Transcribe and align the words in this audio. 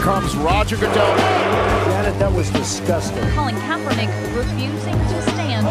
comes 0.00 0.34
Roger 0.36 0.76
Goodell. 0.76 1.16
Janet, 1.90 2.18
that 2.18 2.32
was 2.34 2.50
disgusting. 2.50 3.22
Colin 3.36 3.54
Kaepernick 3.68 4.08
refusing 4.34 4.94
to 4.94 5.22
stand. 5.30 5.66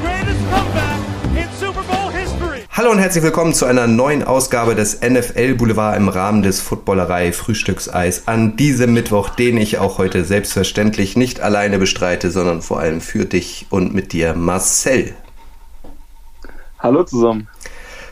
greatest 0.00 0.40
comeback 0.50 1.00
in 1.36 1.48
Super 1.58 1.82
Bowl 1.82 2.10
history. 2.10 2.62
Hallo 2.70 2.92
und 2.92 2.98
herzlich 2.98 3.22
willkommen 3.22 3.52
zu 3.52 3.66
einer 3.66 3.86
neuen 3.86 4.22
Ausgabe 4.22 4.74
des 4.74 5.02
NFL 5.02 5.54
Boulevard 5.54 5.98
im 5.98 6.08
Rahmen 6.08 6.42
des 6.42 6.62
Footballerei 6.62 7.32
Frühstückseis 7.32 8.26
an 8.26 8.56
diesem 8.56 8.94
Mittwoch, 8.94 9.28
den 9.28 9.58
ich 9.58 9.76
auch 9.76 9.98
heute 9.98 10.24
selbstverständlich 10.24 11.14
nicht 11.14 11.40
alleine 11.40 11.78
bestreite, 11.78 12.30
sondern 12.30 12.62
vor 12.62 12.80
allem 12.80 13.02
für 13.02 13.26
dich 13.26 13.66
und 13.68 13.94
mit 13.94 14.14
dir 14.14 14.32
Marcel. 14.32 15.14
Hallo 16.78 17.04
zusammen. 17.04 17.48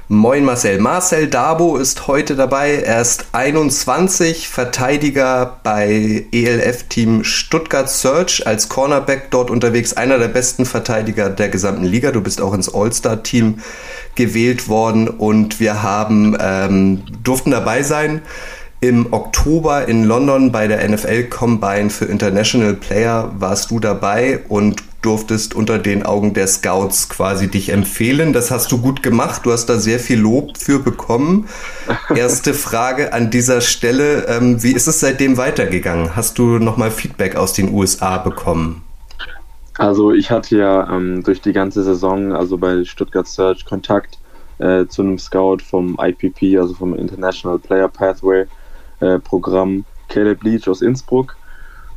Moin 0.09 0.45
Marcel. 0.45 0.81
Marcel 0.81 1.29
Dabo 1.29 1.79
ist 1.79 2.09
heute 2.09 2.37
dabei. 2.37 2.75
Er 2.75 3.01
ist 3.01 3.25
21, 3.33 4.51
Verteidiger 4.51 5.59
bei 5.63 6.27
ELF-Team 6.31 7.25
Stuttgart 7.25 7.89
Search, 7.89 8.47
als 8.47 8.69
Cornerback 8.69 9.31
dort 9.31 9.51
unterwegs, 9.51 9.95
einer 9.95 10.19
der 10.19 10.29
besten 10.29 10.67
Verteidiger 10.67 11.31
der 11.31 11.49
gesamten 11.49 11.87
Liga. 11.87 12.11
Du 12.11 12.21
bist 12.21 12.43
auch 12.43 12.53
ins 12.53 12.69
All-Star-Team 12.73 13.61
gewählt 14.15 14.69
worden 14.69 15.09
und 15.09 15.59
wir 15.59 15.83
haben 15.83 16.37
ähm, 16.39 17.03
durften 17.23 17.51
dabei 17.51 17.83
sein 17.83 18.21
im 18.89 19.15
Oktober 19.15 19.89
in 19.89 20.05
London 20.05 20.53
bei 20.53 20.67
der 20.69 20.87
NFL 20.87 21.25
Combine 21.25 21.89
für 21.89 22.05
International 22.05 22.75
Player 22.75 23.33
warst 23.39 23.71
du 23.71 23.81
dabei 23.81 24.41
und 24.49 24.83
durftest 25.01 25.55
unter 25.55 25.79
den 25.79 26.05
Augen 26.05 26.35
der 26.35 26.47
Scouts 26.47 27.09
quasi 27.09 27.49
dich 27.49 27.71
empfehlen. 27.71 28.35
Das 28.35 28.51
hast 28.51 28.71
du 28.73 28.83
gut 28.83 29.03
gemacht. 29.03 29.43
Du 29.45 29.53
hast 29.53 29.67
da 29.67 29.79
sehr 29.79 29.99
viel 29.99 30.21
Lob 30.21 30.59
für 30.59 30.81
bekommen. 30.81 31.49
Erste 32.15 32.53
Frage 32.53 33.15
an 33.15 33.31
dieser 33.31 33.63
Stelle. 33.63 34.27
Ähm, 34.29 34.63
wie 34.63 34.73
ist 34.73 34.87
es 34.87 35.01
seitdem 35.01 35.39
weitergegangen? 35.39 36.15
Hast 36.15 36.39
du 36.39 36.59
nochmal 36.59 36.91
Feedback 36.91 37.37
aus 37.37 37.55
den 37.55 37.73
USA 37.73 38.19
bekommen? 38.19 38.83
Also 39.79 40.13
ich 40.13 40.31
hatte 40.31 40.59
ja 40.59 40.95
ähm, 40.95 41.23
durch 41.23 41.41
die 41.41 41.55
ganze 41.55 41.83
Saison, 41.85 42.33
also 42.33 42.59
bei 42.59 42.85
Stuttgart 42.85 43.27
Search, 43.27 43.65
Kontakt 43.65 44.19
äh, 44.59 44.85
zu 44.87 45.01
einem 45.01 45.19
Scout 45.19 45.59
vom 45.59 45.99
IPP, 45.99 46.59
also 46.61 46.75
vom 46.75 46.95
International 46.95 47.59
Player 47.59 47.89
Pathway 47.89 48.47
äh, 49.05 49.19
Programm, 49.19 49.85
Caleb 50.09 50.43
Leach 50.43 50.69
aus 50.69 50.83
Innsbruck. 50.83 51.37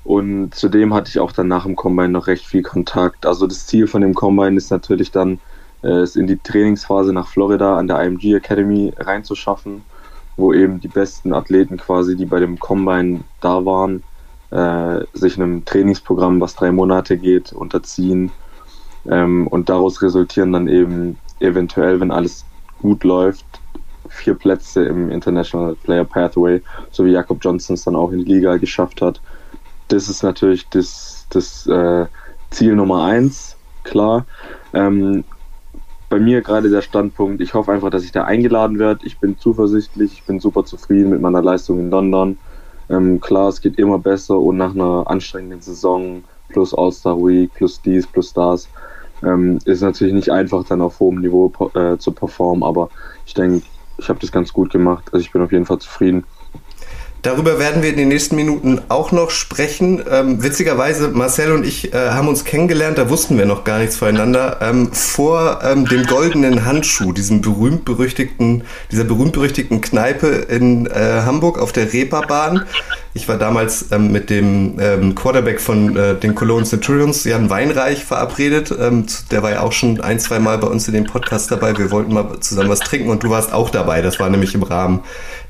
Und 0.04 0.56
zudem 0.56 0.94
hatte 0.94 1.10
ich 1.10 1.20
auch 1.20 1.32
dann 1.32 1.48
nach 1.48 1.66
dem 1.66 1.76
Combine 1.76 2.10
noch 2.10 2.28
recht 2.28 2.46
viel 2.46 2.64
Kontakt. 2.64 3.26
Also 3.26 3.46
das 3.48 3.68
Ziel 3.68 3.88
von 3.88 4.02
dem 4.02 4.14
Combine 4.14 4.56
ist 4.56 4.72
natürlich 4.72 5.12
dann, 5.12 5.40
äh, 5.84 5.90
es 5.90 6.16
in 6.16 6.28
die 6.28 6.38
Trainingsphase 6.38 7.12
nach 7.14 7.28
Florida 7.28 7.78
an 7.78 7.88
der 7.88 8.02
IMG 8.04 8.36
Academy 8.36 8.94
reinzuschaffen, 8.98 9.84
wo 10.38 10.54
eben 10.54 10.80
die 10.80 10.88
besten 10.88 11.34
Athleten 11.34 11.78
quasi, 11.78 12.16
die 12.16 12.26
bei 12.26 12.40
dem 12.40 12.58
Combine 12.58 13.22
da 13.42 13.66
waren, 13.66 14.04
äh, 14.52 15.04
sich 15.14 15.38
einem 15.38 15.66
Trainingsprogramm, 15.66 16.40
was 16.40 16.56
drei 16.56 16.72
Monate 16.72 17.18
geht, 17.18 17.52
unterziehen. 17.52 18.32
Ähm, 19.10 19.48
und 19.48 19.70
daraus 19.70 20.02
resultieren 20.02 20.54
dann 20.54 20.68
eben 20.68 21.18
eventuell, 21.40 22.00
wenn 22.00 22.12
alles 22.12 22.46
gut 22.82 23.04
läuft, 23.04 23.46
vier 24.18 24.36
Plätze 24.36 24.84
im 24.86 25.10
International 25.10 25.76
Player 25.76 26.04
Pathway, 26.04 26.62
so 26.92 27.06
wie 27.06 27.12
Jakob 27.12 27.40
Johnson 27.42 27.76
es 27.76 27.84
dann 27.84 27.96
auch 27.96 28.12
in 28.12 28.26
die 28.26 28.34
Liga 28.34 28.58
geschafft 28.58 29.02
hat. 29.02 29.22
Das 29.88 30.10
ist 30.10 30.24
natürlich 30.24 30.68
das, 30.70 31.26
das 31.30 31.68
äh, 31.68 32.06
Ziel 32.50 32.76
Nummer 32.76 33.06
eins, 33.06 33.56
klar. 33.84 34.26
Ähm, 34.74 35.24
bei 36.10 36.20
mir 36.20 36.42
gerade 36.42 36.70
der 36.70 36.82
Standpunkt, 36.82 37.42
ich 37.42 37.54
hoffe 37.54 37.72
einfach, 37.72 37.90
dass 37.90 38.04
ich 38.04 38.12
da 38.12 38.24
eingeladen 38.24 38.80
werde. 38.80 39.06
Ich 39.06 39.20
bin 39.20 39.38
zuversichtlich, 39.38 40.14
ich 40.14 40.24
bin 40.24 40.40
super 40.40 40.64
zufrieden 40.64 41.10
mit 41.10 41.22
meiner 41.22 41.42
Leistung 41.42 41.80
in 41.80 41.90
London. 41.90 42.38
Ähm, 42.90 43.20
klar, 43.20 43.50
es 43.50 43.62
geht 43.62 43.78
immer 43.78 44.00
besser 44.00 44.40
und 44.40 44.58
nach 44.58 44.74
einer 44.74 45.04
anstrengenden 45.08 45.62
Saison 45.62 46.24
plus 46.50 46.74
All-Star 46.74 47.18
Week, 47.18 47.54
plus 47.54 47.82
dies, 47.82 48.08
plus 48.08 48.32
das, 48.34 48.70
ähm, 49.24 49.60
ist 49.66 49.82
natürlich 49.82 50.14
nicht 50.14 50.32
einfach 50.32 50.64
dann 50.64 50.82
auf 50.82 51.00
hohem 51.00 51.20
Niveau 51.20 51.52
äh, 51.74 51.98
zu 51.98 52.12
performen, 52.12 52.64
aber 52.64 52.90
ich 53.26 53.34
denke, 53.34 53.66
ich 53.98 54.10
habe 54.10 54.20
das 54.20 54.32
ganz 54.32 54.54
gut 54.54 54.72
gemacht. 54.72 55.06
Also 55.12 55.24
ich 55.24 55.32
bin 55.32 55.42
auf 55.42 55.52
jeden 55.52 55.66
Fall 55.66 55.80
zufrieden. 55.80 56.24
Darüber 57.24 57.60
werden 57.60 57.82
wir 57.82 57.90
in 57.90 57.98
den 57.98 58.08
nächsten 58.10 58.36
Minuten 58.36 58.80
auch 58.90 59.12
noch 59.12 59.32
sprechen. 59.32 60.02
Ähm, 60.10 60.44
witzigerweise, 60.44 61.10
Marcel 61.10 61.52
und 61.52 61.66
ich 61.66 61.94
äh, 61.94 62.12
haben 62.12 62.28
uns 62.28 62.46
kennengelernt, 62.46 62.98
da 62.98 63.10
wussten 63.10 63.38
wir 63.38 63.46
noch 63.46 63.64
gar 63.64 63.80
nichts 63.80 63.98
voneinander, 63.98 64.60
ähm, 64.62 64.94
vor 64.94 65.60
ähm, 65.64 65.86
dem 65.86 66.06
goldenen 66.06 66.64
Handschuh, 66.64 67.12
diesem 67.12 67.42
berühmt-berüchtigten, 67.42 68.64
dieser 68.92 69.04
berühmt-berüchtigten 69.04 69.82
Kneipe 69.82 70.28
in 70.28 70.86
äh, 70.86 71.24
Hamburg 71.26 71.60
auf 71.60 71.74
der 71.74 71.92
Reeperbahn. 71.92 72.66
Ich 73.18 73.28
war 73.28 73.40
damals 73.40 73.88
ähm, 73.92 74.12
mit 74.12 74.30
dem 74.30 74.78
ähm, 74.80 75.16
Quarterback 75.16 75.60
von 75.60 75.98
äh, 75.98 76.14
den 76.14 76.36
Cologne 76.36 76.66
Centurions, 76.66 77.24
Jan 77.24 77.50
Weinreich, 77.50 78.06
verabredet. 78.06 78.72
Ähm, 78.80 79.08
der 79.32 79.42
war 79.42 79.50
ja 79.50 79.62
auch 79.62 79.72
schon 79.72 80.00
ein, 80.02 80.20
zwei 80.20 80.38
Mal 80.38 80.60
bei 80.60 80.68
uns 80.68 80.88
in 80.88 80.94
dem 80.94 81.06
Podcast 81.06 81.50
dabei. 81.50 81.76
Wir 81.76 81.90
wollten 81.90 82.14
mal 82.14 82.40
zusammen 82.42 82.70
was 82.70 82.80
trinken 82.80 83.10
und 83.10 83.24
du 83.24 83.32
warst 83.32 83.54
auch 83.54 83.72
dabei. 83.72 84.04
Das 84.04 84.20
war 84.20 84.30
nämlich 84.30 84.54
im 84.54 84.62
Rahmen 84.62 85.00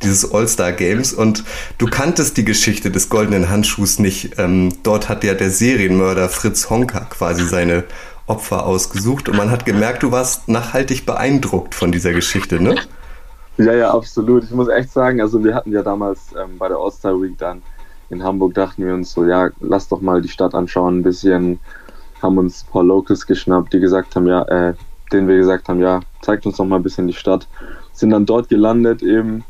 dieses 0.01 0.33
All-Star 0.33 0.71
Games. 0.71 1.11
Und 1.11 1.43
du 1.77 1.87
kanntest 1.87 2.37
die 2.37 2.45
Geschichte 2.45 2.89
des 2.89 3.09
goldenen 3.09 3.49
Handschuhs 3.49 3.99
nicht. 3.99 4.35
Ähm, 4.37 4.73
dort 4.83 5.09
hat 5.09 5.25
ja 5.25 5.33
der 5.33 5.49
Serienmörder 5.49 6.29
Fritz 6.29 6.69
Honka 6.69 7.01
quasi 7.01 7.43
seine 7.43 7.83
Opfer 8.27 8.65
ausgesucht 8.65 9.27
und 9.27 9.35
man 9.35 9.51
hat 9.51 9.65
gemerkt, 9.65 10.03
du 10.03 10.11
warst 10.11 10.47
nachhaltig 10.47 11.05
beeindruckt 11.05 11.75
von 11.75 11.91
dieser 11.91 12.13
Geschichte, 12.13 12.61
ne? 12.61 12.75
Ja, 13.57 13.73
ja, 13.73 13.91
absolut. 13.91 14.43
Ich 14.43 14.51
muss 14.51 14.67
echt 14.67 14.91
sagen, 14.91 15.19
also 15.19 15.43
wir 15.43 15.55
hatten 15.55 15.71
ja 15.71 15.81
damals 15.81 16.33
ähm, 16.39 16.57
bei 16.57 16.67
der 16.67 16.77
All-Star 16.77 17.19
Week 17.19 17.37
dann 17.37 17.63
in 18.09 18.23
Hamburg, 18.23 18.53
dachten 18.53 18.85
wir 18.85 18.93
uns 18.93 19.11
so, 19.11 19.25
ja, 19.25 19.49
lass 19.59 19.87
doch 19.87 19.99
mal 19.99 20.21
die 20.21 20.29
Stadt 20.29 20.53
anschauen, 20.53 20.99
ein 20.99 21.03
bisschen, 21.03 21.59
haben 22.21 22.37
uns 22.37 22.63
ein 22.63 22.71
paar 22.71 22.83
Locals 22.83 23.25
geschnappt, 23.25 23.73
die 23.73 23.79
gesagt 23.79 24.15
haben, 24.15 24.27
ja, 24.27 24.43
äh, 24.43 24.73
denen 25.11 25.27
wir 25.27 25.37
gesagt 25.37 25.69
haben, 25.69 25.81
ja, 25.81 26.01
zeigt 26.21 26.45
uns 26.45 26.57
doch 26.57 26.65
mal 26.65 26.77
ein 26.77 26.83
bisschen 26.83 27.07
die 27.07 27.13
Stadt. 27.13 27.47
Sind 27.93 28.11
dann 28.11 28.25
dort 28.25 28.49
gelandet 28.49 29.01
eben 29.01 29.43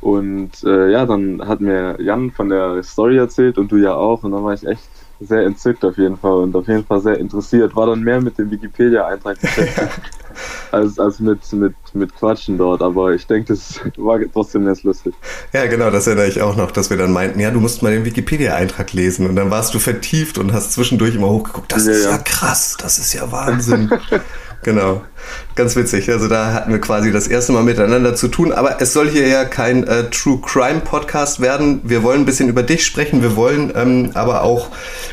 und 0.00 0.50
äh, 0.64 0.90
ja, 0.90 1.06
dann 1.06 1.46
hat 1.46 1.60
mir 1.60 1.96
Jan 2.00 2.30
von 2.30 2.48
der 2.48 2.82
Story 2.82 3.16
erzählt 3.16 3.56
und 3.56 3.70
du 3.70 3.76
ja 3.76 3.94
auch 3.94 4.22
und 4.24 4.32
dann 4.32 4.44
war 4.44 4.52
ich 4.52 4.66
echt 4.66 4.88
sehr 5.20 5.44
entzückt 5.44 5.84
auf 5.84 5.96
jeden 5.96 6.16
Fall 6.16 6.42
und 6.42 6.56
auf 6.56 6.66
jeden 6.68 6.84
Fall 6.84 7.00
sehr 7.00 7.18
interessiert. 7.18 7.74
War 7.76 7.86
dann 7.86 8.02
mehr 8.02 8.20
mit 8.20 8.36
dem 8.36 8.50
Wikipedia-Eintrag 8.50 9.40
beschäftigt 9.40 10.00
als, 10.72 10.98
als 10.98 11.20
mit, 11.20 11.52
mit, 11.52 11.74
mit 11.92 12.14
Quatschen 12.14 12.58
dort, 12.58 12.82
aber 12.82 13.14
ich 13.14 13.26
denke, 13.26 13.52
das 13.54 13.80
war 13.96 14.18
trotzdem 14.32 14.64
ganz 14.64 14.82
lustig. 14.82 15.14
Ja, 15.52 15.66
genau, 15.66 15.90
das 15.90 16.06
erinnere 16.06 16.28
ich 16.28 16.42
auch 16.42 16.56
noch, 16.56 16.70
dass 16.70 16.90
wir 16.90 16.96
dann 16.96 17.12
meinten, 17.12 17.40
ja, 17.40 17.50
du 17.50 17.60
musst 17.60 17.82
mal 17.82 17.92
den 17.92 18.04
Wikipedia-Eintrag 18.04 18.92
lesen 18.92 19.28
und 19.28 19.36
dann 19.36 19.50
warst 19.50 19.74
du 19.74 19.78
vertieft 19.78 20.38
und 20.38 20.52
hast 20.52 20.72
zwischendurch 20.72 21.14
immer 21.14 21.28
hochgeguckt. 21.28 21.72
Das 21.72 21.86
Ja, 21.86 21.92
ist 21.92 22.04
ja 22.04 22.10
ja. 22.10 22.18
krass, 22.18 22.76
das 22.78 22.98
ist 22.98 23.12
ja 23.12 23.30
Wahnsinn. 23.30 23.90
Genau, 24.64 25.02
ganz 25.56 25.76
witzig. 25.76 26.10
Also 26.10 26.26
da 26.26 26.54
hatten 26.54 26.72
wir 26.72 26.80
quasi 26.80 27.12
das 27.12 27.28
erste 27.28 27.52
Mal 27.52 27.64
miteinander 27.64 28.14
zu 28.14 28.28
tun. 28.28 28.50
Aber 28.50 28.80
es 28.80 28.94
soll 28.94 29.10
hier 29.10 29.28
ja 29.28 29.44
kein 29.44 29.86
äh, 29.86 30.08
True 30.08 30.40
Crime 30.40 30.80
Podcast 30.80 31.40
werden. 31.40 31.82
Wir 31.84 32.02
wollen 32.02 32.22
ein 32.22 32.24
bisschen 32.24 32.48
über 32.48 32.62
dich 32.62 32.86
sprechen. 32.86 33.20
Wir 33.20 33.36
wollen 33.36 33.70
ähm, 33.76 34.12
aber 34.14 34.42
auch 34.42 34.70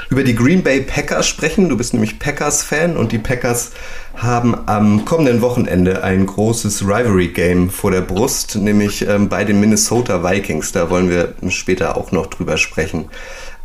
über 0.09 0.23
die 0.23 0.35
Green 0.35 0.63
Bay 0.63 0.79
Packers 0.79 1.28
sprechen. 1.28 1.67
Du 1.67 1.75
bist 1.75 1.94
nämlich 1.94 2.17
Packers-Fan 2.17 2.95
und 2.95 3.12
die 3.12 3.17
Packers 3.17 3.72
haben 4.16 4.56
am 4.67 5.03
kommenden 5.03 5.41
Wochenende 5.41 6.01
ein 6.01 6.25
großes 6.28 6.83
Rivalry-Game 6.83 7.69
vor 7.69 7.91
der 7.91 8.01
Brust, 8.01 8.56
nämlich 8.56 9.06
ähm, 9.06 9.28
bei 9.28 9.44
den 9.44 9.59
Minnesota 9.59 10.23
Vikings. 10.23 10.72
Da 10.72 10.89
wollen 10.89 11.09
wir 11.09 11.33
später 11.50 11.97
auch 11.97 12.13
noch 12.13 12.28
drüber 12.28 12.56
sprechen. 12.57 13.09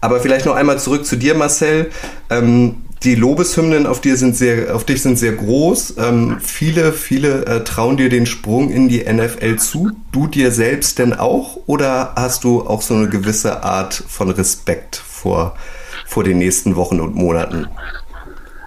Aber 0.00 0.18
vielleicht 0.18 0.46
noch 0.46 0.56
einmal 0.56 0.80
zurück 0.80 1.06
zu 1.06 1.14
dir, 1.16 1.34
Marcel. 1.34 1.90
Ähm, 2.28 2.82
die 3.02 3.14
Lobeshymnen 3.14 3.86
auf, 3.86 4.00
dir 4.00 4.16
sind 4.16 4.36
sehr, 4.36 4.74
auf 4.74 4.84
dich 4.84 5.02
sind 5.02 5.18
sehr 5.18 5.32
groß. 5.32 5.96
Ähm, 5.98 6.38
viele, 6.40 6.92
viele 6.92 7.44
äh, 7.46 7.64
trauen 7.64 7.96
dir 7.96 8.08
den 8.08 8.26
Sprung 8.26 8.70
in 8.70 8.88
die 8.88 9.04
NFL 9.04 9.56
zu. 9.56 9.90
Du 10.12 10.26
dir 10.26 10.50
selbst 10.50 10.98
denn 10.98 11.12
auch? 11.12 11.58
Oder 11.66 12.14
hast 12.16 12.44
du 12.44 12.62
auch 12.62 12.82
so 12.82 12.94
eine 12.94 13.08
gewisse 13.08 13.62
Art 13.62 13.94
von 13.94 14.30
Respekt 14.30 14.96
vor, 14.96 15.56
vor 16.06 16.24
den 16.24 16.38
nächsten 16.38 16.76
Wochen 16.76 17.00
und 17.00 17.14
Monaten? 17.14 17.68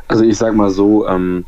Also 0.08 0.24
ich 0.24 0.38
sag 0.38 0.56
mal 0.56 0.70
so, 0.70 1.08
ähm, 1.08 1.46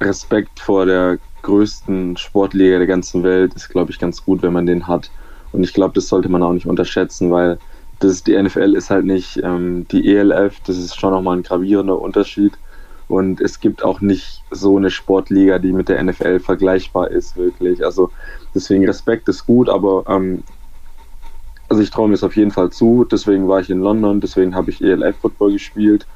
Respekt 0.00 0.60
vor 0.60 0.86
der 0.86 1.18
größten 1.42 2.16
Sportliga 2.16 2.78
der 2.78 2.86
ganzen 2.86 3.22
Welt 3.22 3.54
ist, 3.54 3.68
glaube 3.68 3.90
ich, 3.90 3.98
ganz 3.98 4.24
gut, 4.24 4.42
wenn 4.42 4.52
man 4.52 4.66
den 4.66 4.86
hat. 4.86 5.10
Und 5.52 5.64
ich 5.64 5.74
glaube, 5.74 5.94
das 5.94 6.08
sollte 6.08 6.28
man 6.28 6.42
auch 6.42 6.52
nicht 6.52 6.66
unterschätzen, 6.66 7.30
weil 7.30 7.58
das 8.02 8.24
die 8.24 8.40
NFL 8.40 8.74
ist 8.74 8.90
halt 8.90 9.04
nicht 9.04 9.38
ähm, 9.42 9.86
die 9.88 10.14
ELF, 10.14 10.60
das 10.60 10.76
ist 10.78 10.98
schon 10.98 11.12
nochmal 11.12 11.36
ein 11.36 11.42
gravierender 11.42 12.00
Unterschied. 12.00 12.58
Und 13.08 13.40
es 13.40 13.60
gibt 13.60 13.84
auch 13.84 14.00
nicht 14.00 14.42
so 14.50 14.76
eine 14.76 14.90
Sportliga, 14.90 15.58
die 15.58 15.72
mit 15.72 15.88
der 15.88 16.02
NFL 16.02 16.40
vergleichbar 16.40 17.10
ist, 17.10 17.36
wirklich. 17.36 17.84
Also 17.84 18.10
deswegen 18.54 18.86
Respekt 18.86 19.28
ist 19.28 19.44
gut, 19.46 19.68
aber 19.68 20.04
ähm, 20.08 20.44
also 21.68 21.82
ich 21.82 21.90
traue 21.90 22.08
mir 22.08 22.14
es 22.14 22.24
auf 22.24 22.36
jeden 22.36 22.50
Fall 22.50 22.70
zu. 22.70 23.04
Deswegen 23.04 23.48
war 23.48 23.60
ich 23.60 23.70
in 23.70 23.80
London, 23.80 24.20
deswegen 24.20 24.54
habe 24.54 24.70
ich 24.70 24.82
ELF-Football 24.82 25.52
gespielt. 25.52 26.06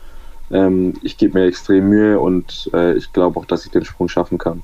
Ähm, 0.50 0.94
ich 1.02 1.18
gebe 1.18 1.38
mir 1.38 1.46
extrem 1.46 1.88
Mühe 1.88 2.18
und 2.20 2.70
äh, 2.72 2.94
ich 2.96 3.12
glaube 3.12 3.38
auch, 3.40 3.46
dass 3.46 3.64
ich 3.66 3.72
den 3.72 3.84
Sprung 3.84 4.08
schaffen 4.08 4.38
kann. 4.38 4.62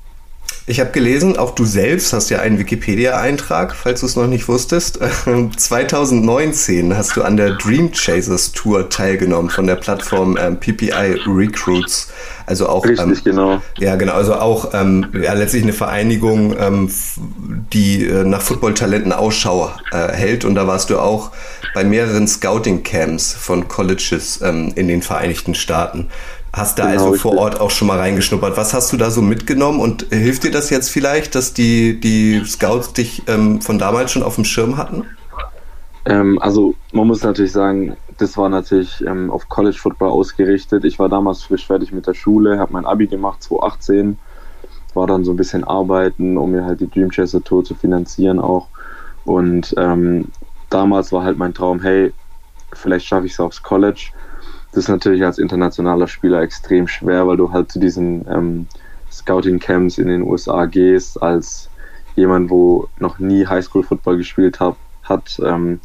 Ich 0.65 0.79
habe 0.79 0.91
gelesen, 0.91 1.35
auch 1.35 1.51
du 1.51 1.65
selbst 1.65 2.13
hast 2.13 2.29
ja 2.29 2.39
einen 2.39 2.57
Wikipedia-Eintrag, 2.57 3.75
falls 3.75 3.99
du 3.99 4.05
es 4.05 4.15
noch 4.15 4.27
nicht 4.27 4.47
wusstest. 4.47 4.97
2019 5.57 6.95
hast 6.95 7.17
du 7.17 7.23
an 7.23 7.35
der 7.35 7.57
Dream 7.57 7.91
Chasers 7.91 8.53
Tour 8.53 8.89
teilgenommen 8.89 9.49
von 9.49 9.67
der 9.67 9.75
Plattform 9.75 10.37
ähm, 10.39 10.57
PPI 10.57 11.19
Recruits. 11.27 12.13
Also 12.45 12.69
auch 12.69 12.85
Richtig, 12.85 13.05
ähm, 13.05 13.17
genau. 13.25 13.61
Ja, 13.77 13.97
genau. 13.97 14.13
Also 14.13 14.35
auch 14.35 14.73
ähm, 14.73 15.07
ja, 15.21 15.33
letztlich 15.33 15.63
eine 15.63 15.73
Vereinigung, 15.73 16.55
ähm, 16.57 16.89
die 17.73 18.05
äh, 18.05 18.23
nach 18.23 18.41
Footballtalenten 18.41 19.11
Ausschau 19.11 19.69
äh, 19.91 20.13
hält. 20.13 20.45
Und 20.45 20.55
da 20.55 20.65
warst 20.65 20.89
du 20.89 20.97
auch 20.97 21.31
bei 21.73 21.83
mehreren 21.83 22.25
Scouting-Camps 22.25 23.33
von 23.33 23.67
Colleges 23.67 24.39
ähm, 24.41 24.71
in 24.75 24.87
den 24.87 25.01
Vereinigten 25.01 25.55
Staaten. 25.55 26.07
Hast 26.53 26.77
da 26.77 26.91
Genau, 26.91 27.07
also 27.07 27.13
vor. 27.15 27.37
Ort 27.37 27.59
auch 27.59 27.71
schon 27.71 27.87
mal 27.87 27.97
reingeschnuppert. 27.97 28.55
Was 28.57 28.75
hast 28.75 28.93
du 28.93 28.97
da 28.97 29.09
so 29.09 29.23
mitgenommen 29.23 29.79
und 29.79 30.05
hilft 30.11 30.43
dir 30.43 30.51
das 30.51 30.69
jetzt 30.69 30.89
vielleicht, 30.89 31.33
dass 31.33 31.53
die, 31.53 31.99
die 31.99 32.43
Scouts 32.45 32.93
dich 32.93 33.23
ähm, 33.27 33.59
von 33.59 33.79
damals 33.79 34.11
schon 34.11 34.21
auf 34.21 34.35
dem 34.35 34.45
Schirm 34.45 34.77
hatten? 34.77 35.05
Ähm, 36.05 36.37
also 36.39 36.75
man 36.91 37.07
muss 37.07 37.23
natürlich 37.23 37.51
sagen, 37.51 37.97
das 38.19 38.37
war 38.37 38.49
natürlich 38.49 39.03
ähm, 39.05 39.31
auf 39.31 39.49
College 39.49 39.77
Football 39.77 40.09
ausgerichtet. 40.09 40.85
Ich 40.85 40.99
war 40.99 41.09
damals 41.09 41.41
frisch 41.41 41.65
fertig 41.65 41.91
mit 41.91 42.05
der 42.05 42.13
Schule, 42.13 42.59
habe 42.59 42.73
mein 42.73 42.85
Abi 42.85 43.07
gemacht 43.07 43.41
2018, 43.41 44.19
war 44.93 45.07
dann 45.07 45.23
so 45.23 45.31
ein 45.31 45.37
bisschen 45.37 45.63
arbeiten, 45.63 46.37
um 46.37 46.51
mir 46.51 46.65
halt 46.65 46.81
die 46.81 46.89
Dream 46.89 47.09
Chaser 47.09 47.43
Tour 47.43 47.63
zu 47.63 47.73
finanzieren 47.73 48.39
auch. 48.39 48.67
Und 49.25 49.73
ähm, 49.77 50.27
damals 50.69 51.11
war 51.11 51.23
halt 51.23 51.39
mein 51.39 51.55
Traum, 51.55 51.81
hey, 51.81 52.13
vielleicht 52.73 53.07
schaffe 53.07 53.25
ich 53.25 53.31
es 53.31 53.39
aufs 53.39 53.63
College. 53.63 54.11
Das 54.73 54.85
ist 54.85 54.89
natürlich 54.89 55.23
als 55.23 55.37
internationaler 55.37 56.07
Spieler 56.07 56.41
extrem 56.41 56.87
schwer, 56.87 57.27
weil 57.27 57.37
du 57.37 57.51
halt 57.51 57.71
zu 57.71 57.79
diesen 57.79 58.25
ähm, 58.27 58.67
Scouting-Camps 59.11 59.99
in 59.99 60.07
den 60.07 60.23
USA 60.23 60.65
gehst, 60.65 61.21
als 61.21 61.69
jemand, 62.15 62.49
wo 62.49 62.87
noch 62.97 63.19
nie 63.19 63.45
Highschool-Football 63.45 64.17
gespielt 64.17 64.59
hab, 64.59 64.77
hat, 65.03 65.39
ähm, 65.45 65.79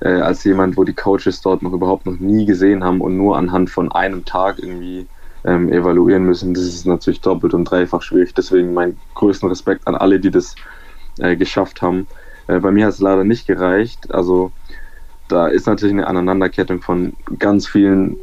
äh, 0.00 0.20
als 0.20 0.44
jemand, 0.44 0.76
wo 0.76 0.84
die 0.84 0.92
Coaches 0.92 1.40
dort 1.40 1.62
noch 1.62 1.72
überhaupt 1.72 2.06
noch 2.06 2.20
nie 2.20 2.46
gesehen 2.46 2.84
haben 2.84 3.00
und 3.00 3.16
nur 3.16 3.36
anhand 3.36 3.70
von 3.70 3.90
einem 3.90 4.24
Tag 4.24 4.60
irgendwie 4.60 5.08
ähm, 5.44 5.72
evaluieren 5.72 6.24
müssen. 6.24 6.54
Das 6.54 6.62
ist 6.62 6.86
natürlich 6.86 7.20
doppelt 7.20 7.52
und 7.52 7.64
dreifach 7.64 8.02
schwierig. 8.02 8.32
Deswegen 8.32 8.74
meinen 8.74 8.96
größten 9.14 9.48
Respekt 9.48 9.88
an 9.88 9.96
alle, 9.96 10.20
die 10.20 10.30
das 10.30 10.54
äh, 11.18 11.34
geschafft 11.34 11.82
haben. 11.82 12.06
Äh, 12.46 12.60
bei 12.60 12.70
mir 12.70 12.86
hat 12.86 12.94
es 12.94 13.00
leider 13.00 13.24
nicht 13.24 13.48
gereicht. 13.48 14.14
Also 14.14 14.52
da 15.28 15.46
ist 15.46 15.66
natürlich 15.66 15.94
eine 15.94 16.06
Aneinanderkettung 16.06 16.82
von 16.82 17.14
ganz 17.38 17.66
vielen 17.66 18.16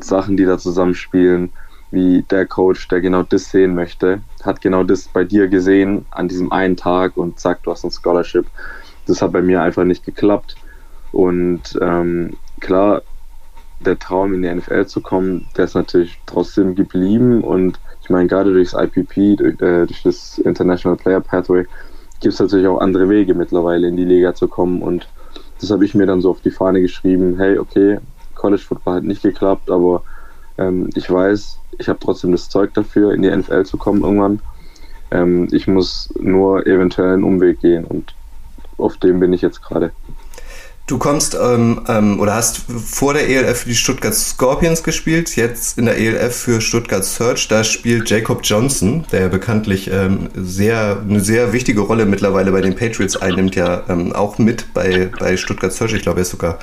Sachen, 0.00 0.36
die 0.36 0.44
da 0.44 0.58
zusammenspielen, 0.58 1.52
wie 1.90 2.22
der 2.22 2.46
Coach, 2.46 2.88
der 2.88 3.00
genau 3.00 3.22
das 3.22 3.50
sehen 3.50 3.74
möchte, 3.74 4.20
hat 4.42 4.60
genau 4.60 4.82
das 4.82 5.08
bei 5.08 5.24
dir 5.24 5.48
gesehen 5.48 6.04
an 6.10 6.28
diesem 6.28 6.52
einen 6.52 6.76
Tag 6.76 7.16
und 7.16 7.40
sagt, 7.40 7.66
du 7.66 7.70
hast 7.70 7.84
ein 7.84 7.90
Scholarship. 7.90 8.46
Das 9.06 9.22
hat 9.22 9.32
bei 9.32 9.40
mir 9.40 9.62
einfach 9.62 9.84
nicht 9.84 10.04
geklappt. 10.04 10.56
Und 11.12 11.78
ähm, 11.80 12.36
klar, 12.60 13.02
der 13.80 13.98
Traum 13.98 14.34
in 14.34 14.42
die 14.42 14.54
NFL 14.54 14.86
zu 14.86 15.00
kommen, 15.00 15.46
der 15.56 15.64
ist 15.64 15.74
natürlich 15.74 16.20
trotzdem 16.26 16.74
geblieben. 16.74 17.42
Und 17.42 17.80
ich 18.02 18.10
meine, 18.10 18.28
gerade 18.28 18.52
durchs 18.52 18.74
IPP, 18.74 19.36
durch, 19.38 19.60
äh, 19.62 19.86
durch 19.86 20.02
das 20.02 20.38
International 20.38 20.98
Player 20.98 21.20
Pathway, 21.20 21.64
gibt 22.20 22.34
es 22.34 22.40
natürlich 22.40 22.66
auch 22.66 22.80
andere 22.80 23.08
Wege 23.08 23.34
mittlerweile 23.34 23.88
in 23.88 23.96
die 23.96 24.04
Liga 24.04 24.34
zu 24.34 24.48
kommen. 24.48 24.82
Und 24.82 25.08
das 25.60 25.70
habe 25.70 25.84
ich 25.84 25.94
mir 25.94 26.06
dann 26.06 26.20
so 26.20 26.30
auf 26.30 26.40
die 26.40 26.50
Fahne 26.50 26.80
geschrieben, 26.80 27.36
hey, 27.36 27.58
okay, 27.58 27.98
College 28.34 28.62
Football 28.62 28.96
hat 28.96 29.04
nicht 29.04 29.22
geklappt, 29.22 29.70
aber 29.70 30.02
ähm, 30.56 30.90
ich 30.94 31.10
weiß, 31.10 31.58
ich 31.78 31.88
habe 31.88 31.98
trotzdem 31.98 32.32
das 32.32 32.48
Zeug 32.48 32.74
dafür, 32.74 33.12
in 33.12 33.22
die 33.22 33.30
NFL 33.30 33.64
zu 33.64 33.76
kommen 33.76 34.02
irgendwann. 34.02 34.40
Ähm, 35.10 35.48
ich 35.52 35.66
muss 35.66 36.12
nur 36.18 36.66
eventuell 36.66 37.14
einen 37.14 37.24
Umweg 37.24 37.60
gehen 37.60 37.84
und 37.84 38.14
auf 38.76 38.96
dem 38.98 39.20
bin 39.20 39.32
ich 39.32 39.42
jetzt 39.42 39.62
gerade. 39.62 39.92
Du 40.88 40.96
kommst 40.96 41.36
ähm, 41.38 41.82
ähm, 41.86 42.18
oder 42.18 42.34
hast 42.34 42.62
vor 42.82 43.12
der 43.12 43.28
ELF 43.28 43.58
für 43.58 43.68
die 43.68 43.74
Stuttgart 43.74 44.14
Scorpions 44.14 44.82
gespielt, 44.82 45.36
jetzt 45.36 45.76
in 45.76 45.84
der 45.84 45.98
ELF 45.98 46.34
für 46.34 46.62
Stuttgart 46.62 47.04
Search. 47.04 47.46
Da 47.46 47.62
spielt 47.62 48.08
Jacob 48.08 48.40
Johnson, 48.42 49.04
der 49.12 49.28
bekanntlich 49.28 49.90
ähm, 49.92 50.30
sehr 50.34 51.02
eine 51.06 51.20
sehr 51.20 51.52
wichtige 51.52 51.82
Rolle 51.82 52.06
mittlerweile 52.06 52.52
bei 52.52 52.62
den 52.62 52.74
Patriots 52.74 53.18
einnimmt, 53.18 53.54
ja 53.54 53.82
ähm, 53.90 54.14
auch 54.14 54.38
mit 54.38 54.72
bei, 54.72 55.10
bei 55.20 55.36
Stuttgart 55.36 55.74
Search. 55.74 55.92
Ich 55.92 56.00
glaube, 56.00 56.20
er 56.20 56.22
ist 56.22 56.30
sogar 56.30 56.58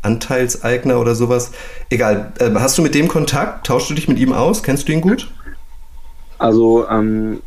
Anteilseigner 0.00 0.98
oder 0.98 1.14
sowas. 1.14 1.50
Egal. 1.90 2.32
Ähm, 2.40 2.58
hast 2.58 2.78
du 2.78 2.82
mit 2.82 2.94
dem 2.94 3.08
Kontakt? 3.08 3.66
Tauschst 3.66 3.90
du 3.90 3.94
dich 3.94 4.08
mit 4.08 4.18
ihm 4.18 4.32
aus? 4.32 4.62
Kennst 4.62 4.88
du 4.88 4.92
ihn 4.92 5.02
gut? 5.02 5.30
Also 6.38 6.88
ähm, 6.88 7.42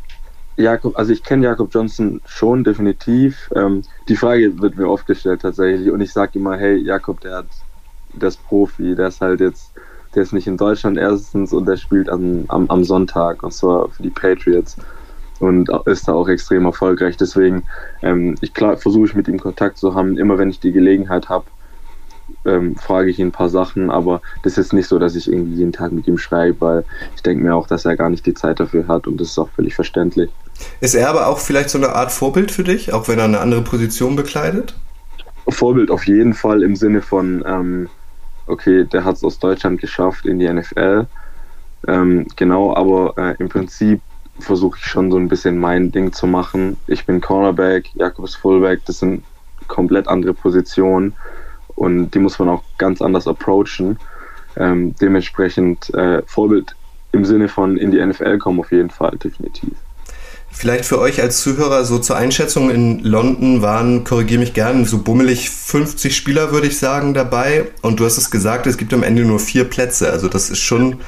Jakob, 0.60 0.96
also 0.96 1.12
ich 1.12 1.22
kenne 1.22 1.44
Jakob 1.44 1.72
Johnson 1.72 2.20
schon 2.24 2.64
definitiv. 2.64 3.50
Ähm, 3.54 3.82
die 4.08 4.16
Frage 4.16 4.60
wird 4.60 4.76
mir 4.76 4.88
oft 4.88 5.06
gestellt 5.06 5.42
tatsächlich 5.42 5.90
und 5.90 6.00
ich 6.00 6.12
sage 6.12 6.38
immer, 6.38 6.56
hey 6.56 6.76
Jakob, 6.76 7.20
der 7.20 7.36
hat, 7.36 7.46
ist 8.20 8.44
Profi, 8.46 8.94
der 8.94 9.08
ist 9.08 9.20
halt 9.20 9.40
jetzt, 9.40 9.72
der 10.14 10.22
ist 10.22 10.32
nicht 10.32 10.46
in 10.46 10.56
Deutschland 10.56 10.98
erstens 10.98 11.52
und 11.52 11.66
der 11.66 11.76
spielt 11.76 12.08
am, 12.08 12.44
am, 12.48 12.68
am 12.68 12.84
Sonntag 12.84 13.42
und 13.42 13.52
zwar 13.52 13.88
für 13.88 14.02
die 14.02 14.10
Patriots 14.10 14.76
und 15.40 15.70
ist 15.86 16.06
da 16.06 16.12
auch 16.12 16.28
extrem 16.28 16.66
erfolgreich. 16.66 17.16
Deswegen, 17.16 17.64
ähm, 18.02 18.36
ich 18.40 18.52
versuche 18.52 19.06
ich 19.06 19.14
mit 19.14 19.26
ihm 19.28 19.40
Kontakt 19.40 19.78
zu 19.78 19.94
haben. 19.94 20.18
Immer 20.18 20.38
wenn 20.38 20.50
ich 20.50 20.60
die 20.60 20.72
Gelegenheit 20.72 21.28
habe, 21.28 21.46
ähm, 22.44 22.76
frage 22.76 23.10
ich 23.10 23.18
ihn 23.18 23.28
ein 23.28 23.32
paar 23.32 23.48
Sachen, 23.48 23.90
aber 23.90 24.20
das 24.42 24.58
ist 24.58 24.72
nicht 24.72 24.86
so, 24.86 24.98
dass 24.98 25.16
ich 25.16 25.30
irgendwie 25.30 25.56
jeden 25.56 25.72
Tag 25.72 25.92
mit 25.92 26.06
ihm 26.06 26.18
schreibe, 26.18 26.60
weil 26.60 26.84
ich 27.16 27.22
denke 27.22 27.42
mir 27.42 27.54
auch, 27.54 27.66
dass 27.66 27.84
er 27.84 27.96
gar 27.96 28.10
nicht 28.10 28.26
die 28.26 28.34
Zeit 28.34 28.60
dafür 28.60 28.86
hat 28.86 29.06
und 29.06 29.20
das 29.20 29.28
ist 29.28 29.38
auch 29.38 29.48
völlig 29.50 29.74
verständlich. 29.74 30.30
Ist 30.80 30.94
er 30.94 31.08
aber 31.08 31.26
auch 31.26 31.38
vielleicht 31.38 31.70
so 31.70 31.78
eine 31.78 31.94
Art 31.94 32.12
Vorbild 32.12 32.50
für 32.50 32.64
dich, 32.64 32.92
auch 32.92 33.08
wenn 33.08 33.18
er 33.18 33.24
eine 33.24 33.40
andere 33.40 33.62
Position 33.62 34.16
bekleidet? 34.16 34.74
Vorbild 35.48 35.90
auf 35.90 36.06
jeden 36.06 36.34
Fall 36.34 36.62
im 36.62 36.76
Sinne 36.76 37.02
von, 37.02 37.44
ähm, 37.46 37.88
okay, 38.46 38.84
der 38.84 39.04
hat 39.04 39.16
es 39.16 39.24
aus 39.24 39.38
Deutschland 39.38 39.80
geschafft 39.80 40.26
in 40.26 40.38
die 40.38 40.48
NFL. 40.48 41.06
Ähm, 41.88 42.26
genau, 42.36 42.74
aber 42.74 43.14
äh, 43.16 43.34
im 43.38 43.48
Prinzip 43.48 44.00
versuche 44.38 44.78
ich 44.78 44.86
schon 44.86 45.10
so 45.10 45.18
ein 45.18 45.28
bisschen 45.28 45.58
mein 45.58 45.92
Ding 45.92 46.12
zu 46.12 46.26
machen. 46.26 46.76
Ich 46.86 47.06
bin 47.06 47.20
Cornerback, 47.20 47.90
Jakob 47.94 48.24
ist 48.24 48.36
Fullback, 48.36 48.80
das 48.86 49.00
sind 49.00 49.24
komplett 49.68 50.08
andere 50.08 50.34
Positionen 50.34 51.14
und 51.76 52.10
die 52.10 52.18
muss 52.18 52.38
man 52.38 52.48
auch 52.48 52.62
ganz 52.78 53.02
anders 53.02 53.26
approachen. 53.26 53.98
Ähm, 54.56 54.94
dementsprechend 55.00 55.92
äh, 55.94 56.22
Vorbild 56.26 56.74
im 57.12 57.24
Sinne 57.24 57.48
von 57.48 57.76
in 57.76 57.90
die 57.90 58.04
NFL 58.04 58.38
kommen 58.38 58.60
auf 58.60 58.72
jeden 58.72 58.90
Fall, 58.90 59.16
definitiv. 59.16 59.70
Vielleicht 60.52 60.84
für 60.84 60.98
euch 60.98 61.22
als 61.22 61.40
Zuhörer 61.40 61.84
so 61.84 61.98
zur 61.98 62.16
Einschätzung 62.16 62.70
in 62.70 63.00
London 63.00 63.62
waren, 63.62 64.04
korrigiere 64.04 64.40
mich 64.40 64.52
gern, 64.52 64.84
so 64.84 64.98
bummelig 64.98 65.48
50 65.48 66.14
Spieler 66.14 66.52
würde 66.52 66.66
ich 66.66 66.78
sagen 66.78 67.14
dabei 67.14 67.68
und 67.82 68.00
du 68.00 68.04
hast 68.04 68.18
es 68.18 68.30
gesagt, 68.30 68.66
es 68.66 68.76
gibt 68.76 68.92
am 68.92 69.02
Ende 69.02 69.24
nur 69.24 69.38
vier 69.38 69.64
Plätze, 69.64 70.10
also 70.10 70.28
das 70.28 70.50
ist 70.50 70.58
schon 70.58 71.00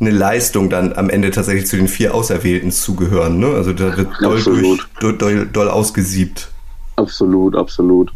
eine 0.00 0.10
Leistung 0.10 0.70
dann 0.70 0.92
am 0.94 1.10
Ende 1.10 1.30
tatsächlich 1.30 1.66
zu 1.66 1.76
den 1.76 1.88
vier 1.88 2.14
Auserwählten 2.14 2.72
zugehören, 2.72 3.38
ne? 3.38 3.48
Also 3.48 3.72
da 3.72 3.96
wird 3.96 4.08
doll, 4.20 4.42
durch, 4.42 4.80
doll, 5.00 5.18
doll, 5.18 5.46
doll 5.46 5.68
ausgesiebt. 5.68 6.48
Absolut, 6.96 7.56
absolut. 7.56 8.12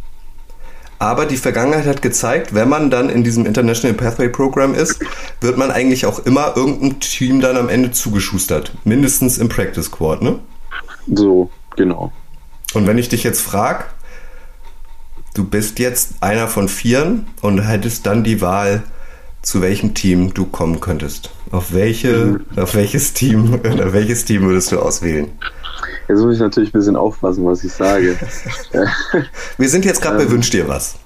Aber 1.00 1.26
die 1.26 1.36
Vergangenheit 1.36 1.86
hat 1.86 2.02
gezeigt, 2.02 2.54
wenn 2.54 2.68
man 2.68 2.90
dann 2.90 3.08
in 3.08 3.22
diesem 3.22 3.46
International 3.46 3.96
Pathway 3.96 4.28
Program 4.28 4.74
ist, 4.74 4.98
wird 5.40 5.56
man 5.56 5.70
eigentlich 5.70 6.06
auch 6.06 6.18
immer 6.20 6.56
irgendeinem 6.56 6.98
Team 6.98 7.40
dann 7.40 7.56
am 7.56 7.68
Ende 7.68 7.92
zugeschustert. 7.92 8.72
Mindestens 8.84 9.38
im 9.38 9.48
Practice 9.48 9.86
Squad, 9.86 10.22
ne? 10.22 10.40
So, 11.12 11.50
genau. 11.76 12.12
Und 12.74 12.86
wenn 12.86 12.98
ich 12.98 13.08
dich 13.08 13.24
jetzt 13.24 13.40
frage, 13.40 13.84
du 15.34 15.44
bist 15.44 15.78
jetzt 15.78 16.22
einer 16.22 16.48
von 16.48 16.68
vieren 16.68 17.26
und 17.40 17.60
hättest 17.60 18.06
dann 18.06 18.24
die 18.24 18.40
Wahl, 18.40 18.82
zu 19.42 19.62
welchem 19.62 19.94
Team 19.94 20.34
du 20.34 20.46
kommen 20.46 20.80
könntest. 20.80 21.30
Auf 21.50 21.72
welche, 21.72 22.12
mhm. 22.16 22.44
auf 22.56 22.74
welches 22.74 23.14
Team 23.14 23.54
oder 23.72 23.92
welches 23.92 24.24
Team 24.24 24.42
würdest 24.42 24.72
du 24.72 24.78
auswählen? 24.78 25.30
Jetzt 26.08 26.20
muss 26.20 26.34
ich 26.34 26.40
natürlich 26.40 26.70
ein 26.70 26.78
bisschen 26.78 26.96
aufpassen, 26.96 27.44
was 27.44 27.62
ich 27.64 27.72
sage. 27.72 28.16
Wir 29.58 29.68
sind 29.68 29.84
jetzt 29.84 30.00
gerade 30.02 30.16
bei 30.16 30.30
Wünsch 30.30 30.50
dir 30.50 30.66
was. 30.66 30.96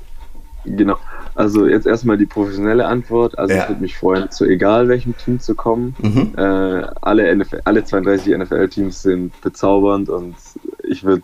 Genau. 0.65 0.97
Also 1.35 1.67
jetzt 1.67 1.87
erstmal 1.87 2.19
die 2.19 2.27
professionelle 2.27 2.87
Antwort. 2.87 3.39
Also 3.39 3.55
ja. 3.55 3.63
ich 3.63 3.69
würde 3.69 3.81
mich 3.81 3.97
freuen, 3.97 4.31
zu 4.31 4.45
egal 4.45 4.89
welchem 4.89 5.17
Team 5.17 5.41
zu 5.41 5.55
kommen. 5.55 5.95
Mhm. 6.01 6.33
Äh, 6.37 6.87
alle, 7.01 7.35
NFL, 7.35 7.61
alle 7.65 7.85
32 7.85 8.37
NFL-Teams 8.37 9.03
sind 9.03 9.41
bezaubernd 9.41 10.09
und 10.11 10.35
ich 10.83 11.05
würde 11.05 11.23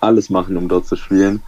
alles 0.00 0.30
machen, 0.30 0.56
um 0.56 0.68
dort 0.68 0.86
zu 0.86 0.96
spielen. 0.96 1.42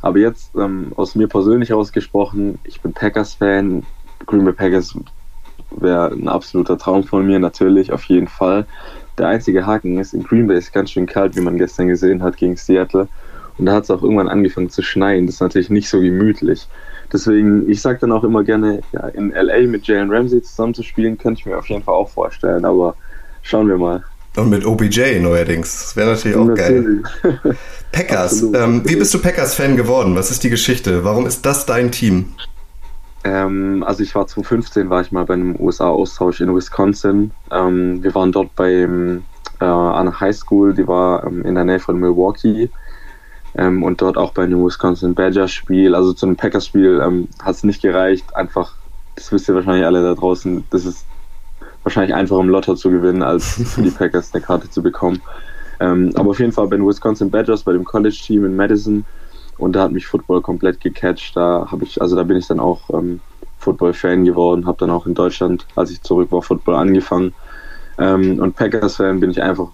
Aber 0.00 0.18
jetzt 0.18 0.54
ähm, 0.56 0.92
aus 0.96 1.14
mir 1.14 1.28
persönlich 1.28 1.72
ausgesprochen, 1.72 2.58
ich 2.64 2.80
bin 2.80 2.92
Packers-Fan. 2.92 3.84
Green 4.26 4.44
Bay 4.44 4.52
Packers 4.52 4.96
wäre 5.70 6.08
ein 6.12 6.28
absoluter 6.28 6.78
Traum 6.78 7.04
von 7.04 7.26
mir, 7.26 7.38
natürlich, 7.38 7.92
auf 7.92 8.04
jeden 8.04 8.28
Fall. 8.28 8.66
Der 9.18 9.28
einzige 9.28 9.66
Haken 9.66 9.98
ist, 9.98 10.14
in 10.14 10.22
Green 10.22 10.46
Bay 10.46 10.58
ist 10.58 10.72
ganz 10.72 10.90
schön 10.90 11.06
kalt, 11.06 11.36
wie 11.36 11.40
man 11.40 11.56
gestern 11.58 11.88
gesehen 11.88 12.22
hat 12.22 12.36
gegen 12.36 12.56
Seattle. 12.56 13.08
Und 13.58 13.66
da 13.66 13.72
hat 13.74 13.84
es 13.84 13.90
auch 13.90 14.02
irgendwann 14.02 14.28
angefangen 14.28 14.70
zu 14.70 14.82
schneien. 14.82 15.26
Das 15.26 15.36
ist 15.36 15.40
natürlich 15.40 15.70
nicht 15.70 15.88
so 15.88 16.00
gemütlich. 16.00 16.66
Deswegen, 17.14 17.70
ich 17.70 17.80
sage 17.80 18.00
dann 18.00 18.10
auch 18.10 18.24
immer 18.24 18.42
gerne, 18.42 18.80
ja, 18.92 19.06
in 19.06 19.30
LA 19.30 19.68
mit 19.68 19.86
Jalen 19.86 20.10
Ramsey 20.10 20.42
zusammen 20.42 20.74
zu 20.74 20.82
spielen, 20.82 21.16
könnte 21.16 21.38
ich 21.38 21.46
mir 21.46 21.56
auf 21.56 21.68
jeden 21.68 21.84
Fall 21.84 21.94
auch 21.94 22.08
vorstellen. 22.10 22.64
Aber 22.64 22.96
schauen 23.42 23.68
wir 23.68 23.78
mal. 23.78 24.02
Und 24.36 24.50
mit 24.50 24.66
OBJ 24.66 25.20
neuerdings. 25.20 25.80
Das 25.80 25.96
wäre 25.96 26.10
natürlich 26.10 26.36
auch 26.36 26.52
geil. 26.54 27.04
Packers. 27.92 28.42
Ähm, 28.42 28.82
wie 28.84 28.96
bist 28.96 29.14
du 29.14 29.20
Packers-Fan 29.20 29.76
geworden? 29.76 30.16
Was 30.16 30.32
ist 30.32 30.42
die 30.42 30.50
Geschichte? 30.50 31.04
Warum 31.04 31.24
ist 31.24 31.46
das 31.46 31.66
dein 31.66 31.92
Team? 31.92 32.32
Ähm, 33.22 33.84
also 33.86 34.02
ich 34.02 34.12
war 34.16 34.26
2015, 34.26 34.90
war 34.90 35.00
ich 35.00 35.12
mal 35.12 35.24
bei 35.24 35.34
einem 35.34 35.54
USA-Austausch 35.60 36.40
in 36.40 36.52
Wisconsin. 36.52 37.30
Ähm, 37.52 38.02
wir 38.02 38.12
waren 38.16 38.32
dort 38.32 38.56
beim, 38.56 39.22
äh, 39.60 39.64
einer 39.64 40.18
Highschool, 40.18 40.74
die 40.74 40.88
war 40.88 41.24
ähm, 41.24 41.44
in 41.44 41.54
der 41.54 41.64
Nähe 41.64 41.78
von 41.78 42.00
Milwaukee. 42.00 42.70
Ähm, 43.56 43.82
und 43.82 44.00
dort 44.02 44.16
auch 44.16 44.32
bei 44.32 44.44
einem 44.44 44.64
Wisconsin 44.64 45.14
Badgers-Spiel. 45.14 45.94
Also 45.94 46.12
zu 46.12 46.26
einem 46.26 46.36
Packers-Spiel 46.36 47.00
ähm, 47.04 47.28
hat 47.42 47.54
es 47.54 47.64
nicht 47.64 47.82
gereicht. 47.82 48.34
Einfach, 48.34 48.74
das 49.14 49.30
wisst 49.32 49.48
ihr 49.48 49.54
wahrscheinlich 49.54 49.86
alle 49.86 50.02
da 50.02 50.14
draußen, 50.14 50.64
das 50.70 50.84
ist 50.84 51.06
wahrscheinlich 51.84 52.14
einfacher 52.14 52.40
im 52.40 52.48
Lotto 52.48 52.74
zu 52.74 52.90
gewinnen, 52.90 53.22
als 53.22 53.54
für 53.74 53.82
die 53.82 53.90
Packers 53.90 54.34
eine 54.34 54.42
Karte 54.42 54.68
zu 54.70 54.82
bekommen. 54.82 55.22
Ähm, 55.80 56.12
aber 56.14 56.30
auf 56.30 56.40
jeden 56.40 56.52
Fall 56.52 56.66
bei 56.66 56.76
den 56.76 56.86
Wisconsin 56.86 57.30
Badgers, 57.30 57.62
bei 57.62 57.72
dem 57.72 57.84
College-Team 57.84 58.44
in 58.44 58.56
Madison. 58.56 59.04
Und 59.58 59.76
da 59.76 59.82
hat 59.82 59.92
mich 59.92 60.06
Football 60.06 60.40
komplett 60.42 60.80
gecatcht. 60.80 61.36
Da 61.36 61.68
habe 61.70 61.84
ich, 61.84 62.00
also 62.00 62.16
da 62.16 62.24
bin 62.24 62.36
ich 62.36 62.46
dann 62.48 62.58
auch 62.58 62.90
ähm, 62.90 63.20
Football-Fan 63.58 64.24
geworden, 64.24 64.66
habe 64.66 64.78
dann 64.78 64.90
auch 64.90 65.06
in 65.06 65.14
Deutschland, 65.14 65.66
als 65.76 65.90
ich 65.90 66.02
zurück 66.02 66.32
war, 66.32 66.42
Football 66.42 66.74
angefangen. 66.74 67.34
Ähm, 67.98 68.40
und 68.40 68.56
Packers-Fan 68.56 69.20
bin 69.20 69.30
ich 69.30 69.42
einfach 69.42 69.68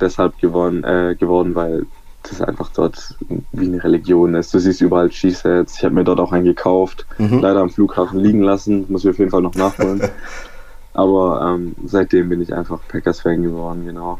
deshalb 0.00 0.38
geworden, 0.38 0.84
äh, 0.84 1.16
geworden, 1.18 1.54
weil 1.54 1.86
das 2.28 2.40
einfach 2.40 2.70
dort 2.74 3.16
wie 3.52 3.66
eine 3.66 3.82
Religion 3.82 4.34
ist. 4.34 4.52
Du 4.54 4.58
siehst 4.58 4.80
überall 4.80 5.10
Cheeseheads. 5.10 5.78
Ich 5.78 5.84
habe 5.84 5.94
mir 5.94 6.04
dort 6.04 6.20
auch 6.20 6.32
einen 6.32 6.44
gekauft, 6.44 7.06
mhm. 7.18 7.40
leider 7.40 7.60
am 7.60 7.70
Flughafen 7.70 8.18
liegen 8.20 8.42
lassen, 8.42 8.86
muss 8.88 9.04
ich 9.04 9.10
auf 9.10 9.18
jeden 9.18 9.30
Fall 9.30 9.42
noch 9.42 9.54
nachholen. 9.54 10.02
Aber 10.94 11.54
ähm, 11.54 11.74
seitdem 11.84 12.30
bin 12.30 12.40
ich 12.40 12.54
einfach 12.54 12.78
Packers-Fan 12.88 13.42
geworden, 13.42 13.84
genau. 13.84 14.18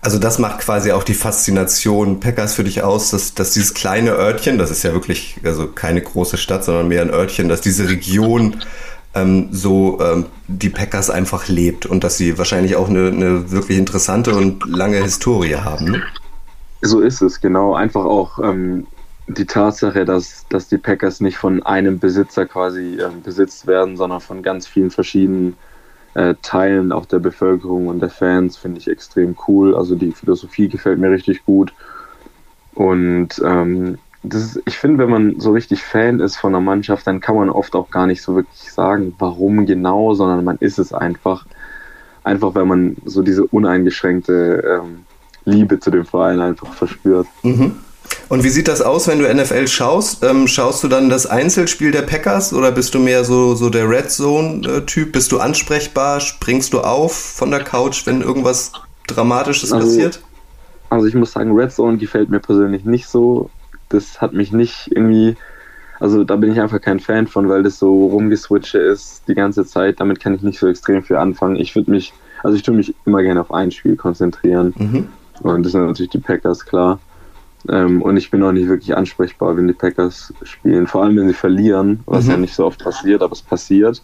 Also 0.00 0.18
das 0.18 0.38
macht 0.38 0.60
quasi 0.60 0.92
auch 0.92 1.02
die 1.02 1.14
Faszination 1.14 2.20
Packers 2.20 2.54
für 2.54 2.64
dich 2.64 2.82
aus, 2.82 3.10
dass, 3.10 3.34
dass 3.34 3.52
dieses 3.52 3.74
kleine 3.74 4.12
Örtchen, 4.12 4.56
das 4.56 4.70
ist 4.70 4.82
ja 4.82 4.92
wirklich 4.92 5.40
also 5.44 5.68
keine 5.68 6.00
große 6.00 6.38
Stadt, 6.38 6.64
sondern 6.64 6.88
mehr 6.88 7.02
ein 7.02 7.10
Örtchen, 7.10 7.48
dass 7.48 7.60
diese 7.60 7.88
Region 7.88 8.56
ähm, 9.14 9.48
so 9.50 10.00
ähm, 10.00 10.26
die 10.48 10.68
Packers 10.68 11.10
einfach 11.10 11.48
lebt 11.48 11.86
und 11.86 12.04
dass 12.04 12.16
sie 12.16 12.36
wahrscheinlich 12.36 12.76
auch 12.76 12.88
eine, 12.88 13.08
eine 13.08 13.50
wirklich 13.50 13.78
interessante 13.78 14.34
und 14.34 14.64
lange 14.66 15.02
Historie 15.02 15.56
haben. 15.56 16.02
So 16.84 17.00
ist 17.00 17.22
es, 17.22 17.40
genau. 17.40 17.74
Einfach 17.74 18.04
auch 18.04 18.38
ähm, 18.38 18.86
die 19.26 19.46
Tatsache, 19.46 20.04
dass, 20.04 20.46
dass 20.50 20.68
die 20.68 20.78
Packers 20.78 21.20
nicht 21.20 21.38
von 21.38 21.62
einem 21.62 21.98
Besitzer 21.98 22.46
quasi 22.46 22.98
ähm, 23.00 23.22
besitzt 23.22 23.66
werden, 23.66 23.96
sondern 23.96 24.20
von 24.20 24.42
ganz 24.42 24.66
vielen 24.66 24.90
verschiedenen 24.90 25.56
äh, 26.12 26.34
Teilen 26.42 26.92
auch 26.92 27.06
der 27.06 27.20
Bevölkerung 27.20 27.88
und 27.88 28.00
der 28.00 28.10
Fans 28.10 28.58
finde 28.58 28.78
ich 28.80 28.88
extrem 28.88 29.34
cool. 29.48 29.74
Also 29.74 29.94
die 29.94 30.12
Philosophie 30.12 30.68
gefällt 30.68 30.98
mir 30.98 31.10
richtig 31.10 31.44
gut. 31.46 31.72
Und 32.74 33.40
ähm, 33.42 33.98
ist, 34.22 34.60
ich 34.66 34.76
finde, 34.76 34.98
wenn 34.98 35.10
man 35.10 35.40
so 35.40 35.52
richtig 35.52 35.82
Fan 35.82 36.20
ist 36.20 36.36
von 36.36 36.54
einer 36.54 36.64
Mannschaft, 36.64 37.06
dann 37.06 37.20
kann 37.20 37.36
man 37.36 37.48
oft 37.48 37.74
auch 37.74 37.90
gar 37.90 38.06
nicht 38.06 38.22
so 38.22 38.34
wirklich 38.34 38.72
sagen, 38.72 39.14
warum 39.18 39.64
genau, 39.64 40.14
sondern 40.14 40.44
man 40.44 40.58
ist 40.58 40.78
es 40.78 40.92
einfach. 40.92 41.46
Einfach, 42.24 42.54
weil 42.54 42.64
man 42.64 42.96
so 43.04 43.22
diese 43.22 43.44
uneingeschränkte 43.44 44.80
ähm, 44.82 45.04
Liebe 45.44 45.78
zu 45.80 45.90
dem 45.90 46.04
Verein 46.04 46.40
einfach 46.40 46.72
verspürt. 46.72 47.26
Mhm. 47.42 47.76
Und 48.28 48.42
wie 48.42 48.48
sieht 48.48 48.68
das 48.68 48.80
aus, 48.80 49.06
wenn 49.06 49.18
du 49.18 49.32
NFL 49.32 49.68
schaust? 49.68 50.24
Ähm, 50.24 50.48
schaust 50.48 50.82
du 50.82 50.88
dann 50.88 51.08
das 51.08 51.26
Einzelspiel 51.26 51.90
der 51.90 52.02
Packers 52.02 52.52
oder 52.52 52.72
bist 52.72 52.94
du 52.94 52.98
mehr 52.98 53.24
so, 53.24 53.54
so 53.54 53.70
der 53.70 53.88
Red 53.88 54.10
Zone-Typ? 54.10 55.12
Bist 55.12 55.32
du 55.32 55.38
ansprechbar? 55.38 56.20
Springst 56.20 56.72
du 56.72 56.80
auf 56.80 57.14
von 57.14 57.50
der 57.50 57.60
Couch, 57.60 58.06
wenn 58.06 58.22
irgendwas 58.22 58.72
Dramatisches 59.06 59.72
also, 59.72 59.86
passiert? 59.86 60.20
Also 60.90 61.06
ich 61.06 61.14
muss 61.14 61.32
sagen, 61.32 61.52
Red 61.52 61.72
Zone 61.72 61.98
gefällt 61.98 62.30
mir 62.30 62.40
persönlich 62.40 62.84
nicht 62.84 63.08
so. 63.08 63.50
Das 63.88 64.20
hat 64.20 64.32
mich 64.32 64.52
nicht 64.52 64.90
irgendwie, 64.90 65.36
also 66.00 66.24
da 66.24 66.36
bin 66.36 66.50
ich 66.52 66.60
einfach 66.60 66.80
kein 66.80 67.00
Fan 67.00 67.26
von, 67.26 67.48
weil 67.48 67.62
das 67.62 67.78
so 67.78 68.06
rumgeswitche 68.06 68.78
ist 68.78 69.22
die 69.28 69.34
ganze 69.34 69.66
Zeit. 69.66 70.00
Damit 70.00 70.20
kann 70.20 70.34
ich 70.34 70.42
nicht 70.42 70.58
so 70.58 70.66
extrem 70.66 71.02
viel 71.02 71.16
anfangen. 71.16 71.56
Ich 71.56 71.74
würde 71.76 71.90
mich, 71.90 72.14
also 72.42 72.56
ich 72.56 72.62
tue 72.62 72.74
mich 72.74 72.94
immer 73.04 73.22
gerne 73.22 73.40
auf 73.40 73.52
ein 73.52 73.70
Spiel 73.70 73.96
konzentrieren. 73.96 74.72
Mhm. 74.76 75.08
Und 75.44 75.64
das 75.64 75.72
sind 75.72 75.86
natürlich 75.86 76.10
die 76.10 76.18
Packers, 76.18 76.64
klar. 76.64 76.98
Ähm, 77.68 78.02
und 78.02 78.16
ich 78.16 78.30
bin 78.30 78.42
auch 78.42 78.52
nicht 78.52 78.68
wirklich 78.68 78.96
ansprechbar, 78.96 79.56
wenn 79.56 79.68
die 79.68 79.74
Packers 79.74 80.32
spielen. 80.42 80.86
Vor 80.86 81.02
allem, 81.02 81.16
wenn 81.16 81.28
sie 81.28 81.34
verlieren, 81.34 82.00
was 82.06 82.24
mhm. 82.24 82.30
ja 82.30 82.36
nicht 82.38 82.54
so 82.54 82.66
oft 82.66 82.82
passiert, 82.82 83.22
aber 83.22 83.32
es 83.32 83.42
passiert. 83.42 84.02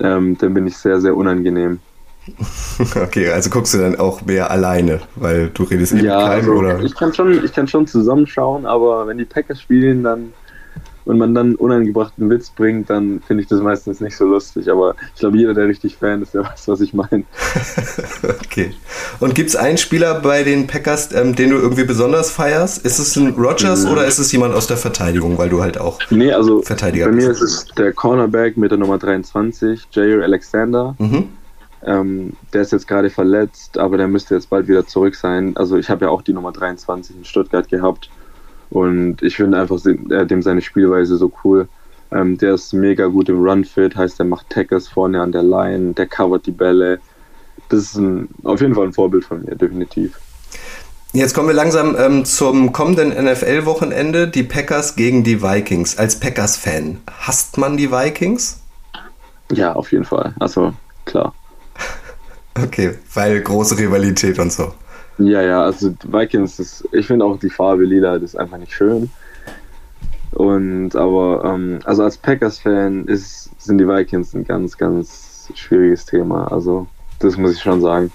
Ähm, 0.00 0.36
dann 0.38 0.54
bin 0.54 0.66
ich 0.66 0.76
sehr, 0.76 1.00
sehr 1.00 1.16
unangenehm. 1.16 1.80
Okay, 2.96 3.30
also 3.30 3.50
guckst 3.50 3.72
du 3.72 3.78
dann 3.78 3.96
auch 3.96 4.22
mehr 4.22 4.50
alleine, 4.50 5.00
weil 5.14 5.48
du 5.48 5.62
redest 5.62 5.92
eben 5.92 6.04
ja, 6.04 6.26
keinem, 6.26 6.40
also, 6.40 6.52
oder? 6.52 6.80
Ich 6.80 6.94
kann 6.94 7.14
schon, 7.14 7.44
ich 7.44 7.52
kann 7.52 7.68
schon 7.68 7.86
zusammenschauen, 7.86 8.66
aber 8.66 9.06
wenn 9.06 9.16
die 9.16 9.24
Packers 9.24 9.60
spielen, 9.60 10.02
dann 10.02 10.32
und 11.06 11.18
man 11.18 11.34
dann 11.34 11.54
unangebrachten 11.54 12.28
Witz 12.28 12.50
bringt, 12.50 12.90
dann 12.90 13.20
finde 13.26 13.44
ich 13.44 13.48
das 13.48 13.60
meistens 13.60 14.00
nicht 14.00 14.16
so 14.16 14.26
lustig. 14.26 14.68
Aber 14.68 14.96
ich 15.14 15.20
glaube, 15.20 15.38
jeder, 15.38 15.54
der 15.54 15.68
richtig 15.68 15.96
Fan 15.96 16.20
ist, 16.20 16.34
der 16.34 16.44
weiß, 16.44 16.68
was 16.68 16.80
ich 16.80 16.92
meine. 16.92 17.24
okay. 18.22 18.72
Und 19.20 19.34
gibt 19.34 19.48
es 19.48 19.56
einen 19.56 19.78
Spieler 19.78 20.20
bei 20.20 20.42
den 20.42 20.66
Packers, 20.66 21.12
ähm, 21.14 21.34
den 21.36 21.50
du 21.50 21.56
irgendwie 21.56 21.84
besonders 21.84 22.30
feierst? 22.32 22.84
Ist 22.84 22.98
es 22.98 23.16
ein 23.16 23.28
Rogers 23.34 23.84
mhm. 23.84 23.92
oder 23.92 24.04
ist 24.04 24.18
es 24.18 24.32
jemand 24.32 24.54
aus 24.54 24.66
der 24.66 24.76
Verteidigung, 24.76 25.38
weil 25.38 25.48
du 25.48 25.62
halt 25.62 25.78
auch 25.78 26.00
nee, 26.10 26.32
also 26.32 26.60
Verteidiger 26.62 27.06
bei 27.06 27.12
bist? 27.12 27.26
Bei 27.26 27.26
mir 27.26 27.32
ist 27.32 27.42
es 27.42 27.64
der 27.76 27.92
Cornerback 27.92 28.56
mit 28.56 28.72
der 28.72 28.78
Nummer 28.78 28.98
23, 28.98 29.86
Jair 29.92 30.24
Alexander. 30.24 30.96
Mhm. 30.98 31.28
Ähm, 31.84 32.32
der 32.52 32.62
ist 32.62 32.72
jetzt 32.72 32.88
gerade 32.88 33.10
verletzt, 33.10 33.78
aber 33.78 33.96
der 33.96 34.08
müsste 34.08 34.34
jetzt 34.34 34.50
bald 34.50 34.66
wieder 34.66 34.84
zurück 34.86 35.14
sein. 35.14 35.56
Also 35.56 35.76
ich 35.76 35.88
habe 35.88 36.06
ja 36.06 36.10
auch 36.10 36.22
die 36.22 36.32
Nummer 36.32 36.50
23 36.50 37.16
in 37.16 37.24
Stuttgart 37.24 37.68
gehabt. 37.68 38.10
Und 38.70 39.22
ich 39.22 39.36
finde 39.36 39.58
einfach 39.58 39.78
äh, 39.84 40.26
dem 40.26 40.42
seine 40.42 40.60
Spielweise 40.60 41.16
so 41.16 41.32
cool. 41.44 41.68
Ähm, 42.12 42.38
der 42.38 42.54
ist 42.54 42.72
mega 42.72 43.06
gut 43.06 43.28
im 43.28 43.42
Run-Fit, 43.42 43.96
heißt, 43.96 44.20
er 44.20 44.26
macht 44.26 44.50
Tackles 44.50 44.88
vorne 44.88 45.20
an 45.20 45.32
der 45.32 45.42
Line, 45.42 45.92
der 45.94 46.06
covert 46.06 46.46
die 46.46 46.52
Bälle. 46.52 47.00
Das 47.68 47.80
ist 47.80 47.96
ein, 47.96 48.28
auf 48.44 48.60
jeden 48.60 48.74
Fall 48.74 48.86
ein 48.86 48.92
Vorbild 48.92 49.24
von 49.24 49.44
mir, 49.44 49.56
definitiv. 49.56 50.18
Jetzt 51.12 51.34
kommen 51.34 51.48
wir 51.48 51.54
langsam 51.54 51.96
ähm, 51.98 52.24
zum 52.24 52.72
kommenden 52.72 53.08
NFL-Wochenende, 53.08 54.28
die 54.28 54.42
Packers 54.42 54.96
gegen 54.96 55.24
die 55.24 55.42
Vikings. 55.42 55.96
Als 55.96 56.20
Packers-Fan, 56.20 56.98
hasst 57.20 57.58
man 57.58 57.76
die 57.76 57.90
Vikings? 57.90 58.60
Ja, 59.50 59.72
auf 59.72 59.92
jeden 59.92 60.04
Fall. 60.04 60.34
Also, 60.38 60.74
klar. 61.06 61.34
okay, 62.62 62.94
weil 63.14 63.40
große 63.40 63.78
Rivalität 63.78 64.38
und 64.38 64.52
so. 64.52 64.74
Ja, 65.18 65.42
ja, 65.42 65.62
also 65.62 65.94
Vikings 66.04 66.58
ist, 66.58 66.86
ich 66.92 67.06
finde 67.06 67.24
auch 67.24 67.38
die 67.38 67.50
Farbe 67.50 67.84
lila, 67.84 68.18
das 68.18 68.34
ist 68.34 68.36
einfach 68.36 68.58
nicht 68.58 68.72
schön. 68.72 69.10
Und 70.32 70.94
aber, 70.94 71.44
ähm, 71.44 71.78
also 71.84 72.02
als 72.02 72.18
Packers-Fan 72.18 73.06
sind 73.08 73.78
die 73.78 73.88
Vikings 73.88 74.34
ein 74.34 74.44
ganz, 74.44 74.76
ganz 74.76 75.50
schwieriges 75.54 76.04
Thema. 76.04 76.52
Also, 76.52 76.86
das 77.20 77.38
muss 77.38 77.52
ich 77.52 77.60
schon 77.62 77.80
sagen. 77.80 78.12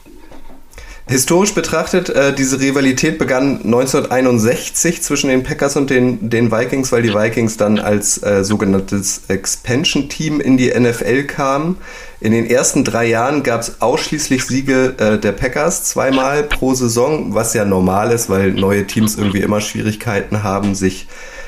Historisch 1.12 1.54
betrachtet, 1.54 2.10
äh, 2.10 2.34
diese 2.34 2.62
Rivalität 2.62 3.18
begann 3.18 3.58
1961 3.66 5.02
zwischen 5.02 5.30
den 5.30 5.44
Packers 5.44 5.76
und 5.76 5.90
den, 5.90 6.30
den 6.30 6.54
Vikings, 6.54 6.94
weil 6.94 7.02
die 7.02 7.14
Vikings 7.14 7.58
dann 7.58 7.80
als 7.80 8.24
äh, 8.24 8.46
sogenanntes 8.46 9.24
Expansion-Team 9.28 10.40
in 10.40 10.56
die 10.56 10.70
NFL 10.70 11.24
kamen. 11.24 11.76
In 12.22 12.32
den 12.32 12.50
ersten 12.50 12.86
drei 12.86 13.08
Jahren 13.08 13.44
gab 13.44 13.60
es 13.60 13.82
ausschließlich 13.82 14.46
Siege 14.46 14.96
äh, 15.00 15.20
der 15.20 15.34
Packers, 15.34 15.84
zweimal 15.84 16.44
pro 16.44 16.76
Saison, 16.76 17.36
was 17.36 17.54
ja 17.54 17.66
normal 17.66 18.12
ist, 18.12 18.30
weil 18.30 18.54
neue 18.54 18.88
Teams 18.88 19.18
irgendwie 19.18 19.42
immer 19.42 19.60
Schwierigkeiten 19.60 20.44
haben, 20.44 20.76
sich 20.76 21.08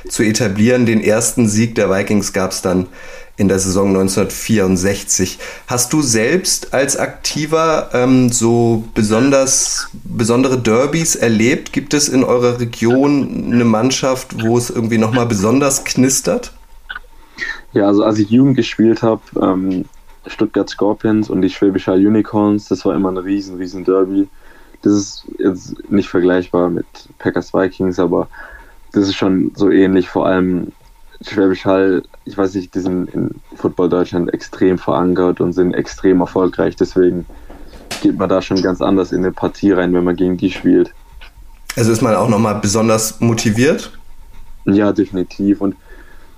zu 0.10 0.24
etablieren. 0.24 0.86
Den 0.86 1.01
ersten 1.01 1.48
Sieg 1.48 1.75
der 1.75 1.89
Vikings 1.89 2.34
gab 2.34 2.51
es 2.51 2.62
dann 2.62 2.88
in 3.36 3.48
der 3.48 3.60
Saison 3.60 3.90
1964. 3.90 5.40
Hast 5.68 5.92
du 5.92 6.02
selbst 6.02 6.74
als 6.74 6.98
Aktiver 6.98 7.90
ähm, 7.94 8.30
so 8.30 8.84
besonders 8.94 9.90
besondere 10.04 10.60
Derbys 10.60 11.16
erlebt? 11.16 11.74
Gibt 11.74 11.94
es 11.94 12.10
in 12.10 12.24
eurer 12.24 12.60
Region 12.60 13.52
eine 13.52 13.66
Mannschaft, 13.66 14.44
wo 14.44 14.58
es 14.58 14.70
irgendwie 14.70 15.00
nochmal 15.00 15.25
besonders 15.25 15.84
knistert? 15.84 16.54
Ja, 17.74 17.88
also 17.88 18.04
als 18.04 18.20
ich 18.20 18.30
Jugend 18.30 18.56
gespielt 18.56 19.02
habe, 19.02 19.22
ähm, 19.42 19.86
Stuttgart 20.28 20.70
Scorpions 20.70 21.30
und 21.30 21.42
die 21.42 21.50
Schwäbisch 21.50 21.88
Hall 21.88 22.06
Unicorns, 22.06 22.68
das 22.68 22.86
war 22.86 22.96
immer 22.96 23.12
ein 23.12 23.18
riesen, 23.18 23.58
riesen 23.58 23.84
Derby. 23.84 24.28
Das 24.84 24.94
ist 24.94 25.25
jetzt 25.40 25.90
nicht 25.90 26.10
vergleichbar 26.10 26.70
mit 26.70 26.86
Packers 27.18 27.54
Vikings, 27.54 28.00
aber 28.00 28.28
das 28.92 29.08
ist 29.08 29.16
schon 29.16 29.52
so 29.56 29.72
ähnlich. 29.72 30.08
Vor 30.08 30.28
allem 30.28 30.72
Schwäbisch 31.22 31.65
Hall, 31.65 32.03
ich 32.25 32.38
weiß 32.38 32.55
nicht, 32.55 32.74
die 32.75 32.79
sind 32.79 33.13
in 33.13 33.36
Football 33.55 33.89
Deutschland 33.89 34.34
extrem 34.34 34.77
verankert 34.77 35.39
und 35.41 35.53
sind 35.53 35.74
extrem 35.74 36.22
erfolgreich. 36.22 36.75
Deswegen 36.75 37.25
geht 38.01 38.17
man 38.17 38.29
da 38.29 38.41
schon 38.41 38.62
ganz 38.62 38.82
anders 38.82 39.12
in 39.12 39.20
eine 39.20 39.32
Partie 39.32 39.72
rein, 39.72 39.93
wenn 39.93 40.03
man 40.03 40.15
gegen 40.15 40.38
die 40.38 40.51
spielt. 40.51 40.93
Also 41.75 41.91
ist 41.91 42.01
man 42.01 42.15
auch 42.15 42.29
nochmal 42.29 42.55
besonders 42.55 43.20
motiviert? 43.20 43.98
Ja, 44.65 44.91
definitiv. 44.91 45.62
Und 45.62 45.75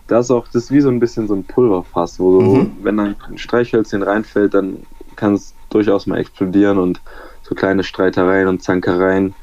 das 0.07 0.25
ist 0.25 0.31
auch, 0.31 0.47
das 0.47 0.65
ist 0.65 0.71
wie 0.71 0.81
so 0.81 0.89
ein 0.89 0.99
bisschen 0.99 1.27
so 1.27 1.33
ein 1.33 1.43
Pulverfass, 1.43 2.19
wo 2.19 2.41
mhm. 2.41 2.77
wenn 2.83 2.97
dann 2.97 3.15
ein 3.27 3.37
Streichhölzchen 3.37 4.03
reinfällt, 4.03 4.53
dann 4.53 4.77
kann 5.15 5.33
es 5.33 5.53
durchaus 5.69 6.07
mal 6.07 6.19
explodieren 6.19 6.77
und 6.77 7.01
so 7.41 7.55
kleine 7.55 7.83
Streitereien 7.83 8.47
und 8.47 8.63
Zankereien 8.63 9.33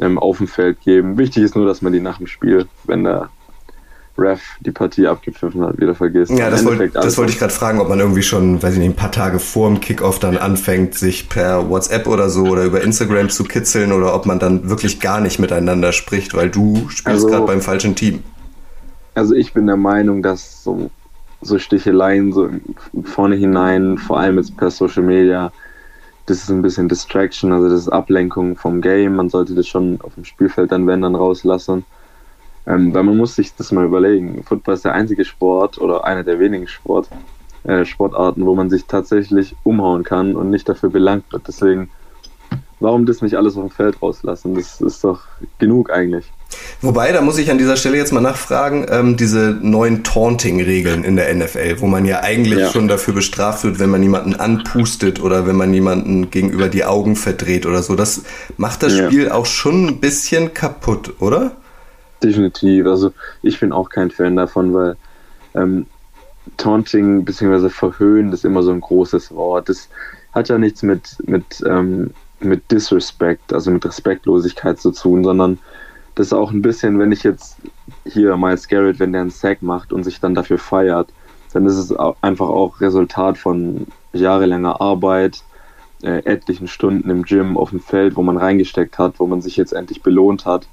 ähm, 0.00 0.18
auf 0.18 0.38
dem 0.38 0.48
Feld 0.48 0.80
geben. 0.80 1.18
Wichtig 1.18 1.42
ist 1.42 1.56
nur, 1.56 1.66
dass 1.66 1.82
man 1.82 1.92
die 1.92 2.00
nach 2.00 2.18
dem 2.18 2.26
Spiel, 2.26 2.66
wenn 2.84 3.04
der 3.04 3.30
Ref 4.18 4.40
die 4.60 4.70
Partie 4.70 5.06
abgepfiffen 5.06 5.62
hat, 5.62 5.78
wieder 5.78 5.94
vergisst. 5.94 6.32
Ja, 6.32 6.50
das, 6.50 6.64
wollt, 6.64 6.94
das 6.94 7.16
wollte 7.16 7.32
ich 7.32 7.38
gerade 7.38 7.52
fragen, 7.52 7.80
ob 7.80 7.88
man 7.88 7.98
irgendwie 7.98 8.22
schon, 8.22 8.62
weiß 8.62 8.74
ich 8.74 8.78
nicht, 8.78 8.90
ein 8.90 8.96
paar 8.96 9.12
Tage 9.12 9.38
vor 9.38 9.68
dem 9.68 9.80
Kickoff 9.80 10.18
dann 10.18 10.36
anfängt, 10.36 10.94
sich 10.94 11.28
per 11.28 11.70
WhatsApp 11.70 12.06
oder 12.06 12.28
so 12.28 12.44
oder 12.44 12.64
über 12.64 12.82
Instagram 12.82 13.30
zu 13.30 13.44
kitzeln 13.44 13.92
oder 13.92 14.14
ob 14.14 14.26
man 14.26 14.38
dann 14.38 14.68
wirklich 14.68 15.00
gar 15.00 15.20
nicht 15.20 15.38
miteinander 15.38 15.92
spricht, 15.92 16.34
weil 16.34 16.50
du 16.50 16.88
spielst 16.90 17.06
also, 17.06 17.28
gerade 17.28 17.46
beim 17.46 17.62
falschen 17.62 17.94
Team. 17.94 18.22
Also 19.14 19.34
ich 19.34 19.52
bin 19.54 19.66
der 19.66 19.76
Meinung, 19.76 20.22
dass 20.22 20.62
so, 20.62 20.90
so 21.40 21.58
Sticheleien 21.58 22.32
so 22.32 22.48
vorne 23.04 23.36
hinein, 23.36 23.98
vor 23.98 24.20
allem 24.20 24.36
jetzt 24.36 24.56
per 24.56 24.70
Social 24.70 25.02
Media, 25.02 25.52
das 26.26 26.38
ist 26.38 26.50
ein 26.50 26.62
bisschen 26.62 26.88
Distraction, 26.88 27.52
also 27.52 27.68
das 27.68 27.80
ist 27.80 27.88
Ablenkung 27.88 28.56
vom 28.56 28.80
Game. 28.80 29.16
Man 29.16 29.28
sollte 29.28 29.54
das 29.54 29.66
schon 29.66 30.00
auf 30.02 30.14
dem 30.14 30.24
Spielfeld 30.24 30.70
dann, 30.70 30.86
wenn, 30.86 31.02
dann 31.02 31.14
rauslassen. 31.14 31.84
Ähm, 32.66 32.94
weil 32.94 33.02
man 33.02 33.16
muss 33.16 33.34
sich 33.34 33.54
das 33.56 33.72
mal 33.72 33.84
überlegen. 33.84 34.44
Football 34.44 34.74
ist 34.74 34.84
der 34.84 34.94
einzige 34.94 35.24
Sport 35.24 35.78
oder 35.78 36.04
einer 36.04 36.22
der 36.22 36.38
wenigen 36.38 36.68
Sport, 36.68 37.08
äh, 37.64 37.84
Sportarten, 37.84 38.46
wo 38.46 38.54
man 38.54 38.70
sich 38.70 38.84
tatsächlich 38.86 39.56
umhauen 39.64 40.04
kann 40.04 40.36
und 40.36 40.50
nicht 40.50 40.68
dafür 40.68 40.90
belangt 40.90 41.24
wird. 41.32 41.48
Deswegen, 41.48 41.90
warum 42.78 43.04
das 43.04 43.20
nicht 43.20 43.36
alles 43.36 43.56
auf 43.56 43.64
dem 43.64 43.70
Feld 43.70 44.00
rauslassen? 44.00 44.54
Das 44.54 44.80
ist 44.80 45.02
doch 45.02 45.22
genug 45.58 45.90
eigentlich. 45.90 46.30
Wobei, 46.80 47.12
da 47.12 47.20
muss 47.20 47.38
ich 47.38 47.50
an 47.50 47.58
dieser 47.58 47.76
Stelle 47.76 47.96
jetzt 47.96 48.12
mal 48.12 48.20
nachfragen, 48.20 48.86
ähm, 48.90 49.16
diese 49.16 49.56
neuen 49.60 50.04
Taunting-Regeln 50.04 51.02
in 51.02 51.16
der 51.16 51.34
NFL, 51.34 51.80
wo 51.80 51.86
man 51.86 52.04
ja 52.04 52.20
eigentlich 52.20 52.58
ja. 52.58 52.70
schon 52.70 52.88
dafür 52.88 53.14
bestraft 53.14 53.64
wird, 53.64 53.78
wenn 53.78 53.90
man 53.90 54.02
jemanden 54.02 54.34
anpustet 54.34 55.20
oder 55.22 55.46
wenn 55.46 55.56
man 55.56 55.72
jemanden 55.72 56.30
gegenüber 56.30 56.68
die 56.68 56.84
Augen 56.84 57.16
verdreht 57.16 57.66
oder 57.66 57.82
so, 57.82 57.94
das 57.96 58.22
macht 58.56 58.82
das 58.82 58.96
ja. 58.96 59.06
Spiel 59.06 59.30
auch 59.30 59.46
schon 59.46 59.86
ein 59.86 60.00
bisschen 60.00 60.54
kaputt, 60.54 61.14
oder? 61.20 61.56
Definitiv. 62.22 62.86
Also 62.86 63.12
ich 63.42 63.58
bin 63.58 63.72
auch 63.72 63.88
kein 63.88 64.10
Fan 64.10 64.36
davon, 64.36 64.72
weil 64.72 64.96
ähm, 65.54 65.86
Taunting 66.56 67.24
bzw. 67.24 67.68
Verhöhnen 67.68 68.32
ist 68.32 68.44
immer 68.44 68.62
so 68.62 68.72
ein 68.72 68.80
großes 68.80 69.34
Wort. 69.34 69.68
Das 69.68 69.88
hat 70.32 70.48
ja 70.48 70.58
nichts 70.58 70.82
mit, 70.82 71.16
mit, 71.26 71.62
ähm, 71.66 72.10
mit 72.40 72.70
Disrespect, 72.70 73.52
also 73.52 73.70
mit 73.70 73.84
Respektlosigkeit 73.84 74.80
zu 74.80 74.92
tun, 74.92 75.24
sondern 75.24 75.58
das 76.14 76.28
ist 76.28 76.32
auch 76.32 76.50
ein 76.50 76.62
bisschen, 76.62 76.98
wenn 76.98 77.12
ich 77.12 77.22
jetzt 77.22 77.56
hier 78.04 78.36
Miles 78.36 78.68
Garrett, 78.68 78.98
wenn 78.98 79.12
der 79.12 79.22
einen 79.22 79.30
Sack 79.30 79.62
macht 79.62 79.92
und 79.92 80.04
sich 80.04 80.20
dann 80.20 80.34
dafür 80.34 80.58
feiert, 80.58 81.08
dann 81.52 81.66
ist 81.66 81.76
es 81.76 81.94
einfach 82.20 82.48
auch 82.48 82.80
Resultat 82.80 83.38
von 83.38 83.86
jahrelanger 84.12 84.80
Arbeit, 84.80 85.42
äh, 86.02 86.24
etlichen 86.24 86.68
Stunden 86.68 87.08
im 87.08 87.22
Gym, 87.22 87.56
auf 87.56 87.70
dem 87.70 87.80
Feld, 87.80 88.16
wo 88.16 88.22
man 88.22 88.36
reingesteckt 88.36 88.98
hat, 88.98 89.14
wo 89.18 89.26
man 89.26 89.40
sich 89.40 89.56
jetzt 89.56 89.72
endlich 89.72 90.02
belohnt 90.02 90.44
hat. 90.44 90.66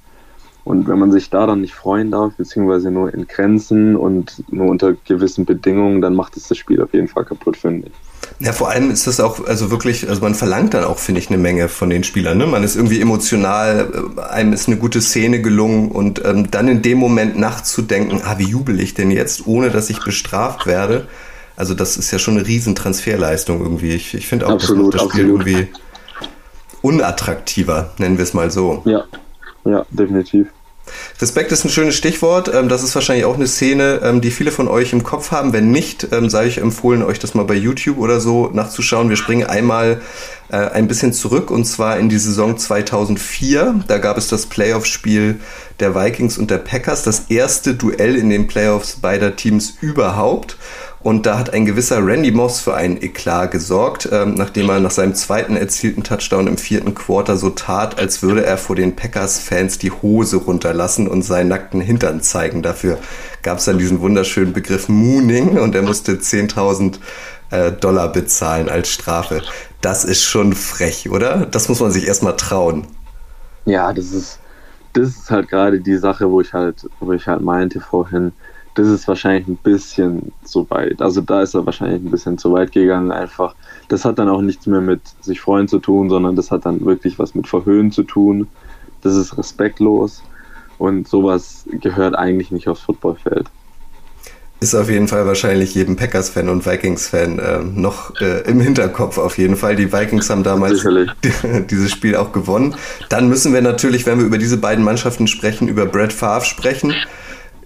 Und 0.64 0.88
wenn 0.88 0.98
man 0.98 1.10
sich 1.10 1.30
da 1.30 1.46
dann 1.46 1.62
nicht 1.62 1.74
freuen 1.74 2.10
darf, 2.10 2.34
beziehungsweise 2.34 2.90
nur 2.90 3.12
in 3.12 3.26
Grenzen 3.26 3.96
und 3.96 4.42
nur 4.52 4.68
unter 4.68 4.94
gewissen 5.06 5.44
Bedingungen, 5.46 6.00
dann 6.00 6.14
macht 6.14 6.36
es 6.36 6.48
das 6.48 6.58
Spiel 6.58 6.82
auf 6.82 6.92
jeden 6.92 7.08
Fall 7.08 7.24
kaputt, 7.24 7.56
finde 7.56 7.88
ich. 7.88 7.92
Ja, 8.38 8.52
vor 8.52 8.70
allem 8.70 8.90
ist 8.90 9.06
das 9.06 9.20
auch, 9.20 9.46
also 9.46 9.70
wirklich, 9.70 10.08
also 10.08 10.20
man 10.20 10.34
verlangt 10.34 10.74
dann 10.74 10.84
auch, 10.84 10.98
finde 10.98 11.20
ich, 11.20 11.28
eine 11.28 11.38
Menge 11.38 11.68
von 11.68 11.90
den 11.90 12.04
Spielern. 12.04 12.38
Ne? 12.38 12.46
Man 12.46 12.62
ist 12.62 12.76
irgendwie 12.76 13.00
emotional, 13.00 14.14
äh, 14.16 14.20
einem 14.20 14.52
ist 14.52 14.68
eine 14.68 14.76
gute 14.76 15.00
Szene 15.00 15.40
gelungen 15.40 15.90
und 15.90 16.24
ähm, 16.24 16.50
dann 16.50 16.68
in 16.68 16.82
dem 16.82 16.98
Moment 16.98 17.38
nachzudenken, 17.38 18.20
ah, 18.24 18.36
wie 18.38 18.48
jubel 18.48 18.80
ich 18.80 18.94
denn 18.94 19.10
jetzt, 19.10 19.46
ohne 19.46 19.70
dass 19.70 19.90
ich 19.90 20.02
bestraft 20.04 20.66
werde. 20.66 21.08
Also 21.56 21.74
das 21.74 21.96
ist 21.96 22.10
ja 22.10 22.18
schon 22.18 22.38
eine 22.38 22.46
riesen 22.46 22.74
Transferleistung 22.74 23.60
irgendwie. 23.60 23.90
Ich, 23.90 24.14
ich 24.14 24.26
finde 24.26 24.46
auch, 24.46 24.52
absolut, 24.52 24.94
das 24.94 25.02
macht 25.02 25.10
das 25.10 25.18
Spiel 25.18 25.34
absolut. 25.34 25.46
irgendwie 25.46 25.68
unattraktiver, 26.82 27.90
nennen 27.98 28.16
wir 28.16 28.22
es 28.22 28.32
mal 28.32 28.50
so. 28.50 28.82
Ja, 28.86 29.04
ja, 29.64 29.84
definitiv. 29.90 30.48
Respekt 31.20 31.52
ist 31.52 31.64
ein 31.64 31.70
schönes 31.70 31.94
Stichwort. 31.94 32.52
Ähm, 32.52 32.68
das 32.68 32.82
ist 32.82 32.94
wahrscheinlich 32.94 33.24
auch 33.24 33.34
eine 33.34 33.46
Szene, 33.46 34.00
ähm, 34.02 34.20
die 34.20 34.30
viele 34.30 34.50
von 34.50 34.68
euch 34.68 34.92
im 34.92 35.02
Kopf 35.02 35.30
haben. 35.30 35.52
Wenn 35.52 35.70
nicht, 35.70 36.08
ähm, 36.12 36.30
sei 36.30 36.46
ich 36.46 36.58
empfohlen, 36.58 37.02
euch 37.02 37.18
das 37.18 37.34
mal 37.34 37.44
bei 37.44 37.54
YouTube 37.54 37.98
oder 37.98 38.20
so 38.20 38.50
nachzuschauen. 38.52 39.08
Wir 39.08 39.16
springen 39.16 39.46
einmal 39.46 40.00
äh, 40.48 40.56
ein 40.56 40.88
bisschen 40.88 41.12
zurück 41.12 41.50
und 41.50 41.64
zwar 41.64 41.98
in 41.98 42.08
die 42.08 42.18
Saison 42.18 42.56
2004. 42.56 43.84
Da 43.86 43.98
gab 43.98 44.16
es 44.16 44.28
das 44.28 44.46
Playoff-Spiel 44.46 45.40
der 45.78 45.94
Vikings 45.94 46.38
und 46.38 46.50
der 46.50 46.58
Packers, 46.58 47.02
das 47.02 47.26
erste 47.28 47.74
Duell 47.74 48.16
in 48.16 48.30
den 48.30 48.46
Playoffs 48.46 48.96
beider 48.96 49.36
Teams 49.36 49.74
überhaupt. 49.80 50.56
Und 51.02 51.24
da 51.24 51.38
hat 51.38 51.54
ein 51.54 51.64
gewisser 51.64 52.04
Randy 52.04 52.30
Moss 52.30 52.60
für 52.60 52.74
einen 52.74 53.02
Eklat 53.02 53.52
gesorgt, 53.52 54.08
ähm, 54.12 54.34
nachdem 54.34 54.68
er 54.68 54.80
nach 54.80 54.90
seinem 54.90 55.14
zweiten 55.14 55.56
erzielten 55.56 56.02
Touchdown 56.02 56.46
im 56.46 56.58
vierten 56.58 56.94
Quarter 56.94 57.38
so 57.38 57.48
tat, 57.50 57.98
als 57.98 58.22
würde 58.22 58.44
er 58.44 58.58
vor 58.58 58.76
den 58.76 58.96
Packers-Fans 58.96 59.78
die 59.78 59.90
Hose 59.90 60.36
runterlassen 60.36 61.08
und 61.08 61.22
seinen 61.22 61.48
nackten 61.48 61.80
Hintern 61.80 62.20
zeigen. 62.20 62.62
Dafür 62.62 62.98
gab 63.42 63.58
es 63.58 63.64
dann 63.64 63.78
diesen 63.78 64.00
wunderschönen 64.00 64.52
Begriff 64.52 64.90
Mooning 64.90 65.58
und 65.58 65.74
er 65.74 65.82
musste 65.82 66.12
10.000 66.12 66.98
äh, 67.50 67.72
Dollar 67.72 68.12
bezahlen 68.12 68.68
als 68.68 68.90
Strafe. 68.90 69.40
Das 69.80 70.04
ist 70.04 70.24
schon 70.24 70.52
frech, 70.52 71.10
oder? 71.10 71.46
Das 71.46 71.70
muss 71.70 71.80
man 71.80 71.92
sich 71.92 72.06
erstmal 72.06 72.36
trauen. 72.36 72.86
Ja, 73.64 73.94
das 73.94 74.12
ist, 74.12 74.38
das 74.92 75.08
ist 75.08 75.30
halt 75.30 75.48
gerade 75.48 75.80
die 75.80 75.96
Sache, 75.96 76.30
wo 76.30 76.42
ich 76.42 76.52
halt, 76.52 76.86
wo 77.00 77.12
ich 77.12 77.26
halt 77.26 77.40
meinte 77.40 77.80
vorhin, 77.80 78.32
das 78.74 78.88
ist 78.88 79.08
wahrscheinlich 79.08 79.48
ein 79.48 79.56
bisschen 79.56 80.32
zu 80.44 80.68
weit. 80.70 81.02
Also 81.02 81.20
da 81.20 81.42
ist 81.42 81.54
er 81.54 81.66
wahrscheinlich 81.66 82.02
ein 82.02 82.10
bisschen 82.10 82.38
zu 82.38 82.52
weit 82.52 82.72
gegangen 82.72 83.10
einfach. 83.10 83.54
Das 83.88 84.04
hat 84.04 84.18
dann 84.18 84.28
auch 84.28 84.42
nichts 84.42 84.66
mehr 84.66 84.80
mit 84.80 85.00
sich 85.20 85.40
freuen 85.40 85.68
zu 85.68 85.78
tun, 85.78 86.08
sondern 86.08 86.36
das 86.36 86.50
hat 86.50 86.66
dann 86.66 86.84
wirklich 86.84 87.18
was 87.18 87.34
mit 87.34 87.48
Verhöhnen 87.48 87.90
zu 87.90 88.04
tun. 88.04 88.48
Das 89.02 89.16
ist 89.16 89.36
respektlos 89.36 90.22
und 90.78 91.08
sowas 91.08 91.64
gehört 91.70 92.14
eigentlich 92.14 92.50
nicht 92.50 92.68
aufs 92.68 92.82
Footballfeld. 92.82 93.50
Ist 94.62 94.74
auf 94.74 94.90
jeden 94.90 95.08
Fall 95.08 95.26
wahrscheinlich 95.26 95.74
jedem 95.74 95.96
Packers-Fan 95.96 96.50
und 96.50 96.66
Vikings-Fan 96.66 97.38
äh, 97.38 97.58
noch 97.60 98.14
äh, 98.20 98.42
im 98.42 98.60
Hinterkopf 98.60 99.16
auf 99.16 99.38
jeden 99.38 99.56
Fall. 99.56 99.74
Die 99.74 99.90
Vikings 99.90 100.28
haben 100.28 100.42
damals 100.42 100.86
dieses 101.70 101.90
Spiel 101.90 102.14
auch 102.14 102.32
gewonnen. 102.32 102.76
Dann 103.08 103.30
müssen 103.30 103.54
wir 103.54 103.62
natürlich, 103.62 104.04
wenn 104.04 104.18
wir 104.18 104.26
über 104.26 104.36
diese 104.36 104.58
beiden 104.58 104.84
Mannschaften 104.84 105.28
sprechen, 105.28 105.66
über 105.66 105.86
Brett 105.86 106.12
Favre 106.12 106.44
sprechen. 106.44 106.92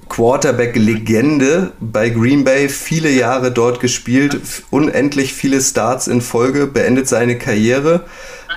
Quarterback-Legende 0.08 1.72
bei 1.80 2.10
Green 2.10 2.44
Bay, 2.44 2.68
viele 2.68 3.10
Jahre 3.10 3.50
dort 3.50 3.80
gespielt, 3.80 4.40
unendlich 4.70 5.34
viele 5.34 5.60
Starts 5.60 6.06
in 6.06 6.20
Folge, 6.20 6.66
beendet 6.66 7.08
seine 7.08 7.38
Karriere, 7.38 8.04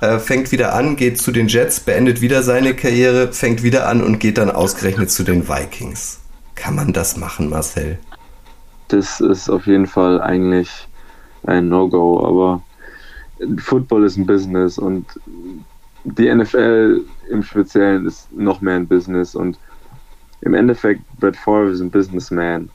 äh, 0.02 0.20
fängt 0.20 0.52
wieder 0.52 0.74
an, 0.74 0.96
geht 0.96 1.18
zu 1.20 1.32
den 1.32 1.48
Jets, 1.48 1.80
beendet 1.80 2.22
wieder 2.22 2.44
seine 2.44 2.76
Karriere, 2.76 3.32
fängt 3.34 3.64
wieder 3.64 3.88
an 3.88 4.04
und 4.04 4.20
geht 4.20 4.38
dann 4.38 4.52
ausgerechnet 4.52 5.10
zu 5.10 5.24
den 5.24 5.48
Vikings. 5.48 6.20
Kann 6.56 6.76
man 6.76 6.94
das 6.94 7.18
machen, 7.18 7.50
Marcel? 7.50 7.98
Das 8.90 9.20
ist 9.20 9.50
auf 9.50 9.68
jeden 9.68 9.88
Fall 9.88 10.22
eigentlich 10.22 10.88
ein 11.44 11.70
No-Go, 11.70 12.26
aber 12.26 12.62
Football 13.60 14.06
ist 14.06 14.18
ein 14.18 14.26
Business 14.26 14.78
und 14.78 15.06
die 16.04 16.34
NFL 16.34 17.02
im 17.30 17.44
Speziellen 17.44 18.06
ist 18.06 18.32
noch 18.32 18.62
mehr 18.62 18.76
ein 18.76 18.88
Business 18.88 19.36
und 19.36 19.60
im 20.48 20.54
Endeffekt, 20.54 21.02
Brett 21.20 21.36
Favre 21.36 21.72
ist 21.72 21.82
ein 21.82 21.92
Businessman. 21.92 22.70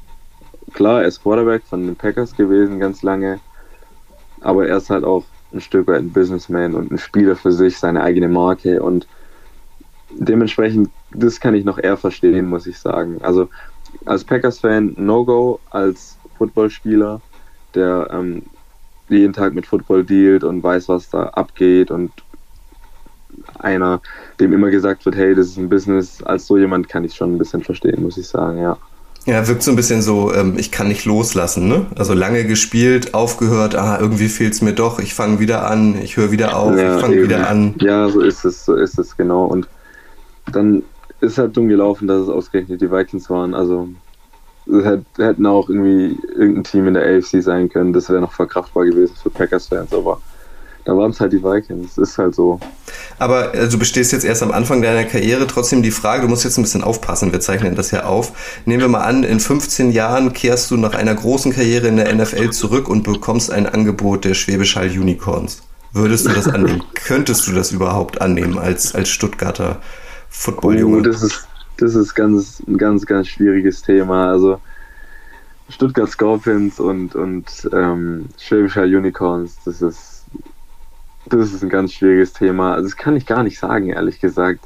Klar, 0.75 1.03
er 1.03 1.09
ist 1.09 1.23
Quarterback 1.23 1.63
von 1.65 1.87
den 1.87 1.97
Packers 1.97 2.37
gewesen 2.37 2.79
ganz 2.79 3.03
lange, 3.03 3.41
aber 4.43 4.69
er 4.69 4.77
ist 4.77 4.91
halt 4.91 5.05
auch 5.05 5.25
ein 5.53 5.61
Stück 5.61 5.87
weit 5.89 6.01
ein 6.01 6.13
Businessman 6.13 6.75
und 6.75 6.93
ein 6.93 6.99
Spieler 6.99 7.35
für 7.35 7.53
sich, 7.53 7.79
seine 7.79 8.03
eigene 8.03 8.29
Marke 8.29 8.83
und 8.83 9.07
dementsprechend, 10.11 10.91
das 11.13 11.41
kann 11.41 11.55
ich 11.55 11.65
noch 11.65 11.79
eher 11.79 11.97
verstehen, 11.97 12.49
muss 12.49 12.67
ich 12.67 12.79
sagen. 12.79 13.19
Also 13.23 13.49
als 14.05 14.25
Packers-Fan 14.25 14.95
No-Go, 14.99 15.59
als 15.71 16.19
Footballspieler, 16.37 17.23
der 17.75 18.09
ähm, 18.13 18.43
jeden 19.09 19.33
Tag 19.33 19.55
mit 19.55 19.67
Football 19.67 20.05
dealt 20.05 20.45
und 20.45 20.63
weiß, 20.63 20.89
was 20.89 21.09
da 21.09 21.25
abgeht 21.25 21.91
und 21.91 22.13
einer, 23.59 24.01
dem 24.41 24.53
immer 24.53 24.71
gesagt 24.71 25.05
wird, 25.05 25.17
hey, 25.17 25.35
das 25.35 25.49
ist 25.49 25.57
ein 25.59 25.69
Business, 25.69 26.23
als 26.23 26.47
so 26.47 26.57
jemand 26.57 26.89
kann 26.89 27.05
ich 27.05 27.15
schon 27.15 27.35
ein 27.35 27.39
bisschen 27.39 27.63
verstehen, 27.63 28.03
muss 28.03 28.19
ich 28.19 28.29
sagen, 28.29 28.59
ja. 28.59 28.77
Ja, 29.25 29.47
wirkt 29.47 29.63
so 29.63 29.71
ein 29.71 29.77
bisschen 29.77 30.03
so, 30.03 30.35
ähm, 30.35 30.55
ich 30.59 30.73
kann 30.73 30.89
nicht 30.89 31.05
loslassen, 31.05 31.69
ne? 31.69 31.87
Also 31.97 32.13
lange 32.13 32.45
gespielt, 32.45 33.15
aufgehört, 33.15 33.77
ah, 33.77 33.99
irgendwie 34.01 34.29
fehlt 34.29 34.53
es 34.53 34.63
mir 34.63 34.73
doch, 34.73 34.99
ich 34.99 35.15
fange 35.15 35.39
wieder 35.39 35.71
an, 35.71 35.97
ich 36.03 36.17
höre 36.17 36.33
wieder 36.33 36.57
auf, 36.57 36.77
ja, 36.77 36.97
ich 36.97 37.01
fange 37.01 37.23
wieder 37.23 37.49
an. 37.49 37.75
Ja, 37.81 38.09
so 38.09 38.21
ist 38.21 38.45
es, 38.45 38.65
so 38.65 38.75
ist 38.75 38.99
es, 38.99 39.17
genau. 39.17 39.45
Und 39.45 39.69
dann 40.51 40.83
ist 41.21 41.39
halt 41.39 41.57
dumm 41.57 41.69
gelaufen, 41.69 42.09
dass 42.09 42.23
es 42.23 42.29
ausgerechnet 42.29 42.81
die 42.81 42.91
Vikings 42.91 43.31
waren. 43.31 43.55
Also 43.55 43.89
hätten 45.17 45.47
auch 45.47 45.69
irgendwie 45.69 46.19
irgendein 46.37 46.65
Team 46.65 46.89
in 46.89 46.95
der 46.95 47.05
AFC 47.05 47.43
sein 47.43 47.69
können, 47.69 47.93
das 47.93 48.09
wäre 48.09 48.21
noch 48.21 48.33
verkraftbar 48.33 48.85
gewesen 48.85 49.15
für 49.21 49.31
Packers-Fans, 49.31 49.93
aber 49.93 50.21
da 50.85 50.97
waren 50.97 51.11
es 51.11 51.21
halt 51.21 51.33
die 51.33 51.43
Vikings. 51.43 51.99
Ist 51.99 52.19
halt 52.19 52.35
so. 52.35 52.59
Aber 53.19 53.53
also, 53.53 53.73
du 53.73 53.79
bestehst 53.79 54.13
jetzt 54.13 54.25
erst 54.25 54.43
am 54.43 54.53
Anfang 54.53 54.83
deiner 54.83 55.05
Karriere. 55.05 55.47
Trotzdem 55.47 55.83
die 55.83 55.91
Frage, 55.91 56.23
du 56.23 56.29
musst 56.29 56.45
jetzt 56.45 56.59
ein 56.59 56.63
bisschen 56.63 56.83
aufpassen, 56.83 57.33
wir 57.33 57.41
zeichnen 57.41 57.75
das 57.75 57.91
ja 57.91 58.05
auf. 58.05 58.63
Nehmen 58.65 58.81
wir 58.81 58.89
mal 58.89 59.03
an, 59.03 59.25
in 59.25 59.41
15 59.41 59.93
Jahren 59.93 60.33
kehrst 60.33 60.71
du 60.71 60.77
nach 60.77 60.95
einer 60.95 61.15
großen 61.15 61.53
Karriere 61.53 61.89
in 61.89 61.97
der 61.97 62.13
NFL 62.15 62.51
zurück 62.51 62.89
und 62.89 63.05
bekommst 63.05 63.51
ein 63.51 63.67
Angebot 63.67 64.25
der 64.25 64.35
Schwäbisch 64.35 64.77
Hall 64.77 64.89
Unicorns. 64.89 65.63
Würdest 65.93 66.27
du 66.27 66.31
das 66.31 66.49
annehmen? 66.49 66.83
Könntest 66.95 67.47
du 67.47 67.53
das 67.53 67.71
überhaupt 67.71 68.21
annehmen 68.21 68.59
als, 68.59 68.95
als 68.95 69.09
Stuttgarter 69.11 69.81
Footballjunge? 70.31 70.99
Oh, 70.99 71.01
das 71.01 71.23
ist, 71.23 71.47
das 71.77 71.95
ist 71.95 72.15
ganz, 72.15 72.63
ein 72.67 72.79
ganz, 72.79 73.05
ganz 73.05 73.29
schwieriges 73.29 73.83
Thema. 73.83 74.31
Also 74.31 74.59
Stuttgart 75.69 76.11
Scorpions 76.11 76.81
und, 76.81 77.15
und 77.15 77.69
ähm, 77.73 78.27
Schwäbischer 78.39 78.85
Unicorns, 78.85 79.57
das 79.65 79.83
ist, 79.83 80.12
das 81.27 81.53
ist 81.53 81.63
ein 81.63 81.69
ganz 81.69 81.93
schwieriges 81.93 82.33
Thema. 82.33 82.75
Also 82.75 82.89
das 82.89 82.97
kann 82.97 83.17
ich 83.17 83.27
gar 83.27 83.43
nicht 83.43 83.59
sagen, 83.59 83.91
ehrlich 83.91 84.21
gesagt. 84.21 84.61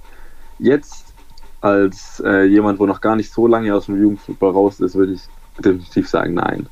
Jetzt 0.58 1.14
als 1.60 2.22
äh, 2.24 2.44
jemand, 2.44 2.78
wo 2.78 2.86
noch 2.86 3.00
gar 3.00 3.16
nicht 3.16 3.32
so 3.32 3.46
lange 3.46 3.74
aus 3.74 3.86
dem 3.86 4.00
Jugendfußball 4.00 4.50
raus 4.50 4.80
ist, 4.80 4.94
würde 4.94 5.14
ich 5.14 5.22
definitiv 5.58 6.08
sagen, 6.08 6.34
nein. 6.34 6.68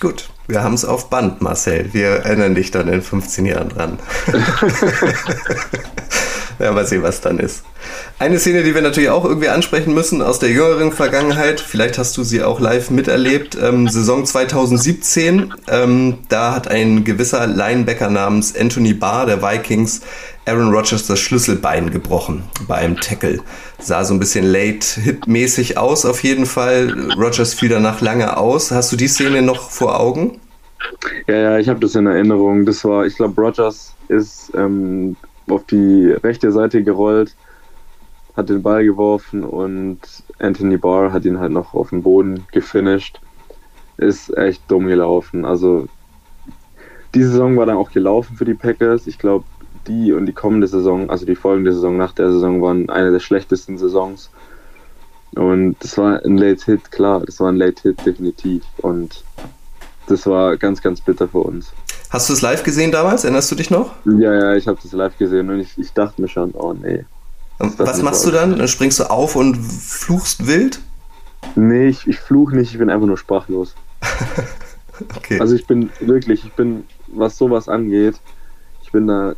Gut, 0.00 0.30
wir 0.48 0.62
haben 0.62 0.74
es 0.74 0.84
auf 0.84 1.10
Band, 1.10 1.42
Marcel. 1.42 1.92
Wir 1.92 2.08
erinnern 2.08 2.54
dich 2.54 2.70
dann 2.70 2.88
in 2.88 3.02
15 3.02 3.46
Jahren 3.46 3.68
dran. 3.68 3.98
ja, 6.60 6.72
mal 6.72 6.86
sehen, 6.86 7.02
was 7.02 7.20
dann 7.20 7.38
ist. 7.38 7.64
Eine 8.18 8.38
Szene, 8.38 8.62
die 8.62 8.74
wir 8.74 8.82
natürlich 8.82 9.10
auch 9.10 9.24
irgendwie 9.24 9.48
ansprechen 9.48 9.94
müssen 9.94 10.20
aus 10.20 10.38
der 10.38 10.50
jüngeren 10.50 10.92
Vergangenheit, 10.92 11.60
vielleicht 11.60 11.98
hast 11.98 12.16
du 12.16 12.22
sie 12.22 12.42
auch 12.42 12.60
live 12.60 12.90
miterlebt, 12.90 13.56
ähm, 13.60 13.88
Saison 13.88 14.24
2017, 14.24 15.54
ähm, 15.68 16.18
da 16.28 16.54
hat 16.54 16.68
ein 16.68 17.04
gewisser 17.04 17.46
Linebacker 17.46 18.10
namens 18.10 18.54
Anthony 18.54 18.92
Barr 18.92 19.26
der 19.26 19.42
Vikings 19.42 20.02
Aaron 20.46 20.72
Rodgers 20.74 21.06
das 21.06 21.20
Schlüsselbein 21.20 21.90
gebrochen 21.90 22.42
bei 22.66 22.76
einem 22.76 22.96
Tackle. 22.96 23.40
Sah 23.78 24.04
so 24.04 24.14
ein 24.14 24.20
bisschen 24.20 24.44
Late-Hit-mäßig 24.44 25.78
aus 25.78 26.04
auf 26.04 26.22
jeden 26.22 26.46
Fall. 26.46 26.94
Rodgers 27.16 27.54
fiel 27.54 27.68
danach 27.68 28.00
lange 28.00 28.36
aus. 28.36 28.70
Hast 28.70 28.90
du 28.90 28.96
die 28.96 29.08
Szene 29.08 29.42
noch 29.42 29.70
vor 29.70 30.00
Augen? 30.00 30.40
Ja, 31.28 31.36
ja, 31.36 31.58
ich 31.58 31.68
habe 31.68 31.80
das 31.80 31.94
in 31.94 32.06
Erinnerung. 32.06 32.66
Das 32.66 32.84
war, 32.84 33.06
ich 33.06 33.16
glaube, 33.16 33.40
Rodgers 33.40 33.94
ist 34.08 34.50
ähm, 34.56 35.16
auf 35.50 35.64
die 35.64 36.10
rechte 36.10 36.52
Seite 36.52 36.82
gerollt, 36.82 37.34
hat 38.36 38.48
den 38.48 38.62
Ball 38.62 38.84
geworfen 38.84 39.44
und 39.44 39.98
Anthony 40.38 40.76
Barr 40.76 41.12
hat 41.12 41.24
ihn 41.24 41.40
halt 41.40 41.52
noch 41.52 41.74
auf 41.74 41.90
den 41.90 42.02
Boden 42.02 42.46
gefinisht. 42.52 43.20
Ist 43.96 44.36
echt 44.36 44.62
dumm 44.70 44.86
gelaufen. 44.86 45.44
Also 45.44 45.88
die 47.14 47.22
Saison 47.22 47.56
war 47.56 47.66
dann 47.66 47.76
auch 47.76 47.90
gelaufen 47.90 48.36
für 48.36 48.44
die 48.44 48.54
Packers. 48.54 49.06
Ich 49.06 49.18
glaube, 49.18 49.44
die 49.86 50.12
und 50.12 50.26
die 50.26 50.32
kommende 50.32 50.66
Saison, 50.66 51.10
also 51.10 51.26
die 51.26 51.34
folgende 51.34 51.72
Saison 51.72 51.96
nach 51.96 52.12
der 52.12 52.30
Saison, 52.30 52.62
waren 52.62 52.88
eine 52.88 53.10
der 53.10 53.20
schlechtesten 53.20 53.78
Saisons. 53.78 54.30
Und 55.34 55.76
das 55.80 55.96
war 55.98 56.24
ein 56.24 56.36
Late 56.36 56.64
Hit, 56.64 56.90
klar, 56.90 57.22
das 57.24 57.40
war 57.40 57.50
ein 57.50 57.56
Late 57.56 57.82
Hit 57.82 58.04
definitiv. 58.04 58.64
Und 58.78 59.24
das 60.06 60.26
war 60.26 60.56
ganz, 60.56 60.82
ganz 60.82 61.00
bitter 61.00 61.28
für 61.28 61.38
uns. 61.38 61.72
Hast 62.10 62.28
du 62.28 62.32
es 62.32 62.42
live 62.42 62.64
gesehen 62.64 62.90
damals? 62.90 63.22
Erinnerst 63.22 63.50
du 63.52 63.54
dich 63.54 63.70
noch? 63.70 63.94
Ja, 64.04 64.34
ja, 64.34 64.54
ich 64.56 64.66
habe 64.66 64.78
das 64.82 64.90
live 64.92 65.16
gesehen 65.16 65.48
und 65.48 65.60
ich, 65.60 65.78
ich 65.78 65.92
dachte 65.92 66.20
mir 66.20 66.28
schon, 66.28 66.50
oh 66.52 66.72
nee. 66.72 67.04
Was 67.58 68.02
machst 68.02 68.26
du 68.26 68.30
dann? 68.30 68.58
Dann 68.58 68.68
springst 68.68 68.98
du 68.98 69.04
auf 69.10 69.36
und 69.36 69.56
fluchst 69.56 70.46
wild? 70.46 70.80
Nee, 71.54 71.88
ich, 71.88 72.08
ich 72.08 72.18
fluch 72.18 72.50
nicht, 72.50 72.72
ich 72.72 72.78
bin 72.78 72.90
einfach 72.90 73.06
nur 73.06 73.16
sprachlos. 73.16 73.74
okay. 75.16 75.38
Also 75.38 75.54
ich 75.54 75.66
bin 75.66 75.90
wirklich, 76.00 76.44
ich 76.44 76.52
bin, 76.52 76.84
was 77.06 77.38
sowas 77.38 77.68
angeht, 77.68 78.16
ich 78.82 78.90
bin 78.90 79.06
da 79.06 79.34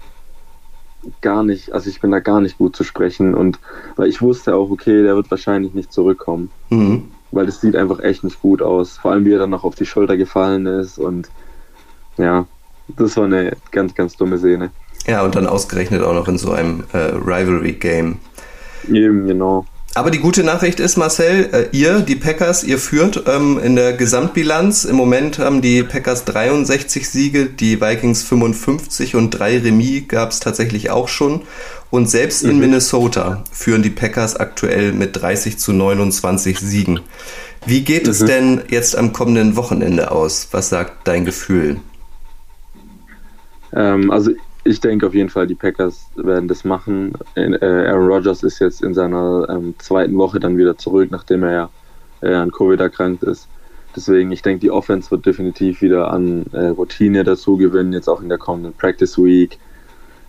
gar 1.21 1.43
nicht, 1.43 1.73
also 1.73 1.91
ich 1.91 2.01
bin 2.01 2.11
da 2.11 2.21
gar 2.21 2.41
nicht 2.41 2.59
gut 2.59 2.75
zu 2.75 2.85
sprechen 2.85 3.35
und 3.35 3.59
weil 3.97 4.09
ich 4.09 4.23
wusste 4.23 4.55
auch, 4.55 4.71
okay, 4.71 5.03
der 5.03 5.15
wird 5.17 5.31
wahrscheinlich 5.31 5.75
nicht 5.75 5.93
zurückkommen. 5.93 6.51
Mhm. 6.71 7.11
Weil 7.33 7.47
das 7.47 7.61
sieht 7.61 7.77
einfach 7.77 8.01
echt 8.01 8.25
nicht 8.25 8.41
gut 8.41 8.63
aus. 8.63 8.99
Vor 8.99 9.11
allem, 9.11 9.25
wie 9.25 9.33
er 9.33 9.39
dann 9.39 9.51
noch 9.51 9.65
auf 9.65 9.75
die 9.75 9.87
Schulter 9.87 10.17
gefallen 10.17 10.67
ist 10.67 10.99
und 10.99 11.29
ja, 12.19 12.47
das 12.97 13.17
war 13.17 13.25
eine 13.25 13.57
ganz, 13.71 13.95
ganz 13.95 14.17
dumme 14.17 14.39
Szene. 14.39 14.71
Ja, 15.07 15.23
und 15.23 15.35
dann 15.35 15.47
ausgerechnet 15.47 16.03
auch 16.03 16.15
noch 16.15 16.29
in 16.29 16.39
so 16.39 16.53
einem 16.53 16.85
äh, 16.93 16.99
Rivalry-Game. 16.99 18.19
Eben, 18.89 19.27
genau. 19.27 19.67
Aber 19.95 20.11
die 20.11 20.21
gute 20.21 20.43
Nachricht 20.43 20.81
ist, 20.81 20.97
Marcel, 20.97 21.51
äh, 21.53 21.77
ihr, 21.77 22.01
die 22.01 22.17
Packers, 22.17 22.65
ihr 22.65 22.79
führt 22.79 23.25
ähm, 23.27 23.61
in 23.63 23.77
der 23.77 23.93
Gesamtbilanz. 23.93 24.85
Im 24.85 24.97
Moment 24.97 25.39
haben 25.39 25.61
die 25.61 25.83
Packers 25.83 26.25
63 26.25 27.09
Siege, 27.09 27.47
die 27.47 27.81
Vikings 27.81 28.23
55 28.23 29.17
und 29.17 29.31
drei 29.31 29.59
Remis 29.59 30.09
gab 30.09 30.31
es 30.31 30.41
tatsächlich 30.41 30.91
auch 30.91 31.09
schon. 31.09 31.43
Und 31.91 32.09
selbst 32.09 32.43
in 32.43 32.55
mhm. 32.55 32.61
Minnesota 32.61 33.45
führen 33.53 33.83
die 33.83 33.91
Packers 33.91 34.37
aktuell 34.37 34.93
mit 34.93 35.21
30 35.21 35.59
zu 35.59 35.75
29 35.75 36.59
Siegen. 36.59 37.01
Wie 37.67 37.83
geht 37.85 38.05
mhm. 38.05 38.11
es 38.11 38.19
denn 38.21 38.63
jetzt 38.71 38.97
am 38.97 39.13
kommenden 39.13 39.57
Wochenende 39.57 40.11
aus? 40.11 40.49
Was 40.53 40.71
sagt 40.71 41.07
dein 41.07 41.27
Gefühl? 41.27 41.81
Ähm, 43.75 44.11
also 44.11 44.33
ich 44.65 44.81
denke 44.81 45.07
auf 45.07 45.15
jeden 45.15 45.29
Fall, 45.29 45.47
die 45.47 45.55
Packers 45.55 46.09
werden 46.15 46.49
das 46.49 46.65
machen. 46.65 47.13
Äh, 47.35 47.57
Aaron 47.61 48.07
Rodgers 48.07 48.43
ist 48.43 48.61
jetzt 48.61 48.83
in 48.83 48.95
seiner 48.95 49.49
ähm, 49.49 49.75
zweiten 49.79 50.17
Woche 50.17 50.39
dann 50.39 50.57
wieder 50.57 50.77
zurück, 50.77 51.11
nachdem 51.11 51.43
er 51.43 51.53
ja 51.53 51.71
äh, 52.23 52.35
an 52.35 52.53
Covid 52.53 52.81
erkrankt 52.81 53.23
ist. 53.25 53.49
Deswegen, 53.95 54.33
ich 54.33 54.43
denke, 54.43 54.61
die 54.61 54.71
Offense 54.71 55.11
wird 55.11 55.27
definitiv 55.27 55.83
wieder 55.83 56.11
an 56.11 56.47
äh, 56.53 56.69
Routine 56.69 57.25
dazu 57.25 57.57
gewinnen, 57.57 57.93
jetzt 57.93 58.09
auch 58.09 58.23
in 58.23 58.29
der 58.29 58.39
kommenden 58.39 58.73
Practice 58.73 59.19
Week. 59.19 59.59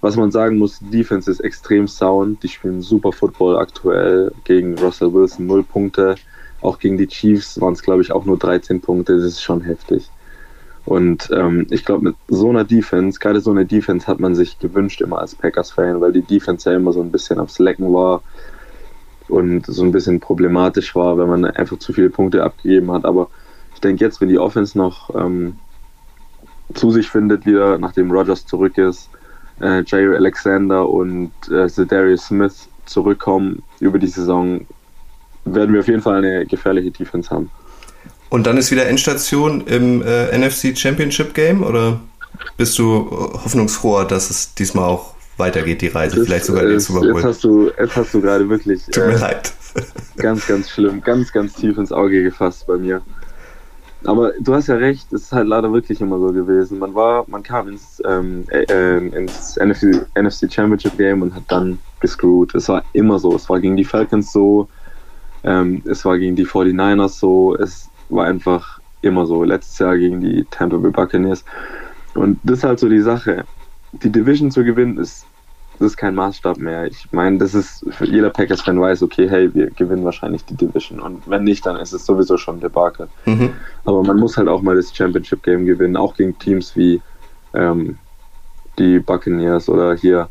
Was 0.01 0.17
man 0.17 0.31
sagen 0.31 0.57
muss, 0.57 0.79
die 0.79 0.97
Defense 0.97 1.31
ist 1.31 1.39
extrem 1.39 1.87
sound. 1.87 2.43
Die 2.43 2.49
spielen 2.49 2.81
super 2.81 3.13
Football 3.13 3.57
aktuell 3.57 4.33
gegen 4.43 4.77
Russell 4.77 5.13
Wilson, 5.13 5.45
null 5.47 5.63
Punkte. 5.63 6.15
Auch 6.59 6.77
gegen 6.77 6.97
die 6.97 7.07
Chiefs 7.07 7.61
waren 7.61 7.73
es, 7.73 7.81
glaube 7.81 8.01
ich, 8.01 8.11
auch 8.11 8.25
nur 8.25 8.37
13 8.37 8.81
Punkte. 8.81 9.15
Das 9.15 9.23
ist 9.23 9.41
schon 9.41 9.61
heftig. 9.61 10.09
Und 10.85 11.29
ähm, 11.33 11.65
ich 11.69 11.85
glaube, 11.85 12.03
mit 12.03 12.15
so 12.27 12.49
einer 12.49 12.65
Defense, 12.65 13.19
gerade 13.19 13.39
so 13.39 13.51
eine 13.51 13.65
Defense 13.65 14.05
hat 14.07 14.19
man 14.19 14.35
sich 14.35 14.59
gewünscht 14.59 15.01
immer 15.01 15.19
als 15.19 15.35
Packers-Fan, 15.35 16.01
weil 16.01 16.11
die 16.11 16.21
Defense 16.21 16.69
ja 16.69 16.75
immer 16.75 16.91
so 16.91 17.01
ein 17.01 17.11
bisschen 17.11 17.39
am 17.39 17.47
Slacken 17.47 17.93
war 17.93 18.21
und 19.29 19.65
so 19.65 19.83
ein 19.83 19.91
bisschen 19.91 20.19
problematisch 20.19 20.93
war, 20.95 21.17
wenn 21.17 21.29
man 21.29 21.45
einfach 21.45 21.79
zu 21.79 21.93
viele 21.93 22.09
Punkte 22.09 22.43
abgegeben 22.43 22.91
hat. 22.91 23.05
Aber 23.05 23.29
ich 23.73 23.79
denke 23.79 24.03
jetzt, 24.03 24.19
wenn 24.19 24.27
die 24.27 24.39
Offense 24.39 24.77
noch 24.77 25.15
ähm, 25.15 25.55
zu 26.73 26.91
sich 26.91 27.09
findet, 27.09 27.45
wieder 27.45 27.77
nachdem 27.77 28.11
Rogers 28.11 28.45
zurück 28.45 28.77
ist, 28.77 29.09
äh, 29.61 29.83
Jair 29.85 30.15
Alexander 30.15 30.89
und 30.89 31.31
äh, 31.49 31.67
Darius 31.85 32.25
Smith 32.25 32.67
zurückkommen 32.85 33.63
über 33.79 33.99
die 33.99 34.07
Saison, 34.07 34.65
werden 35.45 35.73
wir 35.73 35.79
auf 35.79 35.87
jeden 35.87 36.01
Fall 36.01 36.17
eine 36.17 36.45
gefährliche 36.45 36.91
Defense 36.91 37.29
haben. 37.29 37.49
Und 38.33 38.47
dann 38.47 38.57
ist 38.57 38.71
wieder 38.71 38.87
Endstation 38.87 39.61
im 39.67 40.01
äh, 40.01 40.35
NFC 40.35 40.75
Championship 40.75 41.35
Game 41.35 41.61
oder 41.61 41.99
bist 42.57 42.79
du 42.79 43.07
hoffnungsfroher, 43.11 44.05
dass 44.05 44.31
es 44.31 44.55
diesmal 44.55 44.85
auch 44.85 45.13
weitergeht, 45.37 45.83
die 45.83 45.89
Reise, 45.89 46.15
das, 46.15 46.25
vielleicht 46.25 46.45
sogar 46.45 46.65
den 46.65 46.79
Super 46.79 47.01
Bowl? 47.01 47.13
Jetzt 47.13 47.25
hast 47.25 47.43
du, 47.43 47.69
jetzt 47.77 47.95
hast 47.95 48.11
du 48.11 48.21
gerade 48.21 48.49
wirklich 48.49 48.85
Tut 48.85 49.05
mir 49.05 49.13
äh, 49.13 49.19
leid. 49.19 49.53
ganz, 50.17 50.47
ganz 50.47 50.71
schlimm, 50.71 51.01
ganz, 51.01 51.31
ganz 51.31 51.53
tief 51.53 51.77
ins 51.77 51.91
Auge 51.91 52.23
gefasst 52.23 52.65
bei 52.65 52.77
mir. 52.77 53.03
Aber 54.03 54.31
du 54.39 54.55
hast 54.55 54.65
ja 54.65 54.77
recht, 54.77 55.13
es 55.13 55.25
ist 55.25 55.31
halt 55.31 55.47
leider 55.47 55.71
wirklich 55.71 56.01
immer 56.01 56.17
so 56.17 56.33
gewesen. 56.33 56.79
Man 56.79 56.95
war, 56.95 57.25
man 57.27 57.43
kam 57.43 57.67
ins, 57.67 58.01
ähm, 58.03 58.45
äh, 58.49 58.63
äh 58.63 59.09
ins 59.09 59.57
NFC, 59.57 60.07
NFC 60.19 60.51
Championship 60.51 60.97
Game 60.97 61.21
und 61.21 61.35
hat 61.35 61.43
dann 61.49 61.77
gescrewt. 61.99 62.55
Es 62.55 62.67
war 62.67 62.83
immer 62.93 63.19
so. 63.19 63.35
Es 63.35 63.47
war 63.47 63.59
gegen 63.59 63.77
die 63.77 63.85
Falcons 63.85 64.33
so, 64.33 64.67
ähm, 65.43 65.83
es 65.85 66.03
war 66.03 66.17
gegen 66.17 66.35
die 66.35 66.47
49ers 66.47 67.19
so, 67.19 67.55
es 67.57 67.91
war 68.09 68.25
einfach 68.25 68.79
immer 69.01 69.25
so. 69.25 69.43
Letztes 69.43 69.79
Jahr 69.79 69.97
gegen 69.97 70.21
die 70.21 70.45
Tampa 70.49 70.77
Bay 70.77 70.91
Buccaneers. 70.91 71.43
Und 72.13 72.39
das 72.43 72.59
ist 72.59 72.63
halt 72.63 72.79
so 72.79 72.89
die 72.89 73.01
Sache. 73.01 73.45
Die 73.91 74.11
Division 74.11 74.51
zu 74.51 74.63
gewinnen 74.63 74.97
ist, 74.97 75.25
das 75.79 75.91
ist 75.91 75.97
kein 75.97 76.15
Maßstab 76.15 76.57
mehr. 76.57 76.85
Ich 76.85 77.11
meine, 77.11 77.37
das 77.39 77.53
ist 77.53 77.85
für 77.91 78.05
jeder 78.05 78.29
Packers-Fan 78.29 78.79
weiß, 78.79 79.03
okay, 79.03 79.27
hey, 79.29 79.53
wir 79.53 79.71
gewinnen 79.71 80.05
wahrscheinlich 80.05 80.45
die 80.45 80.55
Division. 80.55 80.99
Und 80.99 81.27
wenn 81.27 81.43
nicht, 81.43 81.65
dann 81.65 81.77
ist 81.77 81.93
es 81.93 82.05
sowieso 82.05 82.37
schon 82.37 82.59
Debakel. 82.59 83.07
Mhm. 83.25 83.49
Aber 83.85 84.03
man 84.03 84.17
muss 84.17 84.37
halt 84.37 84.47
auch 84.47 84.61
mal 84.61 84.75
das 84.75 84.95
Championship-Game 84.95 85.65
gewinnen, 85.65 85.97
auch 85.97 86.15
gegen 86.15 86.37
Teams 86.37 86.75
wie 86.75 87.01
ähm, 87.53 87.97
die 88.77 88.99
Buccaneers 88.99 89.67
oder 89.69 89.95
hier 89.95 90.29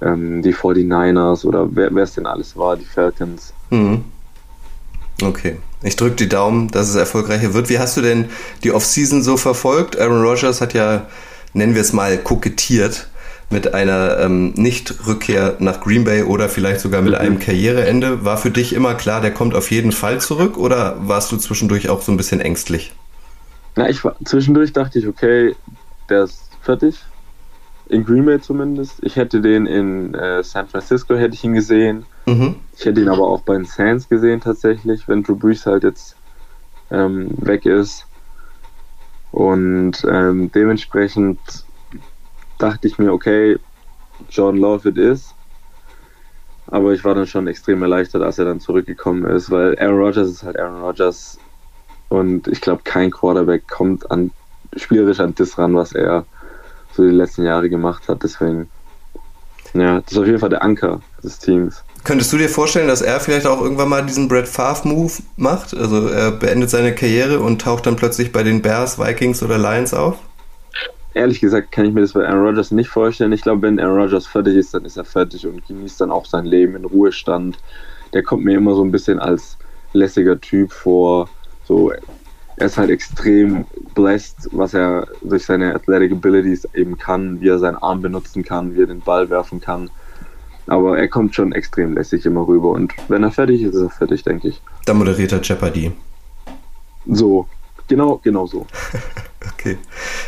ähm, 0.00 0.42
die 0.42 0.54
49ers 0.54 1.44
oder 1.44 1.68
wer 1.74 1.94
es 1.96 2.14
denn 2.14 2.26
alles 2.26 2.56
war, 2.56 2.76
die 2.76 2.84
Falcons. 2.84 3.52
Mhm. 3.70 4.04
Okay. 5.22 5.56
Ich 5.82 5.96
drücke 5.96 6.16
die 6.16 6.28
Daumen, 6.28 6.68
dass 6.68 6.88
es 6.88 6.94
erfolgreicher 6.94 7.54
wird. 7.54 7.68
Wie 7.68 7.78
hast 7.78 7.96
du 7.96 8.02
denn 8.02 8.26
die 8.64 8.72
Offseason 8.72 9.22
so 9.22 9.36
verfolgt? 9.36 9.98
Aaron 9.98 10.22
Rodgers 10.22 10.60
hat 10.60 10.74
ja, 10.74 11.06
nennen 11.54 11.74
wir 11.74 11.82
es 11.82 11.92
mal, 11.92 12.18
kokettiert 12.18 13.08
mit 13.50 13.74
einer 13.74 14.18
ähm, 14.20 14.52
Nicht-Rückkehr 14.54 15.56
nach 15.58 15.80
Green 15.80 16.04
Bay 16.04 16.22
oder 16.22 16.48
vielleicht 16.48 16.80
sogar 16.80 17.02
mit 17.02 17.12
mhm. 17.12 17.18
einem 17.18 17.38
Karriereende. 17.40 18.24
War 18.24 18.36
für 18.36 18.50
dich 18.50 18.72
immer 18.72 18.94
klar, 18.94 19.20
der 19.20 19.32
kommt 19.32 19.54
auf 19.54 19.70
jeden 19.70 19.92
Fall 19.92 20.20
zurück 20.20 20.56
oder 20.56 20.96
warst 21.00 21.32
du 21.32 21.36
zwischendurch 21.36 21.88
auch 21.88 22.00
so 22.00 22.12
ein 22.12 22.16
bisschen 22.16 22.40
ängstlich? 22.40 22.92
Na, 23.76 23.88
ich 23.88 24.04
war, 24.04 24.16
zwischendurch 24.24 24.72
dachte 24.72 24.98
ich, 24.98 25.06
okay, 25.06 25.56
der 26.08 26.24
ist 26.24 26.50
fertig. 26.62 26.96
In 27.88 28.04
Green 28.04 28.24
Bay 28.24 28.40
zumindest. 28.40 28.98
Ich 29.02 29.16
hätte 29.16 29.40
den 29.40 29.66
in 29.66 30.14
äh, 30.14 30.44
San 30.44 30.68
Francisco 30.68 31.16
hätte 31.16 31.34
ich 31.34 31.42
ihn 31.42 31.54
gesehen. 31.54 32.06
Mhm. 32.30 32.54
Ich 32.76 32.84
hätte 32.84 33.00
ihn 33.00 33.08
aber 33.08 33.26
auch 33.26 33.40
bei 33.40 33.54
den 33.54 33.64
Saints 33.64 34.08
gesehen 34.08 34.40
tatsächlich, 34.40 35.08
wenn 35.08 35.24
Drew 35.24 35.34
Brees 35.34 35.66
halt 35.66 35.82
jetzt 35.82 36.16
ähm, 36.92 37.28
weg 37.38 37.66
ist. 37.66 38.06
Und 39.32 40.04
ähm, 40.08 40.50
dementsprechend 40.52 41.38
dachte 42.58 42.86
ich 42.86 42.98
mir, 42.98 43.12
okay, 43.12 43.58
Jordan 44.28 44.60
Love 44.60 44.88
it 44.90 44.96
is. 44.96 45.34
Aber 46.68 46.92
ich 46.92 47.04
war 47.04 47.16
dann 47.16 47.26
schon 47.26 47.48
extrem 47.48 47.82
erleichtert, 47.82 48.22
als 48.22 48.38
er 48.38 48.44
dann 48.44 48.60
zurückgekommen 48.60 49.24
ist, 49.24 49.50
weil 49.50 49.76
Aaron 49.80 49.98
Rodgers 49.98 50.28
ist 50.28 50.44
halt 50.44 50.56
Aaron 50.56 50.82
Rodgers. 50.82 51.38
Und 52.10 52.46
ich 52.46 52.60
glaube, 52.60 52.82
kein 52.84 53.10
Quarterback 53.10 53.66
kommt 53.66 54.08
an, 54.08 54.30
spielerisch 54.76 55.18
an 55.18 55.34
das 55.34 55.58
ran, 55.58 55.74
was 55.74 55.92
er 55.92 56.26
so 56.92 57.02
die 57.02 57.10
letzten 57.10 57.44
Jahre 57.44 57.68
gemacht 57.68 58.08
hat. 58.08 58.22
Deswegen, 58.22 58.68
ja, 59.74 60.00
das 60.00 60.12
ist 60.12 60.18
auf 60.18 60.26
jeden 60.26 60.38
Fall 60.38 60.48
der 60.48 60.62
Anker 60.62 61.00
des 61.24 61.40
Teams. 61.40 61.82
Könntest 62.02 62.32
du 62.32 62.38
dir 62.38 62.48
vorstellen, 62.48 62.88
dass 62.88 63.02
er 63.02 63.20
vielleicht 63.20 63.46
auch 63.46 63.60
irgendwann 63.60 63.88
mal 63.88 64.04
diesen 64.04 64.26
Brett 64.26 64.48
Favre-Move 64.48 65.12
macht? 65.36 65.76
Also 65.76 66.08
er 66.08 66.30
beendet 66.30 66.70
seine 66.70 66.94
Karriere 66.94 67.40
und 67.40 67.60
taucht 67.60 67.86
dann 67.86 67.96
plötzlich 67.96 68.32
bei 68.32 68.42
den 68.42 68.62
Bears, 68.62 68.98
Vikings 68.98 69.42
oder 69.42 69.58
Lions 69.58 69.92
auf? 69.92 70.16
Ehrlich 71.12 71.40
gesagt 71.40 71.72
kann 71.72 71.86
ich 71.86 71.92
mir 71.92 72.02
das 72.02 72.12
bei 72.12 72.26
Aaron 72.26 72.46
Rodgers 72.46 72.70
nicht 72.70 72.88
vorstellen. 72.88 73.32
Ich 73.32 73.42
glaube, 73.42 73.62
wenn 73.62 73.80
Aaron 73.80 74.00
Rodgers 74.00 74.26
fertig 74.26 74.56
ist, 74.56 74.72
dann 74.72 74.84
ist 74.84 74.96
er 74.96 75.04
fertig 75.04 75.46
und 75.46 75.66
genießt 75.66 76.00
dann 76.00 76.10
auch 76.10 76.24
sein 76.24 76.46
Leben 76.46 76.76
in 76.76 76.84
Ruhestand. 76.84 77.58
Der 78.12 78.22
kommt 78.22 78.44
mir 78.44 78.56
immer 78.56 78.74
so 78.74 78.84
ein 78.84 78.92
bisschen 78.92 79.18
als 79.18 79.56
lässiger 79.92 80.40
Typ 80.40 80.72
vor. 80.72 81.28
So, 81.64 81.92
er 82.56 82.66
ist 82.66 82.78
halt 82.78 82.90
extrem 82.90 83.64
blessed, 83.94 84.48
was 84.52 84.72
er 84.72 85.06
durch 85.22 85.44
seine 85.46 85.74
Athletic 85.74 86.12
Abilities 86.12 86.66
eben 86.74 86.96
kann, 86.96 87.40
wie 87.40 87.48
er 87.48 87.58
seinen 87.58 87.76
Arm 87.76 88.02
benutzen 88.02 88.44
kann, 88.44 88.74
wie 88.74 88.82
er 88.82 88.86
den 88.86 89.00
Ball 89.00 89.28
werfen 89.30 89.60
kann. 89.60 89.90
Aber 90.70 90.96
er 90.96 91.08
kommt 91.08 91.34
schon 91.34 91.50
extrem 91.50 91.94
lässig 91.94 92.24
immer 92.26 92.46
rüber 92.46 92.70
und 92.70 92.94
wenn 93.08 93.24
er 93.24 93.32
fertig 93.32 93.62
ist, 93.62 93.74
ist 93.74 93.82
er 93.82 93.90
fertig, 93.90 94.22
denke 94.22 94.46
ich. 94.46 94.62
Dann 94.86 94.98
moderiert 94.98 95.32
er 95.32 95.40
Jeopardy. 95.40 95.90
So, 97.06 97.48
genau, 97.88 98.20
genau 98.22 98.46
so. 98.46 98.68
okay. 99.52 99.78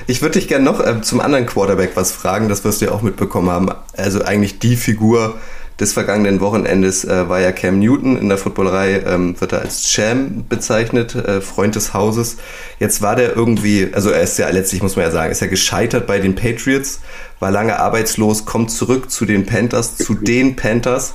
Ich 0.09 0.21
würde 0.21 0.41
dich 0.41 0.49
gerne 0.49 0.65
noch 0.65 0.85
äh, 0.85 1.01
zum 1.01 1.21
anderen 1.21 1.47
Quarterback 1.47 1.93
was 1.95 2.11
fragen, 2.11 2.49
das 2.49 2.65
wirst 2.65 2.81
du 2.81 2.87
ja 2.87 2.91
auch 2.91 3.03
mitbekommen 3.03 3.51
haben. 3.51 3.69
Also 3.97 4.25
eigentlich 4.25 4.59
die 4.59 4.75
Figur, 4.75 5.39
des 5.83 5.93
vergangenen 5.93 6.41
Wochenendes 6.41 7.05
äh, 7.05 7.29
war 7.29 7.41
ja 7.41 7.51
Cam 7.51 7.81
Newton 7.81 8.17
in 8.17 8.29
der 8.29 8.39
Footballerei, 8.39 9.03
ähm, 9.05 9.39
wird 9.41 9.53
er 9.53 9.63
als 9.63 9.83
Cham 9.83 10.45
bezeichnet, 10.49 11.17
äh, 11.17 11.41
Freund 11.41 11.75
des 11.75 11.93
Hauses. 11.93 12.37
Jetzt 12.79 13.03
war 13.03 13.17
der 13.17 13.35
irgendwie, 13.37 13.89
also 13.93 14.11
er 14.11 14.23
ist 14.23 14.39
ja 14.39 14.49
letztlich, 14.49 14.81
muss 14.81 14.95
man 14.95 15.05
ja 15.05 15.11
sagen, 15.11 15.33
ist 15.33 15.41
ja 15.41 15.49
gescheitert 15.49 16.07
bei 16.07 16.21
den 16.21 16.37
Patriots, 16.37 17.01
war 17.41 17.51
lange 17.51 17.81
arbeitslos, 17.81 18.45
kommt 18.45 18.71
zurück 18.71 19.11
zu 19.11 19.27
den 19.27 19.45
Panthers, 19.45 19.97
zu 19.97 20.15
den 20.15 20.55
Panthers. 20.55 21.15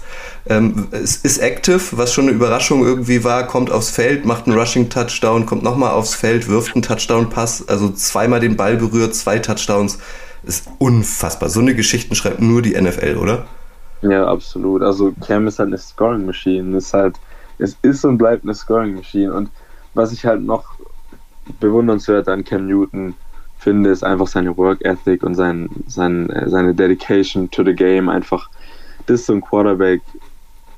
Ähm, 0.49 0.89
es 0.91 1.15
ist 1.15 1.37
active, 1.37 1.79
was 1.91 2.13
schon 2.13 2.25
eine 2.25 2.33
Überraschung 2.33 2.85
irgendwie 2.85 3.23
war, 3.23 3.47
kommt 3.47 3.71
aufs 3.71 3.89
Feld, 3.89 4.25
macht 4.25 4.47
einen 4.47 4.59
Rushing-Touchdown, 4.59 5.45
kommt 5.45 5.63
nochmal 5.63 5.91
aufs 5.91 6.13
Feld, 6.13 6.49
wirft 6.49 6.75
einen 6.75 6.81
Touchdown-Pass, 6.81 7.69
also 7.69 7.89
zweimal 7.91 8.41
den 8.41 8.57
Ball 8.57 8.75
berührt, 8.75 9.15
zwei 9.15 9.39
Touchdowns. 9.39 9.97
Ist 10.43 10.65
unfassbar. 10.77 11.49
So 11.49 11.59
eine 11.59 11.73
Geschichten 11.73 12.15
schreibt 12.15 12.41
nur 12.41 12.61
die 12.61 12.79
NFL, 12.79 13.17
oder? 13.17 13.47
Ja, 14.01 14.27
absolut. 14.27 14.81
Also 14.81 15.13
Cam 15.25 15.47
ist 15.47 15.59
halt 15.59 15.67
eine 15.67 15.77
Scoring 15.77 16.25
Machine. 16.25 16.77
Ist 16.77 16.93
halt, 16.93 17.15
es 17.57 17.77
ist 17.81 18.05
und 18.05 18.17
bleibt 18.17 18.43
eine 18.43 18.53
Scoring 18.53 18.95
Machine. 18.95 19.33
Und 19.33 19.49
was 19.93 20.11
ich 20.11 20.25
halt 20.25 20.43
noch 20.43 20.75
bewundernswert 21.59 22.27
an 22.27 22.43
Cam 22.43 22.67
Newton 22.67 23.15
finde, 23.57 23.89
ist 23.89 24.03
einfach 24.03 24.27
seine 24.27 24.55
Work 24.57 24.83
Ethic 24.85 25.23
und 25.23 25.35
sein, 25.35 25.69
sein, 25.87 26.31
seine 26.45 26.73
Dedication 26.73 27.49
to 27.49 27.63
the 27.63 27.73
Game. 27.73 28.09
Einfach, 28.09 28.49
das 29.07 29.21
ist 29.21 29.25
so 29.27 29.33
ein 29.33 29.41
Quarterback, 29.41 30.01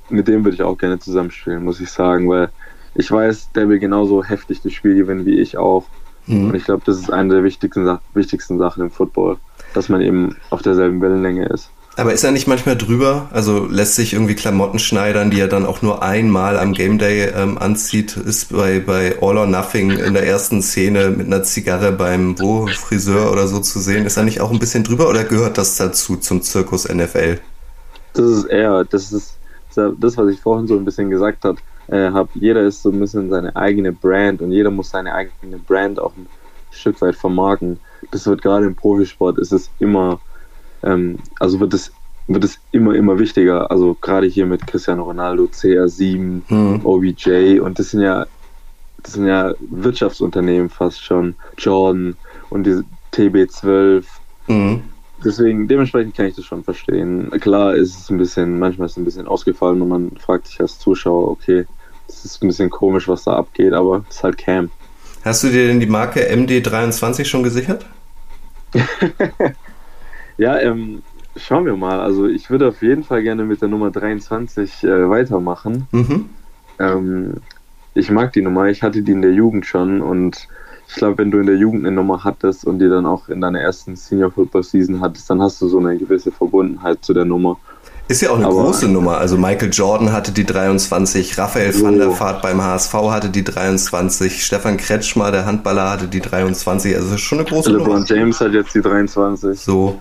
mit 0.10 0.27
dem 0.27 0.43
würde 0.43 0.55
ich 0.55 0.63
auch 0.63 0.77
gerne 0.77 0.99
zusammenspielen, 0.99 1.63
muss 1.63 1.82
ich 1.82 1.91
sagen, 1.91 2.29
weil 2.29 2.49
ich 2.95 3.12
weiß, 3.12 3.51
der 3.53 3.69
will 3.69 3.79
genauso 3.79 4.23
heftig 4.23 4.62
das 4.62 4.73
Spiel 4.73 4.95
gewinnen 4.95 5.25
wie 5.25 5.39
ich 5.39 5.58
auch. 5.58 5.86
Mhm. 6.25 6.49
Und 6.49 6.55
ich 6.55 6.63
glaube, 6.63 6.84
das 6.86 6.97
ist 6.97 7.12
eine 7.12 7.36
der 7.36 7.43
wichtigsten, 7.43 7.99
wichtigsten 8.13 8.58
Sachen 8.58 8.84
im 8.84 8.91
Football, 8.91 9.38
dass 9.73 9.89
man 9.89 10.01
eben 10.01 10.38
auf 10.49 10.62
derselben 10.62 11.01
Wellenlänge 11.01 11.45
ist. 11.47 11.69
Aber 11.99 12.13
ist 12.13 12.23
er 12.23 12.31
nicht 12.31 12.47
manchmal 12.47 12.77
drüber? 12.77 13.27
Also 13.31 13.65
lässt 13.65 13.95
sich 13.95 14.13
irgendwie 14.13 14.33
Klamotten 14.33 14.79
schneidern, 14.79 15.31
die 15.31 15.39
er 15.41 15.49
dann 15.49 15.65
auch 15.65 15.81
nur 15.81 16.01
einmal 16.01 16.57
am 16.57 16.71
Game 16.71 16.97
Day 16.97 17.25
ähm, 17.35 17.57
anzieht? 17.57 18.15
Ist 18.15 18.53
bei, 18.53 18.79
bei 18.79 19.17
All 19.21 19.38
or 19.38 19.45
Nothing 19.45 19.91
in 19.91 20.13
der 20.13 20.25
ersten 20.25 20.62
Szene 20.62 21.09
mit 21.09 21.27
einer 21.27 21.43
Zigarre 21.43 21.91
beim 21.91 22.39
wo 22.39 22.67
Friseur 22.67 23.33
oder 23.33 23.47
so 23.47 23.59
zu 23.59 23.79
sehen? 23.79 24.05
Ist 24.05 24.15
er 24.15 24.23
nicht 24.23 24.39
auch 24.39 24.49
ein 24.49 24.59
bisschen 24.59 24.85
drüber 24.85 25.09
oder 25.09 25.25
gehört 25.25 25.57
das 25.57 25.75
dazu 25.75 26.15
zum 26.15 26.41
Zirkus 26.41 26.88
NFL? 26.88 27.39
Das 28.13 28.25
ist 28.25 28.45
eher, 28.45 28.85
das 28.85 29.12
ist 29.12 29.35
das, 29.75 30.15
was 30.17 30.33
ich 30.33 30.39
vorhin 30.39 30.67
so 30.67 30.77
ein 30.77 30.85
bisschen 30.85 31.09
gesagt 31.09 31.43
habe. 31.43 31.57
Äh, 31.88 32.12
hab, 32.12 32.29
jeder 32.33 32.62
ist 32.62 32.81
so 32.81 32.91
ein 32.91 32.99
bisschen 33.01 33.29
seine 33.29 33.53
eigene 33.57 33.91
Brand 33.91 34.41
und 34.41 34.53
jeder 34.53 34.71
muss 34.71 34.91
seine 34.91 35.13
eigene 35.13 35.57
Brand 35.57 35.99
auch 35.99 36.15
ein 36.15 36.27
Stück 36.71 37.01
weit 37.01 37.17
vermarkten. 37.17 37.77
Das 38.12 38.25
wird 38.25 38.41
gerade 38.41 38.67
im 38.67 38.75
Profisport 38.75 39.38
ist 39.38 39.51
es 39.51 39.69
immer 39.79 40.21
ähm, 40.83 41.19
also 41.39 41.59
wird 41.59 41.73
es 41.73 41.91
wird 42.29 42.43
es 42.43 42.59
immer, 42.71 42.95
immer 42.95 43.17
wichtiger. 43.19 43.69
Also 43.71 43.97
gerade 43.99 44.27
hier 44.27 44.45
mit 44.45 44.65
Cristiano 44.67 45.03
Ronaldo, 45.03 45.45
CR7, 45.45 46.41
mhm. 46.47 46.81
OBJ 46.85 47.59
und 47.59 47.79
das 47.79 47.89
sind 47.89 48.01
ja, 48.01 48.27
das 49.03 49.13
sind 49.13 49.27
ja 49.27 49.53
Wirtschaftsunternehmen 49.59 50.69
fast 50.69 51.03
schon, 51.03 51.35
Jordan 51.57 52.15
und 52.49 52.65
die 52.65 52.81
TB12. 53.13 54.03
Mhm. 54.47 54.81
Deswegen, 55.25 55.67
dementsprechend 55.67 56.15
kann 56.15 56.27
ich 56.27 56.35
das 56.35 56.45
schon 56.45 56.63
verstehen. 56.63 57.29
Klar 57.41 57.75
ist 57.75 57.97
es 57.97 58.09
ein 58.09 58.17
bisschen, 58.17 58.57
manchmal 58.57 58.85
ist 58.85 58.93
es 58.93 58.97
ein 58.97 59.05
bisschen 59.05 59.27
ausgefallen 59.27 59.81
und 59.81 59.89
man 59.89 60.11
fragt 60.17 60.47
sich 60.47 60.61
als 60.61 60.79
Zuschauer, 60.79 61.29
okay, 61.29 61.65
das 62.07 62.23
ist 62.23 62.41
ein 62.41 62.47
bisschen 62.47 62.69
komisch, 62.69 63.07
was 63.07 63.23
da 63.23 63.33
abgeht, 63.33 63.73
aber 63.73 64.05
es 64.07 64.17
ist 64.17 64.23
halt 64.23 64.37
Cam. 64.37 64.71
Hast 65.23 65.43
du 65.43 65.49
dir 65.49 65.67
denn 65.67 65.79
die 65.79 65.87
Marke 65.87 66.21
MD23 66.31 67.25
schon 67.25 67.43
gesichert? 67.43 67.85
Ja, 70.39 70.58
ähm, 70.58 71.04
schauen 71.36 71.65
wir 71.65 71.75
mal. 71.75 71.99
Also 71.99 72.25
ich 72.25 72.49
würde 72.49 72.69
auf 72.69 72.82
jeden 72.82 73.04
Fall 73.04 73.21
gerne 73.21 73.43
mit 73.43 73.62
der 73.62 73.67
Nummer 73.67 73.91
23 73.91 74.86
äh, 74.86 75.10
weitermachen. 75.10 75.88
Mhm. 75.91 76.30
Ähm, 76.80 77.34
ich 77.93 78.10
mag 78.10 78.32
die 78.32 78.41
Nummer, 78.41 78.67
ich 78.67 78.82
hatte 78.82 79.02
die 79.02 79.12
in 79.12 79.21
der 79.21 79.34
Jugend 79.34 79.65
schon 79.65 80.02
und 80.02 80.47
ich 80.88 80.95
glaube, 80.95 81.17
wenn 81.17 81.30
du 81.30 81.39
in 81.39 81.45
der 81.45 81.58
Jugend 81.58 81.86
eine 81.86 81.93
Nummer 81.93 82.23
hattest 82.23 82.63
und 82.65 82.80
die 82.80 82.88
dann 82.88 83.06
auch 83.06 83.28
in 83.28 83.41
deiner 83.41 83.60
ersten 83.60 83.97
Senior 83.97 84.32
Football 84.32 84.63
Season 84.63 85.02
hattest, 85.02 85.30
dann 85.30 85.41
hast 85.41 85.62
du 85.62 85.67
so 85.67 85.78
eine 85.78 85.97
gewisse 85.97 86.32
Verbundenheit 86.32 87.04
zu 87.04 87.13
der 87.13 87.25
Nummer. 87.25 87.58
Ist 88.08 88.21
ja 88.21 88.32
auch 88.32 88.38
eine 88.38 88.45
Aber, 88.45 88.63
große 88.63 88.88
Nummer. 88.88 89.17
Also 89.17 89.38
Michael 89.38 89.69
Jordan 89.71 90.13
hatte 90.13 90.32
die 90.32 90.45
23, 90.45 91.38
Raphael 91.38 91.73
so. 91.73 91.86
van 91.86 91.97
der 91.97 92.17
Vaart 92.17 92.41
beim 92.41 92.63
HSV 92.63 92.93
hatte 92.93 93.30
die 93.30 93.43
23, 93.43 94.43
Stefan 94.43 94.78
Kretschmer, 94.78 95.32
der 95.32 95.45
Handballer, 95.45 95.91
hatte 95.91 96.08
die 96.08 96.21
23. 96.21 96.95
Also 96.95 97.08
das 97.08 97.15
ist 97.15 97.21
schon 97.21 97.39
eine 97.39 97.47
große 97.47 97.69
LeBron 97.69 97.88
Nummer. 97.88 97.99
LeBron 97.99 98.17
James 98.17 98.41
hat 98.41 98.54
jetzt 98.54 98.73
die 98.73 98.82
23. 98.82 99.60
So. 99.60 99.99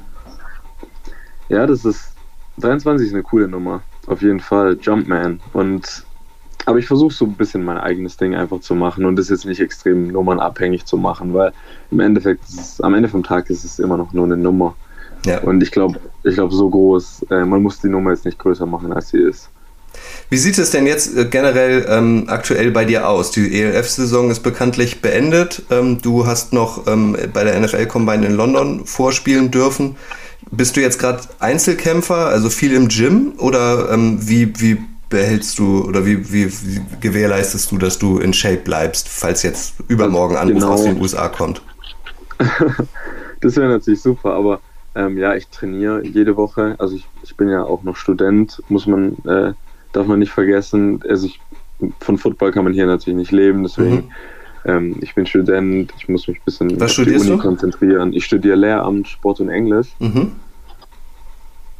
Ja, 1.48 1.66
das 1.66 1.84
ist 1.84 2.12
23 2.58 3.08
ist 3.08 3.14
eine 3.14 3.22
coole 3.22 3.48
Nummer. 3.48 3.82
Auf 4.06 4.22
jeden 4.22 4.40
Fall. 4.40 4.78
Jumpman. 4.80 5.40
Und 5.52 6.04
aber 6.66 6.78
ich 6.78 6.86
versuche 6.86 7.14
so 7.14 7.24
ein 7.24 7.32
bisschen 7.32 7.64
mein 7.64 7.78
eigenes 7.78 8.18
Ding 8.18 8.34
einfach 8.34 8.60
zu 8.60 8.74
machen 8.74 9.06
und 9.06 9.16
das 9.16 9.30
jetzt 9.30 9.46
nicht 9.46 9.60
extrem 9.60 10.08
nummernabhängig 10.08 10.84
zu 10.84 10.98
machen, 10.98 11.32
weil 11.32 11.52
im 11.90 12.00
Endeffekt, 12.00 12.44
es, 12.46 12.78
am 12.82 12.92
Ende 12.92 13.08
vom 13.08 13.22
Tag 13.22 13.48
ist 13.48 13.64
es 13.64 13.78
immer 13.78 13.96
noch 13.96 14.12
nur 14.12 14.26
eine 14.26 14.36
Nummer. 14.36 14.74
Ja. 15.24 15.40
Und 15.40 15.62
ich 15.62 15.70
glaube, 15.70 15.98
ich 16.24 16.34
glaube 16.34 16.54
so 16.54 16.68
groß, 16.68 17.26
äh, 17.30 17.44
man 17.44 17.62
muss 17.62 17.80
die 17.80 17.88
Nummer 17.88 18.10
jetzt 18.10 18.26
nicht 18.26 18.38
größer 18.38 18.66
machen, 18.66 18.92
als 18.92 19.08
sie 19.08 19.18
ist. 19.18 19.48
Wie 20.28 20.36
sieht 20.36 20.58
es 20.58 20.70
denn 20.70 20.86
jetzt 20.86 21.16
äh, 21.16 21.24
generell 21.24 21.86
ähm, 21.88 22.24
aktuell 22.28 22.70
bei 22.70 22.84
dir 22.84 23.08
aus? 23.08 23.30
Die 23.30 23.62
ELF-Saison 23.62 24.30
ist 24.30 24.40
bekanntlich 24.40 25.00
beendet. 25.00 25.62
Ähm, 25.70 26.02
du 26.02 26.26
hast 26.26 26.52
noch 26.52 26.86
ähm, 26.86 27.16
bei 27.32 27.44
der 27.44 27.58
NFL 27.58 27.86
Combine 27.86 28.26
in 28.26 28.34
London 28.34 28.84
vorspielen 28.84 29.50
dürfen. 29.50 29.96
Bist 30.50 30.76
du 30.76 30.80
jetzt 30.80 30.98
gerade 30.98 31.20
Einzelkämpfer, 31.40 32.26
also 32.26 32.48
viel 32.48 32.72
im 32.72 32.88
Gym 32.88 33.34
oder 33.38 33.90
ähm, 33.92 34.18
wie, 34.26 34.52
wie 34.60 34.78
behältst 35.08 35.58
du 35.58 35.84
oder 35.84 36.04
wie, 36.04 36.32
wie, 36.32 36.46
wie, 36.46 36.80
gewährleistest 37.00 37.70
du, 37.70 37.78
dass 37.78 37.98
du 37.98 38.18
in 38.18 38.32
Shape 38.32 38.58
bleibst, 38.58 39.08
falls 39.08 39.42
jetzt 39.42 39.74
übermorgen 39.88 40.36
Anruf 40.36 40.54
genau. 40.54 40.72
aus 40.72 40.84
den 40.84 41.00
USA 41.00 41.28
kommt? 41.28 41.62
das 43.40 43.56
wäre 43.56 43.68
natürlich 43.68 44.00
super, 44.00 44.34
aber 44.34 44.60
ähm, 44.94 45.18
ja, 45.18 45.34
ich 45.34 45.48
trainiere 45.48 46.04
jede 46.04 46.36
Woche. 46.36 46.76
Also 46.78 46.96
ich, 46.96 47.06
ich 47.22 47.36
bin 47.36 47.48
ja 47.48 47.64
auch 47.64 47.82
noch 47.82 47.96
Student, 47.96 48.62
muss 48.68 48.86
man, 48.86 49.16
äh, 49.24 49.52
darf 49.92 50.06
man 50.06 50.18
nicht 50.18 50.32
vergessen. 50.32 51.02
Also 51.08 51.26
ich, 51.26 51.40
von 52.00 52.18
Football 52.18 52.52
kann 52.52 52.64
man 52.64 52.72
hier 52.72 52.86
natürlich 52.86 53.18
nicht 53.18 53.32
leben, 53.32 53.62
deswegen 53.62 53.94
mhm. 53.94 54.12
Ähm, 54.68 54.96
ich 55.00 55.14
bin 55.14 55.26
Student, 55.26 55.92
ich 55.96 56.08
muss 56.08 56.28
mich 56.28 56.38
ein 56.38 56.44
bisschen 56.44 56.80
Was 56.80 56.98
auf 56.98 57.04
die 57.06 57.14
Uni 57.14 57.26
du? 57.26 57.38
konzentrieren. 57.38 58.12
Ich 58.12 58.26
studiere 58.26 58.56
Lehramt, 58.56 59.08
Sport 59.08 59.40
und 59.40 59.48
Englisch. 59.48 59.88
Mhm. 59.98 60.32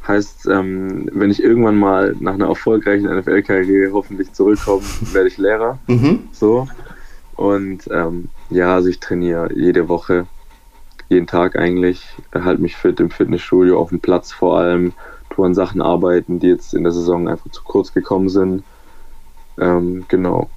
Heißt, 0.07 0.47
ähm, 0.47 1.07
wenn 1.13 1.29
ich 1.29 1.43
irgendwann 1.43 1.77
mal 1.77 2.15
nach 2.19 2.33
einer 2.33 2.47
erfolgreichen 2.47 3.05
NFL-Karriere 3.05 3.93
hoffentlich 3.93 4.33
zurückkomme, 4.33 4.81
werde 5.13 5.27
ich 5.27 5.37
Lehrer. 5.37 5.77
Mhm. 5.85 6.29
So. 6.31 6.67
Und 7.35 7.87
ähm, 7.91 8.29
ja, 8.49 8.73
also 8.73 8.89
ich 8.89 8.99
trainiere 8.99 9.53
jede 9.53 9.87
Woche, 9.87 10.25
jeden 11.09 11.27
Tag 11.27 11.57
eigentlich, 11.57 12.07
halte 12.33 12.61
mich 12.61 12.75
fit 12.75 12.99
im 12.99 13.11
Fitnessstudio, 13.11 13.79
auf 13.79 13.89
dem 13.89 13.99
Platz 13.99 14.31
vor 14.31 14.57
allem, 14.57 14.93
tue 15.29 15.45
an 15.45 15.53
Sachen 15.53 15.81
arbeiten, 15.81 16.39
die 16.39 16.47
jetzt 16.47 16.73
in 16.73 16.83
der 16.83 16.91
Saison 16.91 17.27
einfach 17.27 17.51
zu 17.51 17.63
kurz 17.63 17.93
gekommen 17.93 18.29
sind. 18.29 18.63
Ähm, 19.59 20.05
genau. 20.07 20.49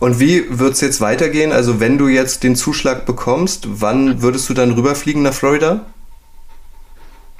Und 0.00 0.20
wie 0.20 0.44
wird 0.58 0.72
es 0.74 0.80
jetzt 0.80 1.00
weitergehen? 1.00 1.52
Also 1.52 1.80
wenn 1.80 1.98
du 1.98 2.08
jetzt 2.08 2.42
den 2.42 2.56
Zuschlag 2.56 3.06
bekommst, 3.06 3.66
wann 3.80 4.22
würdest 4.22 4.48
du 4.48 4.54
dann 4.54 4.72
rüberfliegen 4.72 5.22
nach 5.22 5.34
Florida? 5.34 5.86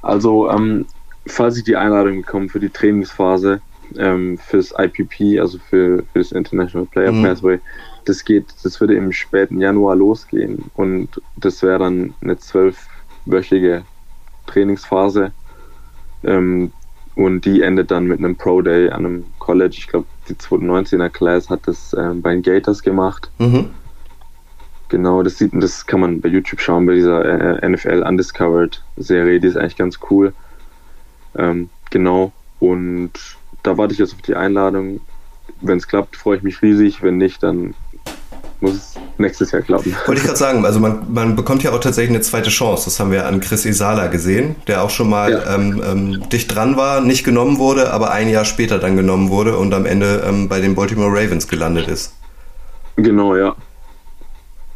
Also, 0.03 0.51
ähm, 0.51 0.87
falls 1.27 1.57
ich 1.57 1.64
die 1.64 1.77
Einladung 1.77 2.22
bekomme 2.22 2.49
für 2.49 2.61
die 2.61 2.68
Trainingsphase, 2.68 3.61
ähm, 3.99 4.38
fürs 4.38 4.75
IPP, 4.77 5.40
also 5.40 5.59
für, 5.59 6.05
für 6.12 6.18
das 6.18 6.33
International 6.33 6.87
Player 6.87 7.12
Mhm. 7.12 7.22
Pathway, 7.22 7.61
das 8.05 8.25
geht, 8.25 8.46
das 8.62 8.81
würde 8.81 8.94
im 8.94 9.12
späten 9.12 9.61
Januar 9.61 9.96
losgehen 9.96 10.70
und 10.75 11.09
das 11.37 11.62
wäre 11.62 11.81
dann 11.81 12.14
eine 12.20 12.38
zwölfwöchige 12.38 13.85
Trainingsphase 14.46 15.33
ähm, 16.22 16.72
und 17.16 17.46
die 17.46 17.62
endet 17.62 17.90
dann 17.90 18.07
mit 18.07 18.18
einem 18.18 18.37
Pro 18.37 18.62
Day 18.62 18.90
an 18.90 19.05
einem 19.05 19.24
College. 19.38 19.74
Ich 19.79 19.88
glaube, 19.88 20.07
die 20.29 20.35
2019er 20.35 21.09
Class 21.09 21.50
hat 21.50 21.66
das 21.66 21.96
ähm, 21.98 22.22
bei 22.22 22.33
den 22.33 22.42
Gators 22.42 22.83
gemacht. 22.83 23.31
Mhm. 23.38 23.70
Genau, 24.88 25.22
das 25.22 25.38
sieht 25.38 25.50
das 25.55 25.87
kann 25.87 26.00
man 26.00 26.20
bei 26.20 26.29
YouTube 26.29 26.61
schauen, 26.61 26.87
bei 26.87 26.94
dieser 26.94 27.62
äh, 27.62 27.68
NFL 27.68 28.05
Undiscovered 28.07 28.85
Serie, 28.96 29.40
die 29.40 29.48
ist 29.48 29.57
eigentlich 29.57 29.76
ganz 29.76 29.98
cool. 30.11 30.33
Ähm, 31.37 31.70
genau, 31.90 32.33
und 32.61 33.12
da 33.62 33.76
warte 33.76 33.94
ich 33.94 33.98
jetzt 33.98 34.14
auf 34.14 34.22
die 34.22 34.37
Einladung. 34.37 35.00
Wenn 35.61 35.79
es 35.79 35.88
klappt, 35.88 36.16
freue 36.16 36.37
ich 36.37 36.42
mich 36.42 36.62
riesig. 36.62 37.02
Wenn 37.02 37.16
nicht, 37.16 37.42
dann 37.42 37.74
muss 38.61 38.75
es 38.75 38.95
nächstes 39.19 39.51
Jahr 39.53 39.62
klappen. 39.62 39.95
Wollte 40.07 40.21
ich 40.21 40.27
gerade 40.27 40.38
sagen, 40.38 40.64
also 40.64 40.81
man, 40.81 41.12
man 41.12 41.37
bekommt 41.37 41.62
ja 41.62 41.73
auch 41.73 41.81
tatsächlich 41.81 42.11
eine 42.14 42.23
zweite 42.23 42.51
Chance. 42.51 42.87
Das 42.87 42.99
haben 43.01 43.11
wir 43.11 43.27
an 43.27 43.40
Chris 43.40 43.64
Isala 43.64 44.07
gesehen, 44.07 44.57
der 44.66 44.83
auch 44.83 44.90
schon 44.90 45.09
mal 45.11 45.31
Ja. 45.33 45.55
ähm, 45.55 45.83
ähm, 45.85 46.29
dicht 46.31 46.55
dran 46.55 46.77
war, 46.77 47.01
nicht 47.01 47.25
genommen 47.25 47.59
wurde, 47.59 47.92
aber 47.92 48.11
ein 48.12 48.29
Jahr 48.29 48.45
später 48.45 48.79
dann 48.79 48.97
genommen 48.97 49.31
wurde 49.31 49.57
und 49.57 49.75
am 49.75 49.85
Ende 49.87 50.25
ähm, 50.27 50.49
bei 50.49 50.61
den 50.61 50.75
Baltimore 50.75 51.11
Ravens 51.11 51.49
gelandet 51.49 51.88
ist. 51.88 52.14
Genau, 52.97 53.37
ja. 53.37 53.55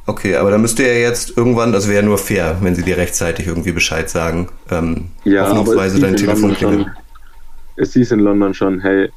Okay, 0.07 0.37
aber 0.37 0.51
dann 0.51 0.61
müsste 0.61 0.83
ja 0.83 0.95
jetzt 0.95 1.37
irgendwann, 1.37 1.73
das 1.73 1.87
wäre 1.87 2.01
ja 2.01 2.03
nur 2.07 2.19
fair, 2.19 2.57
wenn 2.63 2.75
sie 2.75 2.83
dir 2.83 2.97
rechtzeitig 2.97 3.47
irgendwie 3.47 3.73
Bescheid 3.73 4.11
sagen, 4.11 4.49
ähm, 4.71 5.11
Ja, 5.25 5.47
hoffnungsweise 5.49 6.01
dein 6.01 6.17
Telefon 6.17 6.55
klingelt. 6.55 6.87
es 7.77 7.93
hieß 7.93 8.11
in 8.13 8.21
London 8.21 8.53
schon, 8.53 8.81
hey, 8.81 9.11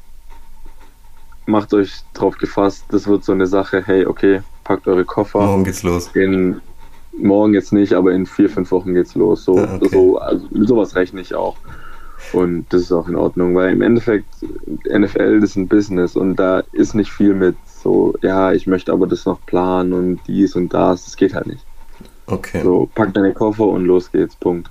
macht 1.46 1.74
euch 1.74 1.92
drauf 2.14 2.36
gefasst, 2.38 2.84
das 2.90 3.06
wird 3.06 3.24
so 3.24 3.32
eine 3.32 3.46
Sache, 3.46 3.82
hey, 3.84 4.06
okay, 4.06 4.40
packt 4.64 4.86
eure 4.88 5.04
Koffer. 5.04 5.40
Morgen 5.40 5.64
geht's 5.64 5.82
los. 5.82 6.10
In, 6.14 6.60
morgen 7.16 7.54
jetzt 7.54 7.72
nicht, 7.72 7.92
aber 7.92 8.12
in 8.12 8.26
vier, 8.26 8.48
fünf 8.50 8.70
Wochen 8.70 8.94
geht's 8.94 9.14
los. 9.14 9.44
So, 9.44 9.58
Ah, 9.58 9.76
okay. 9.76 9.88
so 9.92 10.18
also, 10.18 10.46
sowas 10.52 10.94
rechne 10.96 11.20
ich 11.20 11.34
auch. 11.34 11.56
Und 12.32 12.66
das 12.70 12.82
ist 12.82 12.92
auch 12.92 13.06
in 13.08 13.16
Ordnung, 13.16 13.54
weil 13.54 13.72
im 13.72 13.82
Endeffekt 13.82 14.26
NFL 14.88 15.40
das 15.40 15.50
ist 15.50 15.56
ein 15.56 15.68
Business 15.68 16.16
und 16.16 16.36
da 16.36 16.62
ist 16.72 16.94
nicht 16.94 17.12
viel 17.12 17.34
mit 17.34 17.56
so, 17.66 18.14
ja, 18.22 18.52
ich 18.52 18.66
möchte 18.66 18.92
aber 18.92 19.06
das 19.06 19.26
noch 19.26 19.44
planen 19.44 19.92
und 19.92 20.20
dies 20.26 20.56
und 20.56 20.72
das. 20.72 21.04
Das 21.04 21.16
geht 21.16 21.34
halt 21.34 21.46
nicht. 21.46 21.64
Okay. 22.26 22.62
So, 22.62 22.88
pack 22.94 23.12
deine 23.12 23.34
Koffer 23.34 23.64
und 23.66 23.84
los 23.84 24.10
geht's. 24.10 24.34
Punkt. 24.36 24.70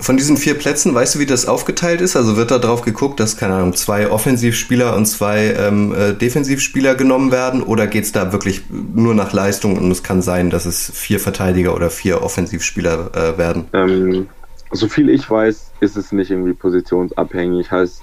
Von 0.00 0.16
diesen 0.16 0.36
vier 0.36 0.54
Plätzen, 0.54 0.94
weißt 0.94 1.14
du, 1.14 1.18
wie 1.18 1.26
das 1.26 1.46
aufgeteilt 1.46 2.00
ist? 2.00 2.16
Also 2.16 2.36
wird 2.36 2.50
da 2.50 2.58
drauf 2.58 2.82
geguckt, 2.82 3.20
dass, 3.20 3.36
keine 3.36 3.54
Ahnung, 3.54 3.74
zwei 3.74 4.10
Offensivspieler 4.10 4.96
und 4.96 5.06
zwei 5.06 5.54
ähm, 5.58 5.94
äh, 5.94 6.14
Defensivspieler 6.14 6.94
genommen 6.94 7.30
werden? 7.30 7.62
Oder 7.62 7.86
geht's 7.86 8.10
da 8.10 8.32
wirklich 8.32 8.62
nur 8.70 9.14
nach 9.14 9.32
Leistung 9.32 9.76
und 9.76 9.90
es 9.90 10.02
kann 10.02 10.22
sein, 10.22 10.50
dass 10.50 10.66
es 10.66 10.90
vier 10.90 11.20
Verteidiger 11.20 11.74
oder 11.74 11.90
vier 11.90 12.22
Offensivspieler 12.22 13.10
äh, 13.14 13.38
werden? 13.38 13.66
Ähm, 13.74 14.28
so 14.72 14.86
ich 14.86 15.30
weiß, 15.30 15.72
ist 15.80 15.96
es 15.96 16.10
nicht 16.10 16.30
irgendwie 16.30 16.54
positionsabhängig. 16.54 17.70
Heißt, 17.70 18.02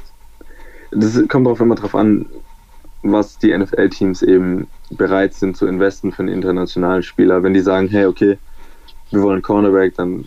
das 0.92 1.28
kommt 1.28 1.48
auch 1.48 1.60
immer 1.60 1.76
drauf 1.76 1.96
an, 1.96 2.28
was 3.02 3.38
die 3.38 3.56
NFL-Teams 3.56 4.22
eben 4.22 4.68
bereit 4.92 5.34
sind 5.34 5.58
zu 5.58 5.68
investen 5.68 6.12
für 6.12 6.22
einen 6.22 6.34
internationalen 6.34 7.04
Spieler. 7.04 7.44
Wenn 7.44 7.54
die 7.54 7.60
sagen, 7.62 7.90
hey, 7.90 8.06
okay, 8.06 8.38
wir 9.12 9.22
wollen 9.22 9.42
Cornerback, 9.42 9.96
dann 9.96 10.26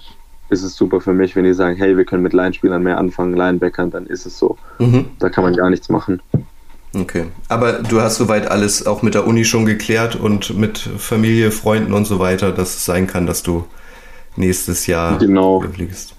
ist 0.48 0.62
es 0.62 0.74
super 0.76 1.00
für 1.00 1.12
mich. 1.12 1.34
Wenn 1.36 1.44
die 1.44 1.54
sagen, 1.54 1.76
hey, 1.76 1.96
wir 1.96 2.04
können 2.04 2.22
mit 2.22 2.32
Line-Spielern 2.32 2.82
mehr 2.82 2.98
anfangen, 2.98 3.34
Linebackern, 3.34 3.90
dann 3.90 4.06
ist 4.06 4.26
es 4.26 4.38
so. 4.38 4.56
Mhm. 4.78 5.06
Da 5.18 5.28
kann 5.28 5.44
man 5.44 5.54
gar 5.54 5.70
nichts 5.70 5.88
machen. 5.88 6.20
Okay. 6.94 7.24
Aber 7.48 7.74
du 7.74 8.00
hast 8.00 8.16
soweit 8.16 8.50
alles 8.50 8.86
auch 8.86 9.02
mit 9.02 9.14
der 9.14 9.26
Uni 9.26 9.44
schon 9.44 9.66
geklärt 9.66 10.16
und 10.16 10.56
mit 10.56 10.78
Familie, 10.78 11.50
Freunden 11.50 11.92
und 11.92 12.06
so 12.06 12.18
weiter, 12.18 12.52
dass 12.52 12.76
es 12.76 12.84
sein 12.84 13.06
kann, 13.06 13.26
dass 13.26 13.42
du 13.42 13.64
nächstes 14.36 14.86
Jahr 14.86 15.18
Genau. 15.18 15.60
fliegst. 15.60 16.14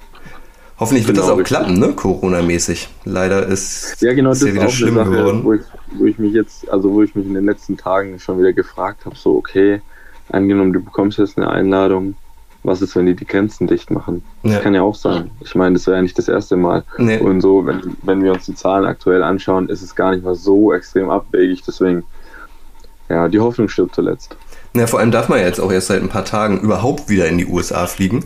Hoffentlich 0.79 1.07
wird 1.07 1.15
Genau, 1.17 1.27
das 1.27 1.33
auch 1.33 1.39
richtig. 1.39 1.57
klappen, 1.57 1.79
ne? 1.79 1.93
Corona-mäßig. 1.93 2.89
Leider 3.05 3.47
ist 3.47 3.99
Ja, 4.01 4.13
genau, 4.13 4.31
ist 4.31 4.43
das 4.43 4.49
ja 4.49 4.55
wieder 4.55 4.69
schlimm 4.69 4.95
Sache, 4.95 5.09
geworden. 5.09 5.43
wo 5.43 5.53
ich, 5.53 5.61
wo 5.97 6.05
ich 6.05 6.19
mich 6.19 6.33
jetzt, 6.33 6.69
also 6.69 6.91
wo 6.91 7.01
ich 7.01 7.15
mich 7.15 7.25
in 7.25 7.33
den 7.33 7.45
letzten 7.45 7.77
Tagen 7.77 8.19
schon 8.19 8.37
wieder 8.37 8.53
gefragt 8.53 9.05
habe, 9.05 9.15
so, 9.15 9.35
okay, 9.35 9.81
angenommen, 10.29 10.73
du 10.73 10.83
bekommst 10.83 11.17
jetzt 11.17 11.37
eine 11.37 11.49
Einladung, 11.49 12.13
was 12.63 12.81
ist, 12.81 12.95
wenn 12.95 13.05
die 13.05 13.15
die 13.15 13.25
Grenzen 13.25 13.67
dicht 13.67 13.91
machen? 13.91 14.23
Das 14.43 14.53
Ja. 14.53 14.59
kann 14.59 14.73
ja 14.73 14.81
auch 14.81 14.95
sein. 14.95 15.31
Ich 15.41 15.55
meine, 15.55 15.75
das 15.75 15.87
wäre 15.87 15.97
ja 15.97 16.01
nicht 16.01 16.17
das 16.17 16.27
erste 16.27 16.57
Mal. 16.57 16.83
Nee. 16.97 17.17
Und 17.19 17.41
so, 17.41 17.65
wenn, 17.65 17.95
wenn 18.03 18.23
wir 18.23 18.33
uns 18.33 18.45
die 18.45 18.55
Zahlen 18.55 18.85
aktuell 18.85 19.23
anschauen, 19.23 19.69
ist 19.69 19.81
es 19.81 19.95
gar 19.95 20.11
nicht 20.11 20.23
mal 20.23 20.35
so 20.35 20.73
extrem 20.73 21.09
abwegig, 21.09 21.63
deswegen, 21.65 22.03
ja, 23.09 23.27
die 23.27 23.39
Hoffnung 23.39 23.69
stirbt 23.69 23.95
zuletzt. 23.95 24.35
Ja, 24.75 24.85
vor 24.87 24.99
allem 24.99 25.11
darf 25.11 25.29
man 25.29 25.39
ja 25.39 25.45
jetzt 25.45 25.59
auch 25.61 25.71
erst 25.71 25.87
seit 25.87 26.01
ein 26.01 26.09
paar 26.09 26.25
Tagen 26.25 26.59
überhaupt 26.59 27.09
wieder 27.09 27.27
in 27.27 27.37
die 27.37 27.45
USA 27.47 27.87
fliegen. 27.87 28.25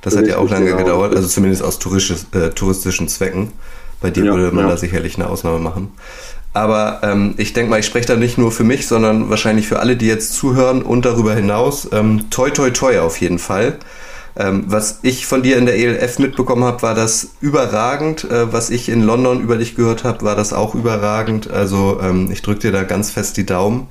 Das 0.00 0.16
hat 0.16 0.26
ja 0.26 0.36
auch 0.38 0.42
Richtig, 0.44 0.58
lange 0.58 0.70
genau. 0.70 0.78
gedauert, 0.84 1.14
also 1.14 1.28
zumindest 1.28 1.62
aus 1.62 1.78
touristisch, 1.78 2.24
äh, 2.32 2.48
touristischen 2.50 3.06
Zwecken. 3.08 3.52
Bei 4.00 4.10
dir 4.10 4.24
Ja, 4.24 4.34
würde 4.34 4.50
man 4.54 4.64
ja. 4.64 4.70
da 4.72 4.76
sicherlich 4.76 5.14
eine 5.16 5.28
Ausnahme 5.28 5.60
machen. 5.60 5.92
Aber 6.54 7.00
ähm, 7.02 7.34
ich 7.38 7.54
denke 7.54 7.70
mal, 7.70 7.80
ich 7.80 7.86
spreche 7.86 8.06
da 8.06 8.16
nicht 8.16 8.36
nur 8.36 8.52
für 8.52 8.64
mich, 8.64 8.86
sondern 8.86 9.30
wahrscheinlich 9.30 9.68
für 9.68 9.80
alle, 9.80 9.96
die 9.96 10.06
jetzt 10.06 10.34
zuhören 10.34 10.82
und 10.82 11.04
darüber 11.04 11.34
hinaus. 11.34 11.88
Ähm, 11.92 12.28
toi, 12.30 12.50
toi, 12.50 12.70
toi 12.70 13.00
auf 13.00 13.20
jeden 13.20 13.38
Fall. 13.38 13.78
Ähm, 14.34 14.64
was 14.66 15.00
ich 15.02 15.26
von 15.26 15.42
dir 15.42 15.58
in 15.58 15.66
der 15.66 15.76
ELF 15.76 16.18
mitbekommen 16.18 16.64
habe, 16.64 16.82
war 16.82 16.94
das 16.94 17.32
überragend. 17.40 18.24
Äh, 18.24 18.52
was 18.52 18.70
ich 18.70 18.88
in 18.88 19.02
London 19.02 19.40
über 19.40 19.56
dich 19.56 19.74
gehört 19.74 20.04
habe, 20.04 20.24
war 20.24 20.36
das 20.36 20.52
auch 20.52 20.74
überragend. 20.74 21.50
Also 21.50 22.00
ähm, 22.02 22.30
ich 22.30 22.42
drücke 22.42 22.60
dir 22.60 22.72
da 22.72 22.82
ganz 22.82 23.10
fest 23.10 23.36
die 23.36 23.46
Daumen, 23.46 23.88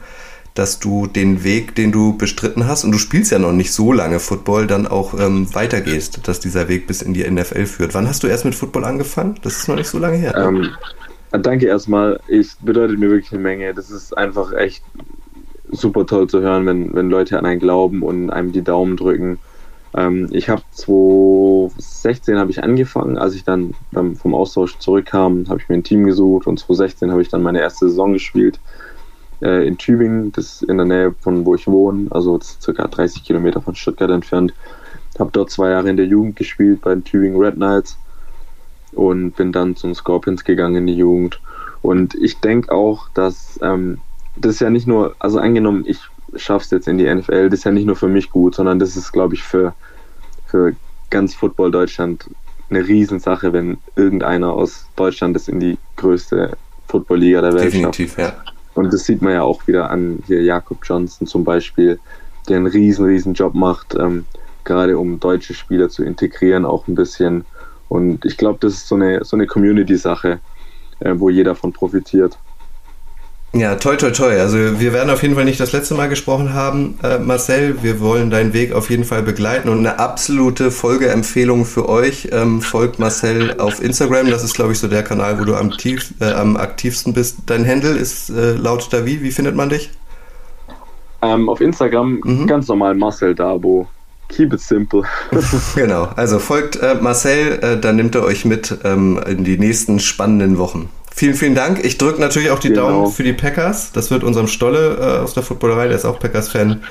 dass 0.54 0.80
du 0.80 1.08
den 1.08 1.44
Weg, 1.44 1.76
den 1.76 1.92
du 1.92 2.18
bestritten 2.18 2.68
hast, 2.68 2.84
und 2.84 2.92
du 2.92 2.98
spielst 2.98 3.32
ja 3.32 3.40
noch 3.40 3.54
nicht 3.54 3.72
so 3.72 3.92
lange 3.94 4.20
Football, 4.20 4.68
dann 4.68 4.88
auch 4.88 5.18
ähm, 5.20 5.54
weitergehst, 5.54 6.28
dass 6.28 6.40
dieser 6.40 6.68
Weg 6.68 6.88
bis 6.88 7.02
in 7.02 7.14
die 7.14 7.30
NFL 7.30 7.66
führt. 7.66 7.94
Wann 7.94 8.08
hast 8.08 8.24
du 8.24 8.28
erst 8.28 8.46
mit 8.46 8.56
Football 8.56 8.86
angefangen? 8.86 9.36
Das 9.44 9.58
ist 9.58 9.68
noch 9.68 9.76
nicht 9.76 9.88
so 9.88 10.00
lange 10.00 10.18
her. 10.18 10.36
ne? 10.52 10.72
Ähm, 11.34 11.42
danke 11.44 11.68
erstmal. 11.68 12.20
Ich 12.28 12.58
bedeutet 12.60 13.00
mir 13.00 13.10
wirklich 13.10 13.32
eine 13.32 13.42
Menge. 13.42 13.74
Das 13.74 13.90
ist 13.90 14.18
einfach 14.18 14.54
echt 14.54 14.84
super 15.70 16.06
toll 16.06 16.28
zu 16.28 16.42
hören, 16.42 16.66
wenn, 16.66 16.94
wenn 16.94 17.10
Leute 17.10 17.38
an 17.38 17.46
einen 17.46 17.60
glauben 17.60 18.04
und 18.04 18.30
einem 18.30 18.52
die 18.52 18.64
Daumen 18.64 18.98
drücken. 18.98 19.40
Ähm, 19.96 20.28
ich 20.32 20.50
habe 20.50 20.64
2016 20.72 22.38
habe 22.38 22.52
ich 22.52 22.64
angefangen, 22.64 23.18
als 23.18 23.36
ich 23.36 23.44
dann 23.44 23.74
beim, 23.92 24.16
vom 24.16 24.36
Austausch 24.36 24.78
zurückkam, 24.80 25.46
habe 25.50 25.60
ich 25.60 25.70
mir 25.70 25.76
ein 25.76 25.84
Team 25.84 26.06
gesucht 26.06 26.48
und 26.48 26.60
2016 26.60 27.12
habe 27.12 27.22
ich 27.22 27.30
dann 27.30 27.44
meine 27.44 27.60
erste 27.60 27.90
Saison 27.90 28.14
gespielt 28.14 28.60
äh, 29.42 29.68
in 29.68 29.78
Tübingen, 29.78 30.32
das 30.32 30.62
ist 30.62 30.64
in 30.64 30.78
der 30.78 30.86
Nähe 30.86 31.16
von 31.20 31.46
wo 31.46 31.56
ich 31.56 31.68
wohne, 31.68 32.08
also 32.12 32.40
circa 32.42 32.88
30 32.88 33.24
Kilometer 33.24 33.62
von 33.62 33.76
Stuttgart 33.76 34.12
entfernt. 34.12 34.54
Habe 35.20 35.32
dort 35.34 35.52
zwei 35.52 35.72
Jahre 35.72 35.90
in 35.90 35.98
der 35.98 36.06
Jugend 36.06 36.36
gespielt 36.38 36.82
bei 36.82 36.94
den 36.94 37.04
Tübingen 37.04 37.40
Red 37.40 37.56
Knights 37.56 37.98
und 38.94 39.32
bin 39.32 39.52
dann 39.52 39.76
zum 39.76 39.94
Scorpions 39.94 40.44
gegangen 40.44 40.76
in 40.76 40.88
die 40.88 40.96
Jugend. 40.96 41.40
Und 41.82 42.16
ich 42.16 42.40
denke 42.40 42.72
auch, 42.72 43.10
dass 43.14 43.60
ähm, 43.62 44.00
das 44.36 44.54
ist 44.56 44.62
ja 44.62 44.70
nicht 44.70 44.88
nur, 44.88 45.16
also 45.20 45.40
angenommen, 45.40 45.84
ich 45.86 46.00
schaffe 46.36 46.66
es 46.66 46.72
jetzt 46.72 46.88
in 46.88 46.98
die 46.98 47.14
NFL, 47.14 47.50
das 47.50 47.60
ist 47.60 47.66
ja 47.66 47.72
nicht 47.72 47.86
nur 47.86 47.96
für 47.96 48.08
mich 48.08 48.30
gut, 48.30 48.56
sondern 48.56 48.80
das 48.80 48.96
ist, 48.96 49.12
glaube 49.12 49.36
ich, 49.36 49.44
für, 49.44 49.74
für 50.46 50.74
ganz 51.10 51.34
Football 51.36 51.72
Deutschland 51.72 52.30
eine 52.70 52.88
Riesensache, 52.88 53.52
wenn 53.52 53.78
irgendeiner 53.96 54.54
aus 54.54 54.88
Deutschland 54.96 55.36
das 55.36 55.48
in 55.48 55.60
die 55.60 55.78
größte 55.98 56.58
Football-Liga 56.88 57.42
der 57.42 57.54
Welt 57.54 57.64
schafft. 57.64 57.74
Definitiv, 57.74 58.18
ja. 58.18 58.34
Und 58.74 58.94
das 58.94 59.04
sieht 59.04 59.22
man 59.22 59.34
ja 59.34 59.44
auch 59.44 59.68
wieder 59.68 59.90
an 59.90 60.24
hier 60.28 60.42
Jakob 60.42 60.78
Johnson 60.84 61.28
zum 61.28 61.44
Beispiel, 61.44 62.00
der 62.48 62.58
einen 62.58 62.68
riesen, 62.68 63.06
riesen 63.06 63.34
Job 63.34 63.54
macht, 63.54 63.96
ähm, 63.96 64.26
gerade 64.64 64.98
um 64.98 65.20
deutsche 65.20 65.54
Spieler 65.54 65.90
zu 65.90 66.04
integrieren, 66.04 66.66
auch 66.66 66.88
ein 66.88 66.96
bisschen. 66.96 67.46
Und 67.92 68.24
ich 68.24 68.38
glaube, 68.38 68.58
das 68.62 68.72
ist 68.72 68.88
so 68.88 68.96
eine, 68.96 69.26
so 69.26 69.36
eine 69.36 69.46
Community-Sache, 69.46 70.40
äh, 71.02 71.14
wo 71.18 71.30
jeder 71.30 71.56
von 71.56 71.74
profitiert. 71.74 72.38
Ja, 73.54 73.76
toi, 73.76 73.98
toi, 73.98 74.12
toi. 74.12 74.40
Also 74.40 74.80
wir 74.80 74.94
werden 74.94 75.10
auf 75.10 75.22
jeden 75.24 75.36
Fall 75.36 75.44
nicht 75.44 75.60
das 75.60 75.74
letzte 75.74 75.96
Mal 75.96 76.08
gesprochen 76.08 76.54
haben, 76.54 76.98
äh, 77.04 77.20
Marcel. 77.20 77.84
Wir 77.84 78.00
wollen 78.00 78.30
deinen 78.30 78.54
Weg 78.54 78.72
auf 78.72 78.90
jeden 78.90 79.04
Fall 79.04 79.24
begleiten 79.24 79.68
und 79.68 79.80
eine 79.80 80.00
absolute 80.00 80.72
Folgeempfehlung 80.72 81.66
für 81.66 81.90
euch. 81.90 82.30
Ähm, 82.32 82.62
folgt 82.62 82.98
Marcel 82.98 83.60
auf 83.60 83.84
Instagram. 83.84 84.30
Das 84.30 84.46
ist, 84.46 84.54
glaube 84.54 84.72
ich, 84.72 84.80
so 84.80 84.88
der 84.88 85.04
Kanal, 85.04 85.38
wo 85.38 85.44
du 85.44 85.56
am, 85.58 85.72
tief, 85.72 86.14
äh, 86.22 86.32
am 86.32 86.56
aktivsten 86.56 87.14
bist. 87.14 87.40
Dein 87.48 87.68
Handle 87.68 87.98
ist 87.98 88.30
äh, 88.30 88.54
lautet 88.54 88.94
da 88.94 89.06
wie? 89.06 89.22
Wie 89.22 89.32
findet 89.32 89.58
man 89.58 89.68
dich? 89.68 89.90
Ähm, 91.22 91.50
auf 91.50 91.60
Instagram 91.60 92.22
Mhm. 92.24 92.48
ganz 92.48 92.70
normal 92.70 92.96
Marcel 92.96 93.36
Dabo. 93.36 93.86
Keep 94.32 94.54
it 94.54 94.62
simple. 94.62 95.04
Genau. 95.76 96.10
Also 96.16 96.40
folgt 96.40 96.78
äh, 96.78 96.96
Marcel, 96.96 97.60
äh, 97.62 97.80
dann 97.80 97.96
nimmt 97.98 98.16
er 98.16 98.24
euch 98.24 98.46
mit 98.46 98.78
ähm, 98.84 99.20
in 99.28 99.44
die 99.44 99.58
nächsten 99.58 100.00
spannenden 100.00 100.58
Wochen. 100.58 100.90
Vielen, 101.14 101.34
vielen 101.36 101.56
Dank. 101.56 101.84
Ich 101.84 101.98
drücke 101.98 102.22
natürlich 102.22 102.52
auch 102.52 102.60
die 102.60 102.70
Genau. 102.70 102.88
Daumen 102.88 103.12
für 103.12 103.24
die 103.24 103.34
Packers. 103.34 103.92
Das 103.92 104.10
wird 104.12 104.24
unserem 104.24 104.48
Stolle 104.48 104.98
äh, 104.98 105.20
aus 105.24 105.34
der 105.34 105.44
Footballerei, 105.44 105.88
der 105.88 105.98
ist 105.98 106.06
auch 106.06 106.18
Packers-Fan, 106.20 106.84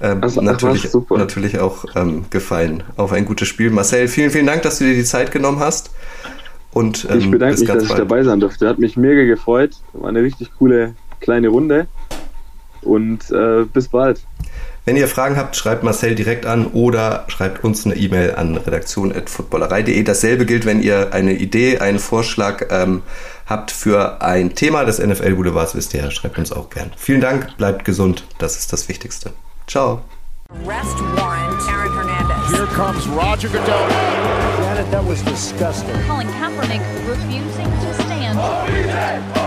ähm, 0.00 0.22
Also, 0.22 0.40
natürlich, 0.40 0.88
natürlich 1.10 1.58
auch 1.58 1.84
ähm, 1.96 2.26
gefallen. 2.30 2.84
Auf 2.96 3.12
ein 3.12 3.24
gutes 3.24 3.48
Spiel. 3.48 3.70
Marcel, 3.70 4.06
vielen, 4.06 4.30
vielen 4.30 4.46
Dank, 4.46 4.62
dass 4.62 4.78
du 4.78 4.84
dir 4.84 4.94
die 4.94 5.02
Zeit 5.04 5.32
genommen 5.32 5.58
hast. 5.58 5.90
und 6.72 7.04
ähm, 7.10 7.18
ich 7.18 7.30
bedanke 7.32 7.58
mich, 7.58 7.68
dass 7.68 7.82
ich 7.82 7.92
dabei 7.92 8.22
sein 8.22 8.38
durfte. 8.38 8.68
Hat 8.68 8.78
mich 8.78 8.96
mega 8.96 9.24
gefreut. 9.24 9.72
War 9.92 10.08
eine 10.08 10.22
richtig 10.22 10.52
coole 10.56 10.94
kleine 11.20 11.48
Runde. 11.48 11.88
Und 12.82 13.28
äh, 13.32 13.64
bis 13.64 13.88
bald. 13.88 14.20
Wenn 14.84 14.96
ihr 14.96 15.08
Fragen 15.08 15.36
habt, 15.38 15.56
schreibt 15.56 15.82
Marcel 15.82 16.14
direkt 16.14 16.44
an 16.44 16.66
oder 16.66 17.24
schreibt 17.28 17.64
uns 17.64 17.86
eine 17.86 17.96
E-Mail 17.96 18.34
an 18.34 18.56
redaktion.footballerei.de. 18.56 20.02
Dasselbe 20.02 20.44
gilt, 20.44 20.66
wenn 20.66 20.82
ihr 20.82 21.14
eine 21.14 21.32
Idee, 21.32 21.78
einen 21.78 21.98
Vorschlag 21.98 22.66
ähm, 22.70 23.02
habt 23.46 23.70
für 23.70 24.20
ein 24.20 24.54
Thema 24.54 24.84
des 24.84 24.98
NFL 24.98 25.36
Boulevards, 25.36 25.74
wisst 25.74 25.94
ihr, 25.94 26.10
schreibt 26.10 26.38
uns 26.38 26.52
auch 26.52 26.68
gern. 26.68 26.92
Vielen 26.98 27.22
Dank, 27.22 27.56
bleibt 27.56 27.86
gesund, 27.86 28.24
das 28.38 28.58
ist 28.58 28.74
das 28.74 28.88
Wichtigste. 28.88 29.32
Ciao. 29.66 30.02
Arrest 30.50 30.98
warrant, 31.16 31.62
Aaron 31.66 31.94
Hernandez. 31.94 32.52
Here 32.52 32.66
comes 32.66 33.08
Roger 33.08 33.48
Goodell. 33.48 33.88
Janet, 34.60 34.90
that 34.90 35.04
was 35.08 35.22
disgusting. 35.22 35.96
Colin 36.06 36.28
Kaepernick 36.38 36.82
refusing 37.08 37.70
to 37.80 38.02
stand. 38.02 38.38
Greatest 38.66 39.43